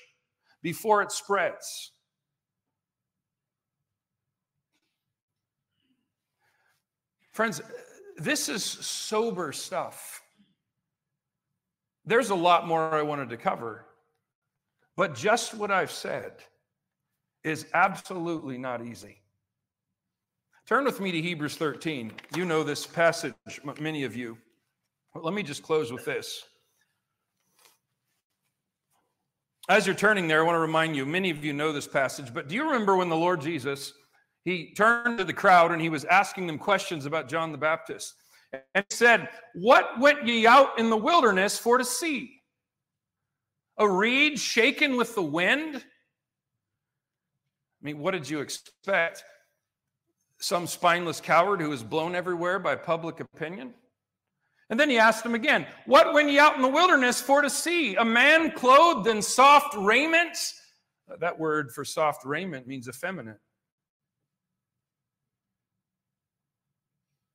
before 0.62 1.02
it 1.02 1.12
spreads. 1.12 1.92
Friends, 7.34 7.62
this 8.18 8.48
is 8.48 8.64
sober 8.64 9.52
stuff. 9.52 10.22
There's 12.06 12.30
a 12.30 12.36
lot 12.36 12.68
more 12.68 12.94
I 12.94 13.02
wanted 13.02 13.30
to 13.30 13.38
cover, 13.38 13.86
but 14.96 15.16
just 15.16 15.54
what 15.54 15.72
I've 15.72 15.92
said 15.92 16.34
is 17.44 17.66
absolutely 17.74 18.58
not 18.58 18.86
easy. 18.86 19.23
Turn 20.66 20.86
with 20.86 21.02
me 21.02 21.12
to 21.12 21.22
Hebrews 21.22 21.56
13. 21.58 22.12
You 22.36 22.46
know 22.46 22.64
this 22.64 22.88
passage, 22.88 23.34
many 23.82 24.06
of 24.06 24.16
you. 24.16 24.38
Let 25.14 25.34
me 25.34 25.44
just 25.44 25.62
close 25.62 25.92
with 25.92 26.06
this. 26.06 26.42
As 29.68 29.86
you're 29.86 29.96
turning 29.96 30.28
there, 30.28 30.42
I 30.42 30.46
want 30.46 30.56
to 30.56 30.62
remind 30.62 30.96
you, 30.96 31.06
many 31.06 31.30
of 31.30 31.44
you 31.44 31.52
know 31.52 31.74
this 31.74 31.88
passage, 31.88 32.34
but 32.34 32.48
do 32.48 32.56
you 32.56 32.64
remember 32.64 32.96
when 32.96 33.10
the 33.10 33.16
Lord 33.16 33.42
Jesus, 33.42 33.94
he 34.46 34.74
turned 34.74 35.18
to 35.18 35.26
the 35.26 35.34
crowd 35.34 35.72
and 35.72 35.82
he 35.82 35.90
was 35.90 36.06
asking 36.06 36.48
them 36.48 36.58
questions 36.58 37.06
about 37.06 37.28
John 37.28 37.52
the 37.52 37.58
Baptist? 37.58 38.14
And 38.74 38.86
he 38.90 38.96
said, 38.96 39.30
What 39.56 40.00
went 40.00 40.26
ye 40.26 40.48
out 40.48 40.80
in 40.80 40.90
the 40.90 40.98
wilderness 40.98 41.58
for 41.58 41.78
to 41.78 41.86
see? 41.86 42.40
A 43.80 43.90
reed 43.90 44.40
shaken 44.40 44.96
with 44.96 45.14
the 45.14 45.24
wind? 45.24 45.76
I 45.76 45.82
mean, 47.82 48.00
what 48.00 48.12
did 48.12 48.30
you 48.30 48.40
expect? 48.40 49.24
Some 50.44 50.68
spineless 50.68 51.22
coward 51.22 51.62
who 51.62 51.70
was 51.70 51.84
blown 51.84 52.16
everywhere 52.16 52.60
by 52.60 52.76
public 52.76 53.22
opinion? 53.22 53.74
And 54.70 54.80
then 54.80 54.90
he 54.90 54.98
asked 54.98 55.26
him 55.26 55.36
again, 55.36 55.66
What 55.86 56.14
went 56.14 56.30
ye 56.30 56.38
out 56.38 56.56
in 56.56 56.62
the 56.62 56.68
wilderness 56.68 57.22
for 57.22 57.42
to 57.42 57.50
see? 57.50 57.96
A 57.96 58.04
man 58.04 58.52
clothed 58.52 59.08
in 59.08 59.22
soft 59.22 59.76
raiment? 59.78 60.38
Uh, 61.10 61.16
that 61.22 61.40
word 61.40 61.72
for 61.72 61.86
soft 61.86 62.26
raiment 62.26 62.68
means 62.68 62.88
effeminate. 62.88 63.40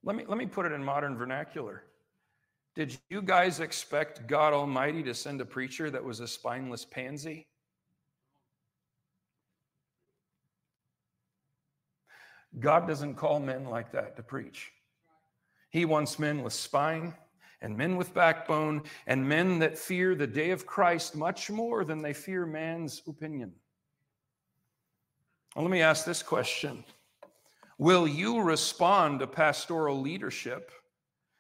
Let 0.05 0.15
me, 0.15 0.25
let 0.27 0.39
me 0.39 0.47
put 0.47 0.67
it 0.67 0.73
in 0.73 0.85
modern 0.85 1.17
vernacular. 1.17 1.85
Did 2.77 2.97
you 3.11 3.23
guys 3.23 3.61
expect 3.61 4.27
God 4.27 4.53
Almighty 4.53 5.03
to 5.03 5.15
send 5.15 5.41
a 5.41 5.45
preacher 5.45 5.91
that 5.91 6.05
was 6.05 6.21
a 6.21 6.29
spineless 6.29 6.85
pansy? 6.85 7.48
God 12.59 12.87
doesn't 12.87 13.15
call 13.15 13.41
men 13.41 13.67
like 13.67 13.93
that 13.93 14.17
to 14.17 14.23
preach. 14.23 14.73
He 15.71 15.85
wants 15.85 16.19
men 16.19 16.43
with 16.43 16.53
spine 16.53 17.15
and 17.61 17.77
men 17.77 17.97
with 17.97 18.15
backbone 18.15 18.83
and 19.07 19.29
men 19.29 19.59
that 19.59 19.77
fear 19.77 20.15
the 20.15 20.27
day 20.27 20.51
of 20.51 20.67
Christ 20.67 21.15
much 21.15 21.51
more 21.51 21.85
than 21.85 22.03
they 22.03 22.13
fear 22.13 22.47
man's 22.47 23.03
opinion. 23.07 23.53
Well, 25.55 25.65
let 25.65 25.71
me 25.71 25.83
ask 25.83 26.05
this 26.05 26.23
question 26.23 26.85
Will 27.79 28.09
you 28.09 28.41
respond 28.41 29.21
to 29.21 29.27
pastoral 29.27 30.01
leadership? 30.01 30.73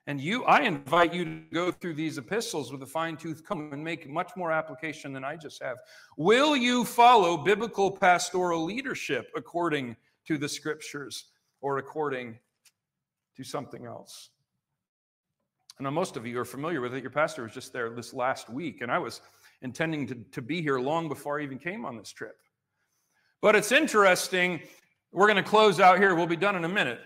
And 0.06 0.18
you, 0.18 0.44
I 0.44 0.62
invite 0.62 1.12
you 1.12 1.24
to 1.26 1.40
go 1.52 1.70
through 1.70 1.92
these 1.92 2.16
epistles 2.16 2.72
with 2.72 2.82
a 2.82 2.86
fine 2.86 3.18
tooth 3.18 3.44
comb 3.44 3.74
and 3.74 3.84
make 3.84 4.08
much 4.08 4.30
more 4.36 4.50
application 4.50 5.12
than 5.12 5.22
I 5.22 5.36
just 5.36 5.62
have. 5.62 5.76
Will 6.16 6.56
you 6.56 6.86
follow 6.86 7.36
biblical 7.36 7.90
pastoral 7.90 8.64
leadership 8.64 9.30
according 9.36 9.96
to 10.28 10.38
the 10.38 10.48
scriptures 10.48 11.24
or 11.62 11.78
according 11.78 12.38
to 13.36 13.42
something 13.42 13.86
else. 13.86 14.28
I 15.80 15.82
know 15.82 15.90
most 15.90 16.18
of 16.18 16.26
you 16.26 16.38
are 16.38 16.44
familiar 16.44 16.82
with 16.82 16.94
it. 16.94 17.02
Your 17.02 17.10
pastor 17.10 17.44
was 17.44 17.52
just 17.52 17.72
there 17.72 17.88
this 17.90 18.12
last 18.12 18.50
week, 18.50 18.82
and 18.82 18.92
I 18.92 18.98
was 18.98 19.22
intending 19.62 20.06
to, 20.08 20.14
to 20.32 20.42
be 20.42 20.60
here 20.60 20.78
long 20.78 21.08
before 21.08 21.40
I 21.40 21.44
even 21.44 21.58
came 21.58 21.86
on 21.86 21.96
this 21.96 22.12
trip. 22.12 22.36
But 23.40 23.56
it's 23.56 23.72
interesting. 23.72 24.60
We're 25.12 25.28
going 25.28 25.42
to 25.42 25.48
close 25.48 25.80
out 25.80 25.98
here. 25.98 26.14
We'll 26.14 26.26
be 26.26 26.36
done 26.36 26.56
in 26.56 26.64
a 26.64 26.68
minute. 26.68 27.00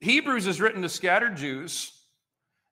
Hebrews 0.00 0.46
is 0.46 0.60
written 0.60 0.82
to 0.82 0.88
scattered 0.88 1.36
Jews, 1.36 2.04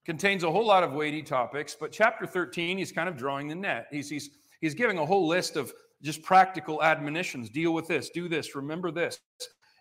contains 0.05 0.45
a 0.45 0.51
whole 0.53 0.67
lot 0.67 0.85
of 0.85 0.93
weighty 0.93 1.23
topics, 1.23 1.75
but 1.79 1.91
chapter 1.91 2.27
13, 2.27 2.79
he's 2.79 2.93
kind 2.93 3.09
of 3.09 3.17
drawing 3.17 3.49
the 3.49 3.57
net. 3.57 3.89
He's, 3.91 4.09
he's, 4.09 4.31
he's 4.61 4.75
giving 4.75 4.99
a 4.99 5.07
whole 5.07 5.27
list 5.27 5.57
of 5.57 5.73
just 6.03 6.23
practical 6.23 6.83
admonitions 6.83 7.51
deal 7.51 7.73
with 7.73 7.89
this, 7.89 8.11
do 8.11 8.29
this, 8.29 8.55
remember 8.55 8.91
this. 8.91 9.19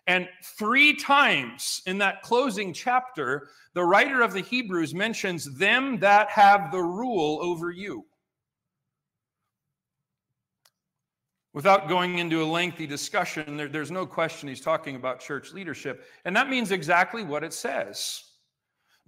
And 0.06 0.28
three 0.58 0.94
times 0.94 1.82
in 1.86 1.98
that 1.98 2.22
closing 2.22 2.72
chapter, 2.72 3.48
the 3.74 3.82
writer 3.82 4.22
of 4.22 4.32
the 4.32 4.40
Hebrews 4.40 4.94
mentions 4.94 5.44
them 5.58 5.98
that 5.98 6.30
have 6.30 6.70
the 6.70 6.82
rule 6.82 7.40
over 7.42 7.70
you. 7.70 8.04
Without 11.52 11.88
going 11.88 12.18
into 12.18 12.42
a 12.42 12.44
lengthy 12.44 12.86
discussion, 12.86 13.56
there, 13.56 13.68
there's 13.68 13.90
no 13.90 14.06
question 14.06 14.48
he's 14.48 14.60
talking 14.60 14.94
about 14.94 15.20
church 15.20 15.52
leadership. 15.52 16.04
And 16.24 16.36
that 16.36 16.50
means 16.50 16.70
exactly 16.70 17.24
what 17.24 17.42
it 17.42 17.52
says 17.52 18.22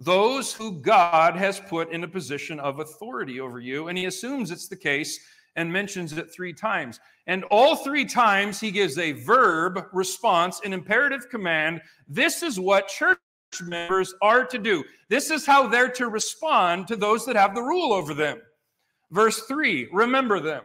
those 0.01 0.53
who 0.53 0.81
God 0.81 1.35
has 1.37 1.59
put 1.59 1.91
in 1.91 2.05
a 2.05 2.09
position 2.09 2.61
of 2.61 2.79
authority 2.79 3.41
over 3.41 3.59
you. 3.59 3.89
And 3.89 3.99
he 3.99 4.05
assumes 4.05 4.51
it's 4.51 4.69
the 4.69 4.77
case 4.77 5.19
and 5.59 5.73
mentions 5.73 6.17
it 6.17 6.33
three 6.33 6.53
times. 6.53 7.01
And 7.27 7.43
all 7.51 7.75
three 7.75 8.05
times 8.05 8.61
he 8.61 8.71
gives 8.71 8.97
a 8.97 9.13
verb 9.13 9.87
response, 9.93 10.61
an 10.65 10.73
imperative 10.73 11.29
command. 11.29 11.83
This 12.07 12.45
is 12.45 12.61
what 12.61 12.87
church 12.87 13.19
members 13.61 14.15
are 14.23 14.45
to 14.47 14.57
do. 14.57 14.85
This 15.09 15.31
is 15.31 15.45
how 15.45 15.67
they're 15.67 15.91
to 15.91 16.09
respond 16.09 16.87
to 16.89 16.97
those 16.97 17.27
that 17.27 17.35
have 17.35 17.57
the 17.57 17.63
rule 17.63 17.93
over 17.93 18.15
them. 18.15 18.41
Verse 19.11 19.41
3 19.43 19.89
Remember 19.93 20.39
them. 20.39 20.63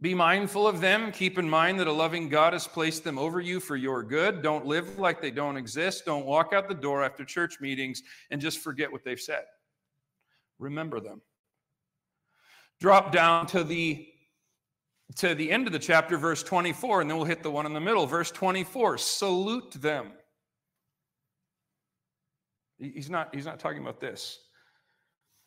Be 0.00 0.14
mindful 0.14 0.66
of 0.66 0.80
them. 0.80 1.12
Keep 1.12 1.38
in 1.38 1.50
mind 1.50 1.78
that 1.80 1.88
a 1.88 1.92
loving 1.92 2.28
God 2.30 2.54
has 2.54 2.66
placed 2.66 3.04
them 3.04 3.18
over 3.18 3.40
you 3.40 3.60
for 3.60 3.76
your 3.76 4.02
good. 4.02 4.42
Don't 4.42 4.64
live 4.64 4.98
like 4.98 5.20
they 5.20 5.32
don't 5.32 5.56
exist. 5.56 6.06
Don't 6.06 6.24
walk 6.24 6.52
out 6.54 6.68
the 6.68 6.74
door 6.74 7.02
after 7.02 7.24
church 7.24 7.60
meetings 7.60 8.02
and 8.30 8.40
just 8.40 8.60
forget 8.60 8.90
what 8.90 9.04
they've 9.04 9.20
said. 9.20 9.42
Remember 10.58 11.00
them. 11.00 11.20
Drop 12.80 13.12
down 13.12 13.46
to 13.48 13.64
the 13.64 14.08
to 15.16 15.34
the 15.34 15.50
end 15.50 15.66
of 15.66 15.72
the 15.72 15.78
chapter, 15.78 16.18
verse 16.18 16.42
24, 16.42 17.00
and 17.00 17.10
then 17.10 17.16
we'll 17.16 17.26
hit 17.26 17.42
the 17.42 17.50
one 17.50 17.66
in 17.66 17.72
the 17.72 17.80
middle. 17.80 18.06
Verse 18.06 18.30
24, 18.30 18.98
salute 18.98 19.72
them. 19.72 20.12
He's 22.78 23.10
not, 23.10 23.34
he's 23.34 23.46
not 23.46 23.58
talking 23.58 23.80
about 23.80 24.00
this. 24.00 24.38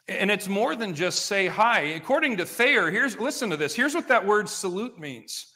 And 0.08 0.30
it's 0.30 0.48
more 0.50 0.76
than 0.76 0.94
just 0.94 1.28
say 1.28 1.48
hi. 1.48 1.80
According 1.80 2.38
to 2.38 2.46
Thayer, 2.46 2.92
here's 2.92 3.18
listen 3.18 3.50
to 3.52 3.58
this. 3.58 3.74
Here's 3.74 3.96
what 3.96 4.08
that 4.10 4.26
word 4.26 4.50
salute 4.50 5.00
means. 5.00 5.54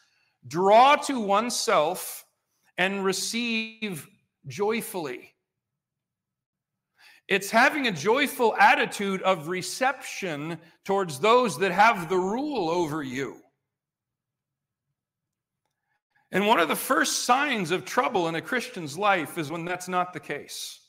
Draw 0.47 0.97
to 1.07 1.19
oneself 1.19 2.23
and 2.77 3.03
receive 3.03 4.07
joyfully. 4.47 5.34
It's 7.27 7.49
having 7.49 7.87
a 7.87 7.91
joyful 7.91 8.55
attitude 8.55 9.21
of 9.23 9.47
reception 9.47 10.59
towards 10.83 11.19
those 11.19 11.57
that 11.59 11.71
have 11.71 12.07
the 12.07 12.17
rule 12.17 12.69
over 12.69 13.01
you. 13.01 13.37
And 16.31 16.45
one 16.45 16.59
of 16.59 16.67
the 16.67 16.75
first 16.75 17.23
signs 17.23 17.71
of 17.71 17.85
trouble 17.85 18.27
in 18.27 18.35
a 18.35 18.41
Christian's 18.41 18.97
life 18.97 19.37
is 19.37 19.49
when 19.49 19.65
that's 19.65 19.87
not 19.87 20.13
the 20.13 20.19
case. 20.19 20.79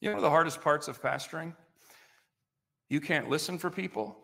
You 0.00 0.14
know 0.14 0.20
the 0.20 0.30
hardest 0.30 0.60
parts 0.60 0.88
of 0.88 1.02
pastoring? 1.02 1.54
You 2.88 3.00
can't 3.00 3.28
listen 3.28 3.58
for 3.58 3.70
people 3.70 4.16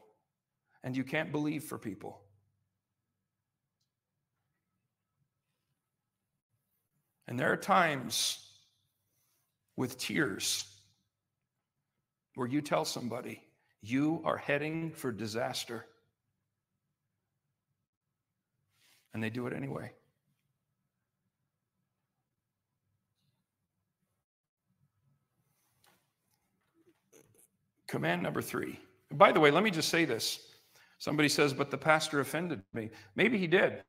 and 0.84 0.97
you 0.97 1.05
can't 1.05 1.32
believe 1.32 1.64
for 1.64 1.76
people. 1.76 2.22
And 7.33 7.41
there 7.41 7.51
are 7.51 7.57
times 7.57 8.47
with 9.76 9.97
tears 9.97 10.66
where 12.35 12.47
you 12.47 12.61
tell 12.61 12.85
somebody, 12.85 13.43
you 13.80 14.20
are 14.22 14.37
heading 14.37 14.91
for 14.91 15.11
disaster. 15.11 15.87
And 19.14 19.22
they 19.22 19.30
do 19.30 19.47
it 19.47 19.55
anyway. 19.55 19.93
Command 27.87 28.22
number 28.22 28.43
three. 28.43 28.78
By 29.11 29.33
the 29.33 29.41
way, 29.41 29.51
let 29.51 29.64
me 29.64 29.70
just 29.70 29.89
say 29.89 30.05
this. 30.05 30.39
Somebody 30.99 31.30
says, 31.30 31.55
but 31.55 31.70
the 31.70 31.78
pastor 31.78 32.20
offended 32.20 32.61
me. 32.74 32.91
Maybe 33.16 33.39
he 33.39 33.47
did. 33.47 33.85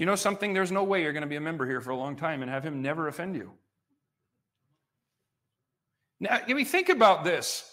Do 0.00 0.04
you 0.04 0.06
know 0.06 0.16
something? 0.16 0.54
There's 0.54 0.72
no 0.72 0.82
way 0.82 1.02
you're 1.02 1.12
going 1.12 1.24
to 1.24 1.28
be 1.28 1.36
a 1.36 1.42
member 1.42 1.66
here 1.66 1.82
for 1.82 1.90
a 1.90 1.94
long 1.94 2.16
time 2.16 2.40
and 2.40 2.50
have 2.50 2.64
him 2.64 2.80
never 2.80 3.08
offend 3.08 3.36
you. 3.36 3.52
Now, 6.18 6.40
let 6.48 6.56
me 6.56 6.64
think 6.64 6.88
about 6.88 7.22
this. 7.22 7.70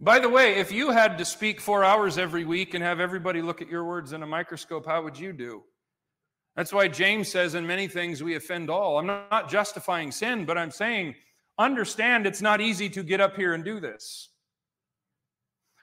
By 0.00 0.18
the 0.18 0.30
way, 0.30 0.54
if 0.54 0.72
you 0.72 0.92
had 0.92 1.18
to 1.18 1.26
speak 1.26 1.60
four 1.60 1.84
hours 1.84 2.16
every 2.16 2.46
week 2.46 2.72
and 2.72 2.82
have 2.82 3.00
everybody 3.00 3.42
look 3.42 3.60
at 3.60 3.68
your 3.68 3.84
words 3.84 4.14
in 4.14 4.22
a 4.22 4.26
microscope, 4.26 4.86
how 4.86 5.02
would 5.02 5.18
you 5.18 5.34
do? 5.34 5.62
That's 6.56 6.72
why 6.72 6.88
James 6.88 7.28
says, 7.28 7.54
in 7.54 7.66
many 7.66 7.86
things 7.86 8.22
we 8.22 8.36
offend 8.36 8.70
all. 8.70 8.98
I'm 8.98 9.06
not 9.06 9.50
justifying 9.50 10.12
sin, 10.12 10.46
but 10.46 10.56
I'm 10.56 10.70
saying, 10.70 11.16
understand 11.58 12.26
it's 12.26 12.40
not 12.40 12.62
easy 12.62 12.88
to 12.88 13.02
get 13.02 13.20
up 13.20 13.36
here 13.36 13.52
and 13.52 13.62
do 13.62 13.78
this. 13.78 14.30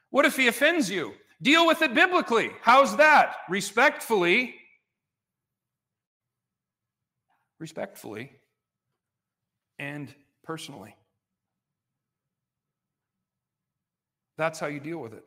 What 0.10 0.26
if 0.26 0.36
he 0.36 0.47
offends 0.47 0.89
you? 0.89 1.14
Deal 1.43 1.68
with 1.68 1.84
it 1.84 1.93
biblically. 1.93 2.49
How's 2.62 2.97
that? 2.97 3.36
Respectfully. 3.49 4.56
Respectfully 7.64 8.30
and 9.80 10.14
personally. 10.43 10.97
That's 14.38 14.59
how 14.59 14.68
you 14.68 14.82
deal 14.82 14.97
with 14.97 15.14
it. 15.14 15.24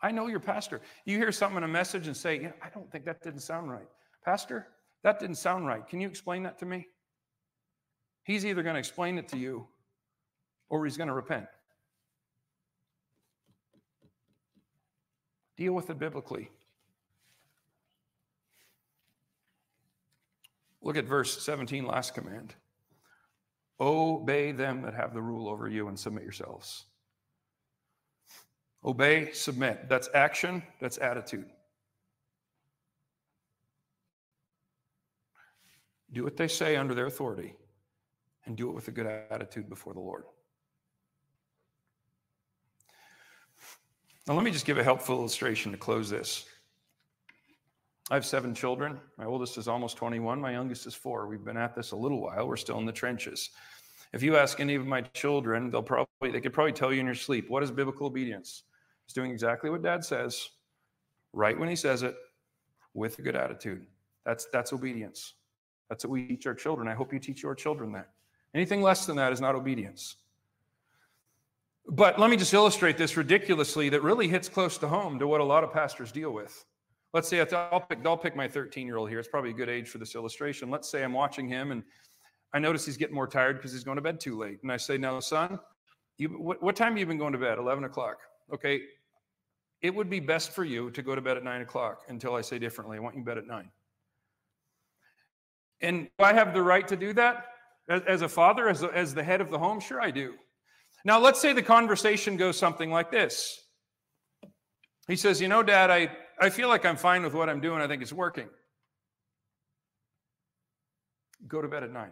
I 0.00 0.10
know 0.10 0.28
your 0.28 0.40
pastor. 0.40 0.80
You 1.04 1.18
hear 1.18 1.30
something 1.30 1.58
in 1.58 1.64
a 1.64 1.68
message 1.68 2.06
and 2.06 2.16
say, 2.16 2.40
yeah, 2.40 2.52
I 2.62 2.70
don't 2.70 2.90
think 2.90 3.04
that 3.04 3.20
didn't 3.22 3.40
sound 3.40 3.70
right. 3.70 3.86
Pastor, 4.24 4.68
that 5.04 5.20
didn't 5.20 5.36
sound 5.36 5.66
right. 5.66 5.86
Can 5.86 6.00
you 6.00 6.08
explain 6.08 6.42
that 6.44 6.58
to 6.60 6.64
me? 6.64 6.86
He's 8.24 8.46
either 8.46 8.62
going 8.62 8.76
to 8.76 8.80
explain 8.80 9.18
it 9.18 9.28
to 9.28 9.36
you 9.36 9.66
or 10.70 10.86
he's 10.86 10.96
going 10.96 11.08
to 11.08 11.14
repent. 11.14 11.48
Deal 15.58 15.74
with 15.74 15.90
it 15.90 15.98
biblically. 15.98 16.50
Look 20.82 20.96
at 20.96 21.04
verse 21.04 21.42
17, 21.42 21.86
last 21.86 22.14
command. 22.14 22.54
Obey 23.80 24.52
them 24.52 24.82
that 24.82 24.94
have 24.94 25.14
the 25.14 25.22
rule 25.22 25.48
over 25.48 25.68
you 25.68 25.88
and 25.88 25.98
submit 25.98 26.22
yourselves. 26.22 26.84
Obey, 28.84 29.32
submit. 29.32 29.88
That's 29.88 30.08
action, 30.14 30.62
that's 30.80 30.98
attitude. 30.98 31.46
Do 36.12 36.24
what 36.24 36.36
they 36.36 36.48
say 36.48 36.76
under 36.76 36.94
their 36.94 37.06
authority 37.06 37.54
and 38.46 38.56
do 38.56 38.68
it 38.68 38.74
with 38.74 38.88
a 38.88 38.90
good 38.90 39.06
attitude 39.06 39.68
before 39.68 39.92
the 39.92 40.00
Lord. 40.00 40.24
Now, 44.26 44.34
let 44.34 44.44
me 44.44 44.50
just 44.50 44.66
give 44.66 44.78
a 44.78 44.84
helpful 44.84 45.18
illustration 45.18 45.72
to 45.72 45.78
close 45.78 46.10
this. 46.10 46.44
I 48.10 48.14
have 48.14 48.24
seven 48.24 48.54
children. 48.54 48.98
My 49.18 49.26
oldest 49.26 49.58
is 49.58 49.68
almost 49.68 49.98
21. 49.98 50.40
My 50.40 50.52
youngest 50.52 50.86
is 50.86 50.94
four. 50.94 51.26
We've 51.26 51.44
been 51.44 51.58
at 51.58 51.74
this 51.74 51.90
a 51.90 51.96
little 51.96 52.22
while. 52.22 52.48
We're 52.48 52.56
still 52.56 52.78
in 52.78 52.86
the 52.86 52.92
trenches. 52.92 53.50
If 54.14 54.22
you 54.22 54.38
ask 54.38 54.60
any 54.60 54.76
of 54.76 54.86
my 54.86 55.02
children, 55.02 55.70
they'll 55.70 55.82
probably 55.82 56.30
they 56.30 56.40
could 56.40 56.54
probably 56.54 56.72
tell 56.72 56.92
you 56.92 57.00
in 57.00 57.06
your 57.06 57.14
sleep 57.14 57.50
what 57.50 57.62
is 57.62 57.70
biblical 57.70 58.06
obedience. 58.06 58.62
It's 59.04 59.12
doing 59.12 59.30
exactly 59.30 59.68
what 59.68 59.82
dad 59.82 60.04
says, 60.04 60.48
right 61.34 61.58
when 61.58 61.68
he 61.68 61.76
says 61.76 62.02
it, 62.02 62.16
with 62.94 63.18
a 63.18 63.22
good 63.22 63.36
attitude. 63.36 63.86
That's 64.24 64.46
that's 64.52 64.72
obedience. 64.72 65.34
That's 65.90 66.04
what 66.04 66.10
we 66.10 66.26
teach 66.26 66.46
our 66.46 66.54
children. 66.54 66.88
I 66.88 66.94
hope 66.94 67.12
you 67.12 67.18
teach 67.18 67.42
your 67.42 67.54
children 67.54 67.92
that. 67.92 68.08
Anything 68.54 68.80
less 68.80 69.04
than 69.04 69.16
that 69.16 69.32
is 69.32 69.40
not 69.40 69.54
obedience. 69.54 70.16
But 71.86 72.18
let 72.18 72.30
me 72.30 72.36
just 72.36 72.52
illustrate 72.52 72.96
this 72.96 73.16
ridiculously 73.16 73.90
that 73.90 74.02
really 74.02 74.28
hits 74.28 74.48
close 74.48 74.78
to 74.78 74.88
home 74.88 75.18
to 75.18 75.26
what 75.26 75.40
a 75.40 75.44
lot 75.44 75.64
of 75.64 75.72
pastors 75.72 76.12
deal 76.12 76.30
with. 76.30 76.64
Let's 77.14 77.28
say 77.28 77.40
I'll 77.40 77.80
pick, 77.80 78.04
I'll 78.04 78.16
pick 78.16 78.36
my 78.36 78.46
13 78.48 78.86
year 78.86 78.96
old 78.96 79.08
here. 79.08 79.18
It's 79.18 79.28
probably 79.28 79.50
a 79.50 79.54
good 79.54 79.68
age 79.68 79.88
for 79.88 79.98
this 79.98 80.14
illustration. 80.14 80.70
Let's 80.70 80.90
say 80.90 81.02
I'm 81.02 81.12
watching 81.12 81.48
him 81.48 81.72
and 81.72 81.82
I 82.52 82.58
notice 82.58 82.84
he's 82.84 82.96
getting 82.96 83.14
more 83.14 83.26
tired 83.26 83.56
because 83.56 83.72
he's 83.72 83.84
going 83.84 83.96
to 83.96 84.02
bed 84.02 84.20
too 84.20 84.38
late. 84.38 84.58
And 84.62 84.72
I 84.72 84.76
say, 84.76 84.98
Now, 84.98 85.20
son, 85.20 85.58
you, 86.16 86.28
what, 86.28 86.62
what 86.62 86.76
time 86.76 86.92
have 86.92 86.98
you 86.98 87.06
been 87.06 87.18
going 87.18 87.32
to 87.32 87.38
bed? 87.38 87.58
11 87.58 87.84
o'clock. 87.84 88.18
Okay, 88.52 88.82
it 89.82 89.94
would 89.94 90.10
be 90.10 90.20
best 90.20 90.52
for 90.52 90.64
you 90.64 90.90
to 90.90 91.02
go 91.02 91.14
to 91.14 91.20
bed 91.20 91.36
at 91.36 91.44
nine 91.44 91.60
o'clock 91.60 92.02
until 92.08 92.34
I 92.34 92.40
say 92.40 92.58
differently. 92.58 92.96
I 92.96 93.00
want 93.00 93.14
you 93.14 93.22
to 93.22 93.26
bed 93.26 93.38
at 93.38 93.46
nine. 93.46 93.70
And 95.80 96.08
do 96.18 96.24
I 96.24 96.32
have 96.32 96.52
the 96.52 96.62
right 96.62 96.86
to 96.88 96.96
do 96.96 97.12
that 97.12 97.46
as, 97.88 98.02
as 98.02 98.22
a 98.22 98.28
father, 98.28 98.68
as, 98.68 98.82
a, 98.82 98.88
as 98.88 99.14
the 99.14 99.22
head 99.22 99.40
of 99.40 99.50
the 99.50 99.58
home? 99.58 99.78
Sure, 99.78 100.00
I 100.00 100.10
do. 100.10 100.34
Now, 101.04 101.20
let's 101.20 101.40
say 101.40 101.52
the 101.52 101.62
conversation 101.62 102.36
goes 102.36 102.58
something 102.58 102.90
like 102.90 103.12
this. 103.12 103.60
He 105.06 105.14
says, 105.14 105.40
You 105.40 105.48
know, 105.48 105.62
Dad, 105.62 105.90
I, 105.90 106.10
I 106.40 106.50
feel 106.50 106.68
like 106.68 106.84
I'm 106.84 106.96
fine 106.96 107.22
with 107.22 107.34
what 107.34 107.48
I'm 107.48 107.60
doing. 107.60 107.80
I 107.80 107.86
think 107.86 108.02
it's 108.02 108.12
working. 108.12 108.48
Go 111.46 111.62
to 111.62 111.68
bed 111.68 111.82
at 111.82 111.92
nine. 111.92 112.10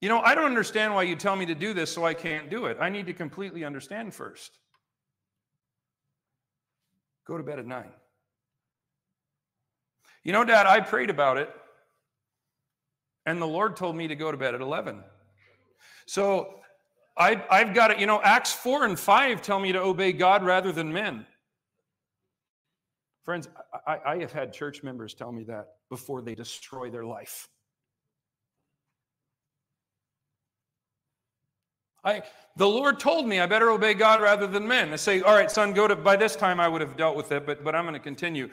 You 0.00 0.08
know, 0.08 0.20
I 0.20 0.34
don't 0.34 0.44
understand 0.44 0.94
why 0.94 1.02
you 1.02 1.16
tell 1.16 1.34
me 1.34 1.46
to 1.46 1.54
do 1.54 1.74
this 1.74 1.92
so 1.92 2.04
I 2.04 2.14
can't 2.14 2.50
do 2.50 2.66
it. 2.66 2.76
I 2.80 2.88
need 2.88 3.06
to 3.06 3.12
completely 3.12 3.64
understand 3.64 4.14
first. 4.14 4.52
Go 7.26 7.36
to 7.36 7.42
bed 7.42 7.58
at 7.58 7.66
nine. 7.66 7.90
You 10.22 10.32
know, 10.32 10.44
Dad, 10.44 10.66
I 10.66 10.80
prayed 10.80 11.10
about 11.10 11.36
it, 11.36 11.50
and 13.26 13.40
the 13.40 13.46
Lord 13.46 13.76
told 13.76 13.96
me 13.96 14.08
to 14.08 14.14
go 14.14 14.30
to 14.30 14.36
bed 14.36 14.54
at 14.54 14.60
11. 14.60 15.02
So 16.06 16.60
I, 17.16 17.42
I've 17.50 17.74
got 17.74 17.90
it, 17.90 17.98
you 17.98 18.06
know, 18.06 18.20
Acts 18.22 18.52
4 18.52 18.84
and 18.84 18.98
5 18.98 19.42
tell 19.42 19.58
me 19.58 19.72
to 19.72 19.80
obey 19.80 20.12
God 20.12 20.44
rather 20.44 20.70
than 20.70 20.92
men. 20.92 21.26
Friends, 23.28 23.46
I, 23.86 23.98
I 24.06 24.16
have 24.20 24.32
had 24.32 24.54
church 24.54 24.82
members 24.82 25.12
tell 25.12 25.30
me 25.30 25.44
that 25.44 25.66
before 25.90 26.22
they 26.22 26.34
destroy 26.34 26.88
their 26.88 27.04
life. 27.04 27.46
I, 32.02 32.22
the 32.56 32.66
Lord 32.66 32.98
told 32.98 33.28
me 33.28 33.38
I 33.38 33.44
better 33.44 33.68
obey 33.68 33.92
God 33.92 34.22
rather 34.22 34.46
than 34.46 34.66
men. 34.66 34.94
I 34.94 34.96
say, 34.96 35.20
all 35.20 35.34
right, 35.34 35.50
son, 35.50 35.74
go 35.74 35.86
to, 35.86 35.94
by 35.94 36.16
this 36.16 36.36
time 36.36 36.58
I 36.58 36.68
would 36.68 36.80
have 36.80 36.96
dealt 36.96 37.18
with 37.18 37.30
it, 37.30 37.44
but, 37.44 37.62
but 37.62 37.74
I'm 37.74 37.84
going 37.84 37.92
to 37.92 38.00
continue. 38.00 38.48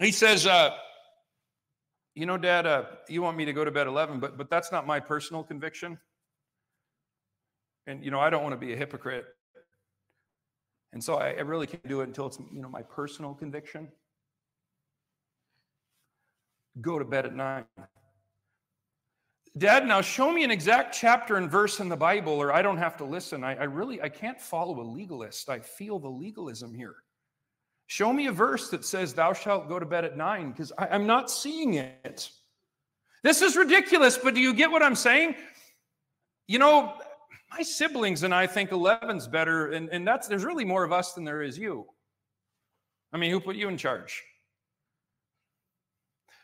He 0.00 0.10
says, 0.10 0.46
uh, 0.46 0.70
you 2.14 2.24
know, 2.24 2.38
dad, 2.38 2.66
uh, 2.66 2.84
you 3.10 3.20
want 3.20 3.36
me 3.36 3.44
to 3.44 3.52
go 3.52 3.62
to 3.62 3.70
bed 3.70 3.86
11, 3.86 4.20
but, 4.20 4.38
but 4.38 4.48
that's 4.48 4.72
not 4.72 4.86
my 4.86 5.00
personal 5.00 5.42
conviction. 5.42 5.98
And, 7.86 8.02
you 8.02 8.10
know, 8.10 8.20
I 8.20 8.30
don't 8.30 8.42
want 8.42 8.54
to 8.54 8.66
be 8.66 8.72
a 8.72 8.76
hypocrite. 8.76 9.26
And 10.92 11.02
so 11.02 11.14
I, 11.14 11.30
I 11.30 11.40
really 11.40 11.66
can't 11.66 11.86
do 11.86 12.00
it 12.00 12.08
until 12.08 12.26
it's, 12.26 12.38
you 12.52 12.60
know, 12.60 12.68
my 12.68 12.82
personal 12.82 13.34
conviction. 13.34 13.88
Go 16.80 16.98
to 16.98 17.04
bed 17.04 17.26
at 17.26 17.34
nine. 17.34 17.64
Dad, 19.58 19.86
now 19.86 20.00
show 20.00 20.32
me 20.32 20.44
an 20.44 20.50
exact 20.50 20.94
chapter 20.94 21.36
and 21.36 21.50
verse 21.50 21.80
in 21.80 21.88
the 21.88 21.96
Bible, 21.96 22.34
or 22.34 22.52
I 22.52 22.62
don't 22.62 22.76
have 22.76 22.96
to 22.98 23.04
listen. 23.04 23.42
I, 23.42 23.56
I, 23.56 23.64
really 23.64 24.00
I 24.00 24.08
can't 24.08 24.40
follow 24.40 24.80
a 24.80 24.86
legalist. 24.86 25.48
I 25.48 25.58
feel 25.58 25.98
the 25.98 26.08
legalism 26.08 26.72
here. 26.72 26.94
Show 27.88 28.12
me 28.12 28.26
a 28.26 28.32
verse 28.32 28.70
that 28.70 28.84
says, 28.84 29.12
Thou 29.12 29.32
shalt 29.32 29.68
go 29.68 29.80
to 29.80 29.86
bed 29.86 30.04
at 30.04 30.16
nine, 30.16 30.52
because 30.52 30.72
I'm 30.78 31.06
not 31.06 31.30
seeing 31.30 31.74
it. 31.74 32.30
This 33.24 33.42
is 33.42 33.56
ridiculous, 33.56 34.16
but 34.16 34.34
do 34.34 34.40
you 34.40 34.54
get 34.54 34.70
what 34.70 34.82
I'm 34.82 34.94
saying? 34.94 35.34
You 36.46 36.60
know, 36.60 36.94
my 37.50 37.62
siblings 37.62 38.22
and 38.22 38.34
I 38.34 38.46
think 38.46 38.70
11's 38.70 39.26
better, 39.28 39.72
and, 39.72 39.88
and 39.90 40.06
that's 40.06 40.28
there's 40.28 40.44
really 40.44 40.64
more 40.64 40.84
of 40.84 40.92
us 40.92 41.14
than 41.14 41.24
there 41.24 41.42
is 41.42 41.58
you. 41.58 41.86
I 43.12 43.18
mean, 43.18 43.30
who 43.30 43.40
put 43.40 43.56
you 43.56 43.68
in 43.68 43.76
charge? 43.76 44.22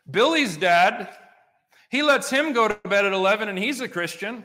Billy's 0.09 0.57
dad 0.57 1.09
he 1.89 2.03
lets 2.03 2.29
him 2.29 2.53
go 2.53 2.67
to 2.67 2.75
bed 2.87 3.05
at 3.05 3.13
11 3.13 3.49
and 3.49 3.57
he's 3.57 3.79
a 3.79 3.87
Christian. 3.87 4.43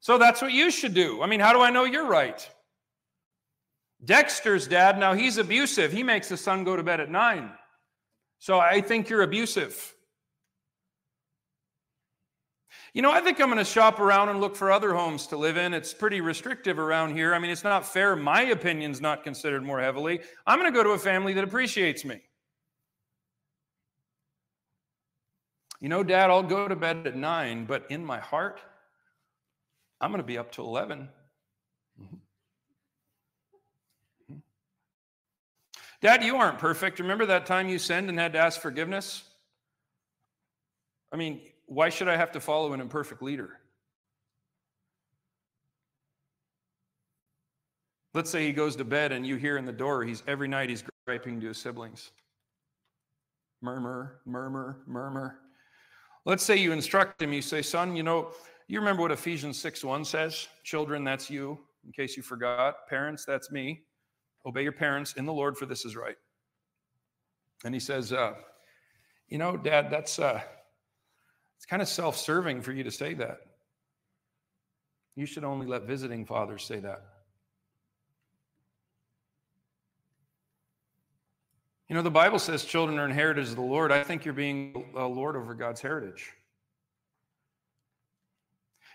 So 0.00 0.16
that's 0.16 0.40
what 0.40 0.52
you 0.52 0.70
should 0.70 0.94
do. 0.94 1.22
I 1.22 1.26
mean, 1.26 1.40
how 1.40 1.52
do 1.52 1.60
I 1.60 1.70
know 1.70 1.84
you're 1.84 2.06
right? 2.06 2.48
Dexter's 4.02 4.66
dad, 4.66 4.98
now 4.98 5.12
he's 5.12 5.36
abusive. 5.36 5.92
He 5.92 6.02
makes 6.02 6.28
his 6.28 6.40
son 6.40 6.64
go 6.64 6.74
to 6.74 6.82
bed 6.82 7.00
at 7.00 7.10
nine. 7.10 7.50
So 8.38 8.58
I 8.58 8.80
think 8.80 9.10
you're 9.10 9.20
abusive. 9.20 9.94
You 12.92 13.02
know, 13.02 13.12
I 13.12 13.20
think 13.20 13.40
I'm 13.40 13.46
going 13.46 13.58
to 13.58 13.64
shop 13.64 14.00
around 14.00 14.30
and 14.30 14.40
look 14.40 14.56
for 14.56 14.72
other 14.72 14.92
homes 14.92 15.28
to 15.28 15.36
live 15.36 15.56
in. 15.56 15.74
It's 15.74 15.94
pretty 15.94 16.20
restrictive 16.20 16.78
around 16.78 17.14
here. 17.14 17.34
I 17.34 17.38
mean, 17.38 17.50
it's 17.50 17.62
not 17.62 17.86
fair. 17.86 18.16
My 18.16 18.42
opinion's 18.42 19.00
not 19.00 19.22
considered 19.22 19.62
more 19.62 19.80
heavily. 19.80 20.20
I'm 20.46 20.58
going 20.58 20.72
to 20.72 20.76
go 20.76 20.82
to 20.82 20.90
a 20.90 20.98
family 20.98 21.32
that 21.34 21.44
appreciates 21.44 22.04
me. 22.04 22.20
You 25.80 25.88
know, 25.88 26.02
Dad, 26.02 26.30
I'll 26.30 26.42
go 26.42 26.66
to 26.66 26.76
bed 26.76 27.06
at 27.06 27.16
nine, 27.16 27.64
but 27.64 27.86
in 27.90 28.04
my 28.04 28.18
heart, 28.18 28.60
I'm 30.00 30.10
going 30.10 30.22
to 30.22 30.26
be 30.26 30.36
up 30.36 30.50
till 30.50 30.66
11. 30.66 31.08
Mm-hmm. 32.00 32.16
mm-hmm. 34.32 34.38
Dad, 36.02 36.24
you 36.24 36.36
aren't 36.36 36.58
perfect. 36.58 36.98
Remember 36.98 37.26
that 37.26 37.46
time 37.46 37.68
you 37.68 37.78
sinned 37.78 38.08
and 38.08 38.18
had 38.18 38.32
to 38.32 38.38
ask 38.40 38.60
forgiveness? 38.60 39.22
I 41.12 41.16
mean, 41.16 41.40
why 41.70 41.88
should 41.88 42.08
I 42.08 42.16
have 42.16 42.32
to 42.32 42.40
follow 42.40 42.72
an 42.72 42.80
imperfect 42.80 43.22
leader? 43.22 43.60
Let's 48.12 48.28
say 48.28 48.44
he 48.44 48.52
goes 48.52 48.74
to 48.74 48.84
bed 48.84 49.12
and 49.12 49.24
you 49.24 49.36
hear 49.36 49.56
in 49.56 49.64
the 49.64 49.72
door, 49.72 50.02
he's 50.02 50.24
every 50.26 50.48
night 50.48 50.68
he's 50.68 50.82
griping 51.06 51.40
to 51.40 51.46
his 51.46 51.58
siblings. 51.58 52.10
Murmur, 53.62 54.20
murmur, 54.26 54.78
murmur. 54.88 55.38
Let's 56.24 56.42
say 56.42 56.56
you 56.56 56.72
instruct 56.72 57.22
him, 57.22 57.32
you 57.32 57.40
say, 57.40 57.62
son, 57.62 57.94
you 57.94 58.02
know, 58.02 58.32
you 58.66 58.80
remember 58.80 59.02
what 59.02 59.12
Ephesians 59.12 59.56
6 59.60 59.84
1 59.84 60.04
says? 60.04 60.48
Children, 60.64 61.04
that's 61.04 61.30
you, 61.30 61.56
in 61.84 61.92
case 61.92 62.16
you 62.16 62.24
forgot. 62.24 62.88
Parents, 62.88 63.24
that's 63.24 63.52
me. 63.52 63.82
Obey 64.44 64.64
your 64.64 64.72
parents 64.72 65.12
in 65.12 65.24
the 65.24 65.32
Lord, 65.32 65.56
for 65.56 65.66
this 65.66 65.84
is 65.84 65.94
right. 65.94 66.16
And 67.64 67.72
he 67.72 67.80
says, 67.80 68.12
uh, 68.12 68.34
you 69.28 69.38
know, 69.38 69.56
Dad, 69.56 69.88
that's 69.88 70.18
uh, 70.18 70.40
it's 71.60 71.66
kind 71.66 71.82
of 71.82 71.88
self 71.88 72.16
serving 72.16 72.62
for 72.62 72.72
you 72.72 72.84
to 72.84 72.90
say 72.90 73.12
that. 73.12 73.40
You 75.14 75.26
should 75.26 75.44
only 75.44 75.66
let 75.66 75.82
visiting 75.82 76.24
fathers 76.24 76.64
say 76.64 76.80
that. 76.80 77.02
You 81.86 81.96
know, 81.96 82.00
the 82.00 82.10
Bible 82.10 82.38
says 82.38 82.64
children 82.64 82.98
are 82.98 83.04
inherited 83.04 83.44
of 83.44 83.56
the 83.56 83.60
Lord. 83.60 83.92
I 83.92 84.02
think 84.04 84.24
you're 84.24 84.32
being 84.32 84.86
a 84.96 85.04
Lord 85.04 85.36
over 85.36 85.52
God's 85.52 85.82
heritage. 85.82 86.32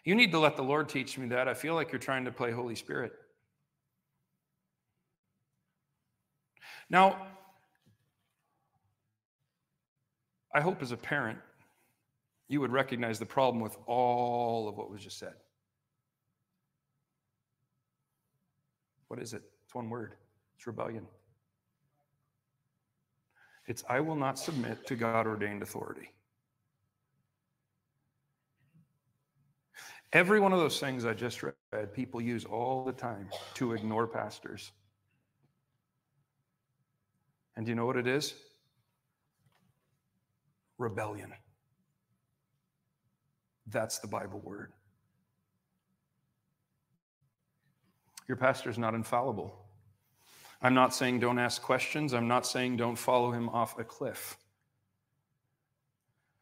You 0.03 0.15
need 0.15 0.31
to 0.31 0.39
let 0.39 0.55
the 0.55 0.63
Lord 0.63 0.89
teach 0.89 1.19
me 1.19 1.27
that. 1.27 1.47
I 1.47 1.53
feel 1.53 1.75
like 1.75 1.91
you're 1.91 1.99
trying 1.99 2.25
to 2.25 2.31
play 2.31 2.51
Holy 2.51 2.73
Spirit. 2.73 3.13
Now, 6.89 7.27
I 10.51 10.61
hope 10.61 10.81
as 10.81 10.91
a 10.91 10.97
parent, 10.97 11.37
you 12.47 12.61
would 12.61 12.71
recognize 12.71 13.19
the 13.19 13.25
problem 13.25 13.61
with 13.61 13.75
all 13.87 14.67
of 14.67 14.77
what 14.77 14.91
was 14.91 15.01
just 15.01 15.17
said. 15.17 15.33
What 19.07 19.19
is 19.19 19.33
it? 19.33 19.41
It's 19.65 19.73
one 19.73 19.89
word 19.89 20.13
it's 20.57 20.67
rebellion. 20.67 21.07
It's 23.67 23.83
I 23.89 23.99
will 23.99 24.15
not 24.15 24.37
submit 24.37 24.85
to 24.87 24.95
God 24.95 25.27
ordained 25.27 25.63
authority. 25.63 26.11
Every 30.13 30.39
one 30.39 30.53
of 30.53 30.59
those 30.59 30.79
things 30.79 31.03
I 31.03 31.13
just 31.13 31.43
read, 31.43 31.93
people 31.93 32.21
use 32.21 32.45
all 32.45 32.85
the 32.85 32.93
time 32.93 33.29
to 33.55 33.73
ignore 33.73 34.07
pastors. 34.07 34.71
And 37.57 37.65
do 37.65 37.71
you 37.71 37.75
know 37.75 37.85
what 37.85 37.97
it 37.97 38.07
is? 38.07 38.33
Rebellion. 40.77 41.33
That's 43.67 43.99
the 43.99 44.07
Bible 44.07 44.41
word. 44.43 44.73
Your 48.27 48.37
pastor 48.37 48.69
is 48.69 48.77
not 48.77 48.93
infallible. 48.93 49.55
I'm 50.61 50.73
not 50.73 50.95
saying 50.95 51.19
don't 51.19 51.39
ask 51.39 51.61
questions. 51.61 52.13
I'm 52.13 52.27
not 52.27 52.47
saying 52.47 52.77
don't 52.77 52.95
follow 52.95 53.31
him 53.31 53.49
off 53.49 53.77
a 53.77 53.83
cliff. 53.83 54.37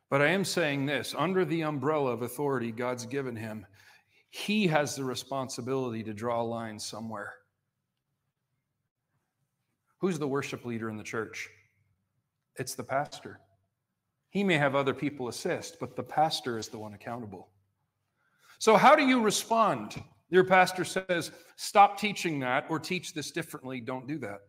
But 0.10 0.22
I 0.22 0.28
am 0.28 0.46
saying 0.46 0.86
this 0.86 1.16
under 1.18 1.44
the 1.44 1.64
umbrella 1.64 2.12
of 2.12 2.22
authority 2.22 2.72
God's 2.72 3.06
given 3.06 3.36
him, 3.36 3.66
he 4.30 4.68
has 4.68 4.96
the 4.96 5.04
responsibility 5.04 6.04
to 6.04 6.14
draw 6.14 6.42
a 6.42 6.44
line 6.44 6.80
somewhere. 6.80 7.34
Who's 10.00 10.20
the 10.20 10.28
worship 10.28 10.66
leader 10.66 10.90
in 10.90 10.98
the 10.98 11.04
church? 11.04 11.50
It's 12.58 12.76
the 12.76 12.84
pastor. 12.84 13.40
He 14.34 14.44
may 14.44 14.58
have 14.58 14.74
other 14.74 14.96
people 14.96 15.28
assist, 15.28 15.80
but 15.80 15.96
the 15.96 16.02
pastor 16.02 16.58
is 16.58 16.68
the 16.68 16.80
one 16.80 16.96
accountable. 16.96 17.50
So, 18.58 18.76
how 18.76 18.96
do 18.96 19.06
you 19.06 19.22
respond? 19.22 20.02
Your 20.32 20.44
pastor 20.44 20.84
says, 20.84 21.32
Stop 21.56 22.00
teaching 22.00 22.40
that 22.40 22.66
or 22.68 22.80
teach 22.80 23.14
this 23.14 23.30
differently. 23.30 23.80
Don't 23.80 24.08
do 24.08 24.18
that. 24.20 24.40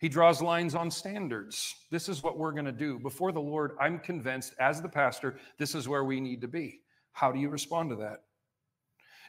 He 0.00 0.08
draws 0.08 0.42
lines 0.42 0.74
on 0.74 0.90
standards. 0.90 1.76
This 1.92 2.08
is 2.08 2.24
what 2.24 2.36
we're 2.36 2.50
going 2.50 2.64
to 2.64 2.72
do. 2.72 2.98
Before 2.98 3.30
the 3.30 3.40
Lord, 3.40 3.76
I'm 3.80 4.00
convinced 4.00 4.54
as 4.58 4.82
the 4.82 4.88
pastor, 4.88 5.38
this 5.56 5.76
is 5.76 5.86
where 5.86 6.02
we 6.02 6.20
need 6.20 6.40
to 6.40 6.48
be. 6.48 6.80
How 7.12 7.30
do 7.30 7.38
you 7.38 7.50
respond 7.50 7.90
to 7.90 7.96
that? 7.96 8.24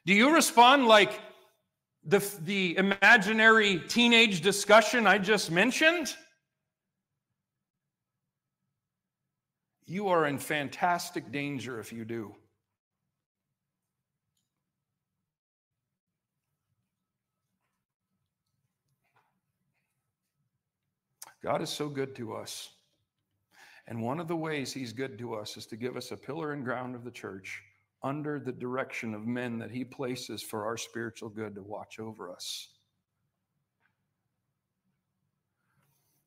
Do 0.08 0.16
you 0.16 0.34
respond 0.34 0.88
like 0.88 1.22
the, 2.04 2.26
the 2.46 2.76
imaginary 2.78 3.84
teenage 3.88 4.42
discussion 4.42 5.06
I 5.06 5.20
just 5.20 5.52
mentioned? 5.52 6.16
You 9.86 10.08
are 10.08 10.26
in 10.26 10.38
fantastic 10.38 11.32
danger 11.32 11.80
if 11.80 11.92
you 11.92 12.06
do. 12.06 12.36
God 21.44 21.62
is 21.62 21.70
so 21.70 21.90
good 21.90 22.16
to 22.16 22.36
us. 22.36 22.70
And 23.88 24.02
one 24.02 24.20
of 24.20 24.28
the 24.28 24.36
ways 24.36 24.72
he's 24.72 24.94
good 24.94 25.18
to 25.18 25.34
us 25.34 25.58
is 25.58 25.66
to 25.68 25.76
give 25.76 25.98
us 25.98 26.12
a 26.12 26.18
pillar 26.18 26.54
and 26.54 26.64
ground 26.64 26.96
of 26.96 27.04
the 27.04 27.12
church 27.12 27.62
under 28.04 28.40
the 28.40 28.52
direction 28.52 29.14
of 29.14 29.26
men 29.26 29.58
that 29.60 29.72
he 29.72 29.84
places 29.84 30.42
for 30.42 30.66
our 30.66 30.78
spiritual 30.78 31.30
good 31.30 31.56
to 31.56 31.62
watch 31.62 32.00
over 32.00 32.32
us. 32.32 32.70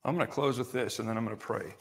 I'm 0.04 0.14
going 0.14 0.26
to 0.26 0.32
close 0.32 0.58
with 0.58 0.72
this 0.72 0.98
and 0.98 1.08
then 1.08 1.16
I'm 1.16 1.24
going 1.24 1.36
to 1.36 1.42
pray. 1.42 1.74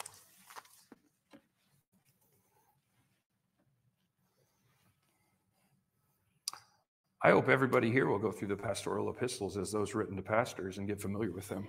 I 7.24 7.30
hope 7.30 7.48
everybody 7.48 7.90
here 7.90 8.06
will 8.06 8.18
go 8.18 8.30
through 8.30 8.48
the 8.48 8.56
pastoral 8.56 9.08
epistles 9.08 9.56
as 9.56 9.72
those 9.72 9.94
written 9.94 10.14
to 10.16 10.22
pastors 10.22 10.76
and 10.76 10.86
get 10.86 11.00
familiar 11.00 11.32
with 11.32 11.48
them. 11.48 11.68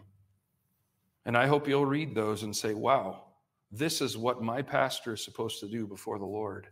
And 1.26 1.38
I 1.38 1.48
hope 1.48 1.66
you'll 1.66 1.86
read 1.86 2.14
those 2.14 2.44
and 2.44 2.54
say, 2.54 2.74
wow, 2.74 3.24
this 3.72 4.02
is 4.02 4.18
what 4.18 4.44
my 4.44 4.62
pastor 4.62 5.14
is 5.14 5.24
supposed 5.24 5.62
to 5.62 5.70
do 5.70 5.88
before 5.88 6.20
the 6.20 6.26
Lord. 6.26 6.68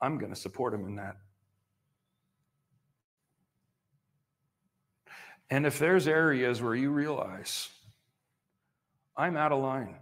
I'm 0.00 0.16
going 0.16 0.32
to 0.32 0.38
support 0.38 0.72
him 0.72 0.86
in 0.86 0.94
that. 0.94 1.16
And 5.50 5.66
if 5.66 5.80
there's 5.80 6.06
areas 6.06 6.62
where 6.62 6.76
you 6.76 6.92
realize 6.92 7.68
I'm 9.16 9.36
out 9.36 9.50
of 9.50 9.60
line, 9.60 9.96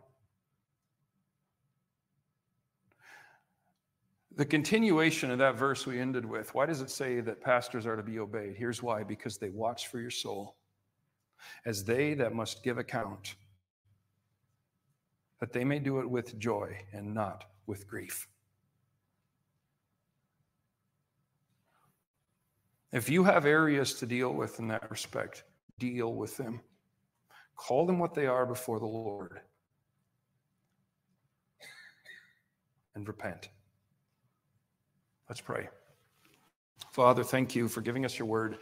The 4.38 4.46
continuation 4.46 5.32
of 5.32 5.38
that 5.38 5.56
verse 5.56 5.84
we 5.84 5.98
ended 5.98 6.24
with, 6.24 6.54
why 6.54 6.64
does 6.64 6.80
it 6.80 6.90
say 6.90 7.18
that 7.20 7.40
pastors 7.40 7.86
are 7.86 7.96
to 7.96 8.04
be 8.04 8.20
obeyed? 8.20 8.54
Here's 8.56 8.80
why 8.80 9.02
because 9.02 9.36
they 9.36 9.50
watch 9.50 9.88
for 9.88 9.98
your 9.98 10.12
soul, 10.12 10.54
as 11.66 11.82
they 11.82 12.14
that 12.14 12.32
must 12.32 12.62
give 12.62 12.78
account, 12.78 13.34
that 15.40 15.52
they 15.52 15.64
may 15.64 15.80
do 15.80 15.98
it 15.98 16.08
with 16.08 16.38
joy 16.38 16.78
and 16.92 17.12
not 17.12 17.46
with 17.66 17.88
grief. 17.88 18.28
If 22.92 23.10
you 23.10 23.24
have 23.24 23.44
areas 23.44 23.94
to 23.94 24.06
deal 24.06 24.32
with 24.32 24.60
in 24.60 24.68
that 24.68 24.88
respect, 24.88 25.42
deal 25.80 26.14
with 26.14 26.36
them. 26.36 26.60
Call 27.56 27.86
them 27.86 27.98
what 27.98 28.14
they 28.14 28.26
are 28.26 28.46
before 28.46 28.78
the 28.78 28.86
Lord 28.86 29.40
and 32.94 33.06
repent. 33.06 33.48
Let's 35.28 35.40
pray. 35.42 35.68
Father, 36.90 37.22
thank 37.22 37.54
you 37.54 37.68
for 37.68 37.82
giving 37.82 38.04
us 38.06 38.18
your 38.18 38.26
word. 38.26 38.58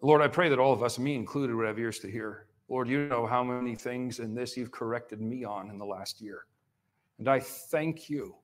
Lord, 0.00 0.22
I 0.22 0.28
pray 0.28 0.48
that 0.48 0.60
all 0.60 0.72
of 0.72 0.82
us, 0.82 0.98
me 0.98 1.16
included, 1.16 1.56
would 1.56 1.66
have 1.66 1.78
ears 1.78 1.98
to 2.00 2.10
hear. 2.10 2.46
Lord, 2.68 2.88
you 2.88 3.08
know 3.08 3.26
how 3.26 3.42
many 3.42 3.74
things 3.74 4.20
in 4.20 4.34
this 4.34 4.56
you've 4.56 4.70
corrected 4.70 5.20
me 5.20 5.44
on 5.44 5.70
in 5.70 5.78
the 5.78 5.84
last 5.84 6.20
year. 6.20 6.46
And 7.18 7.28
I 7.28 7.40
thank 7.40 8.08
you 8.08 8.36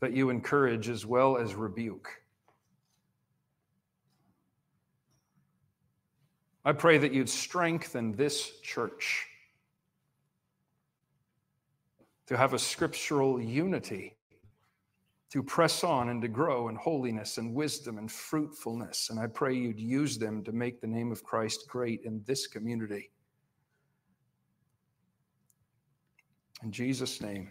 that 0.00 0.12
you 0.12 0.30
encourage 0.30 0.88
as 0.88 1.04
well 1.04 1.36
as 1.36 1.54
rebuke. 1.54 2.08
I 6.64 6.72
pray 6.72 6.98
that 6.98 7.12
you'd 7.12 7.30
strengthen 7.30 8.12
this 8.12 8.60
church 8.60 9.26
to 12.26 12.36
have 12.36 12.54
a 12.54 12.58
scriptural 12.58 13.40
unity, 13.40 14.16
to 15.30 15.42
press 15.42 15.84
on 15.84 16.08
and 16.08 16.22
to 16.22 16.28
grow 16.28 16.68
in 16.68 16.76
holiness 16.76 17.38
and 17.38 17.54
wisdom 17.54 17.98
and 17.98 18.10
fruitfulness. 18.10 19.10
And 19.10 19.18
I 19.18 19.26
pray 19.26 19.54
you'd 19.54 19.80
use 19.80 20.18
them 20.18 20.42
to 20.44 20.52
make 20.52 20.80
the 20.80 20.86
name 20.86 21.12
of 21.12 21.22
Christ 21.22 21.66
great 21.68 22.02
in 22.04 22.22
this 22.26 22.46
community. 22.46 23.10
In 26.62 26.72
Jesus' 26.72 27.20
name. 27.20 27.50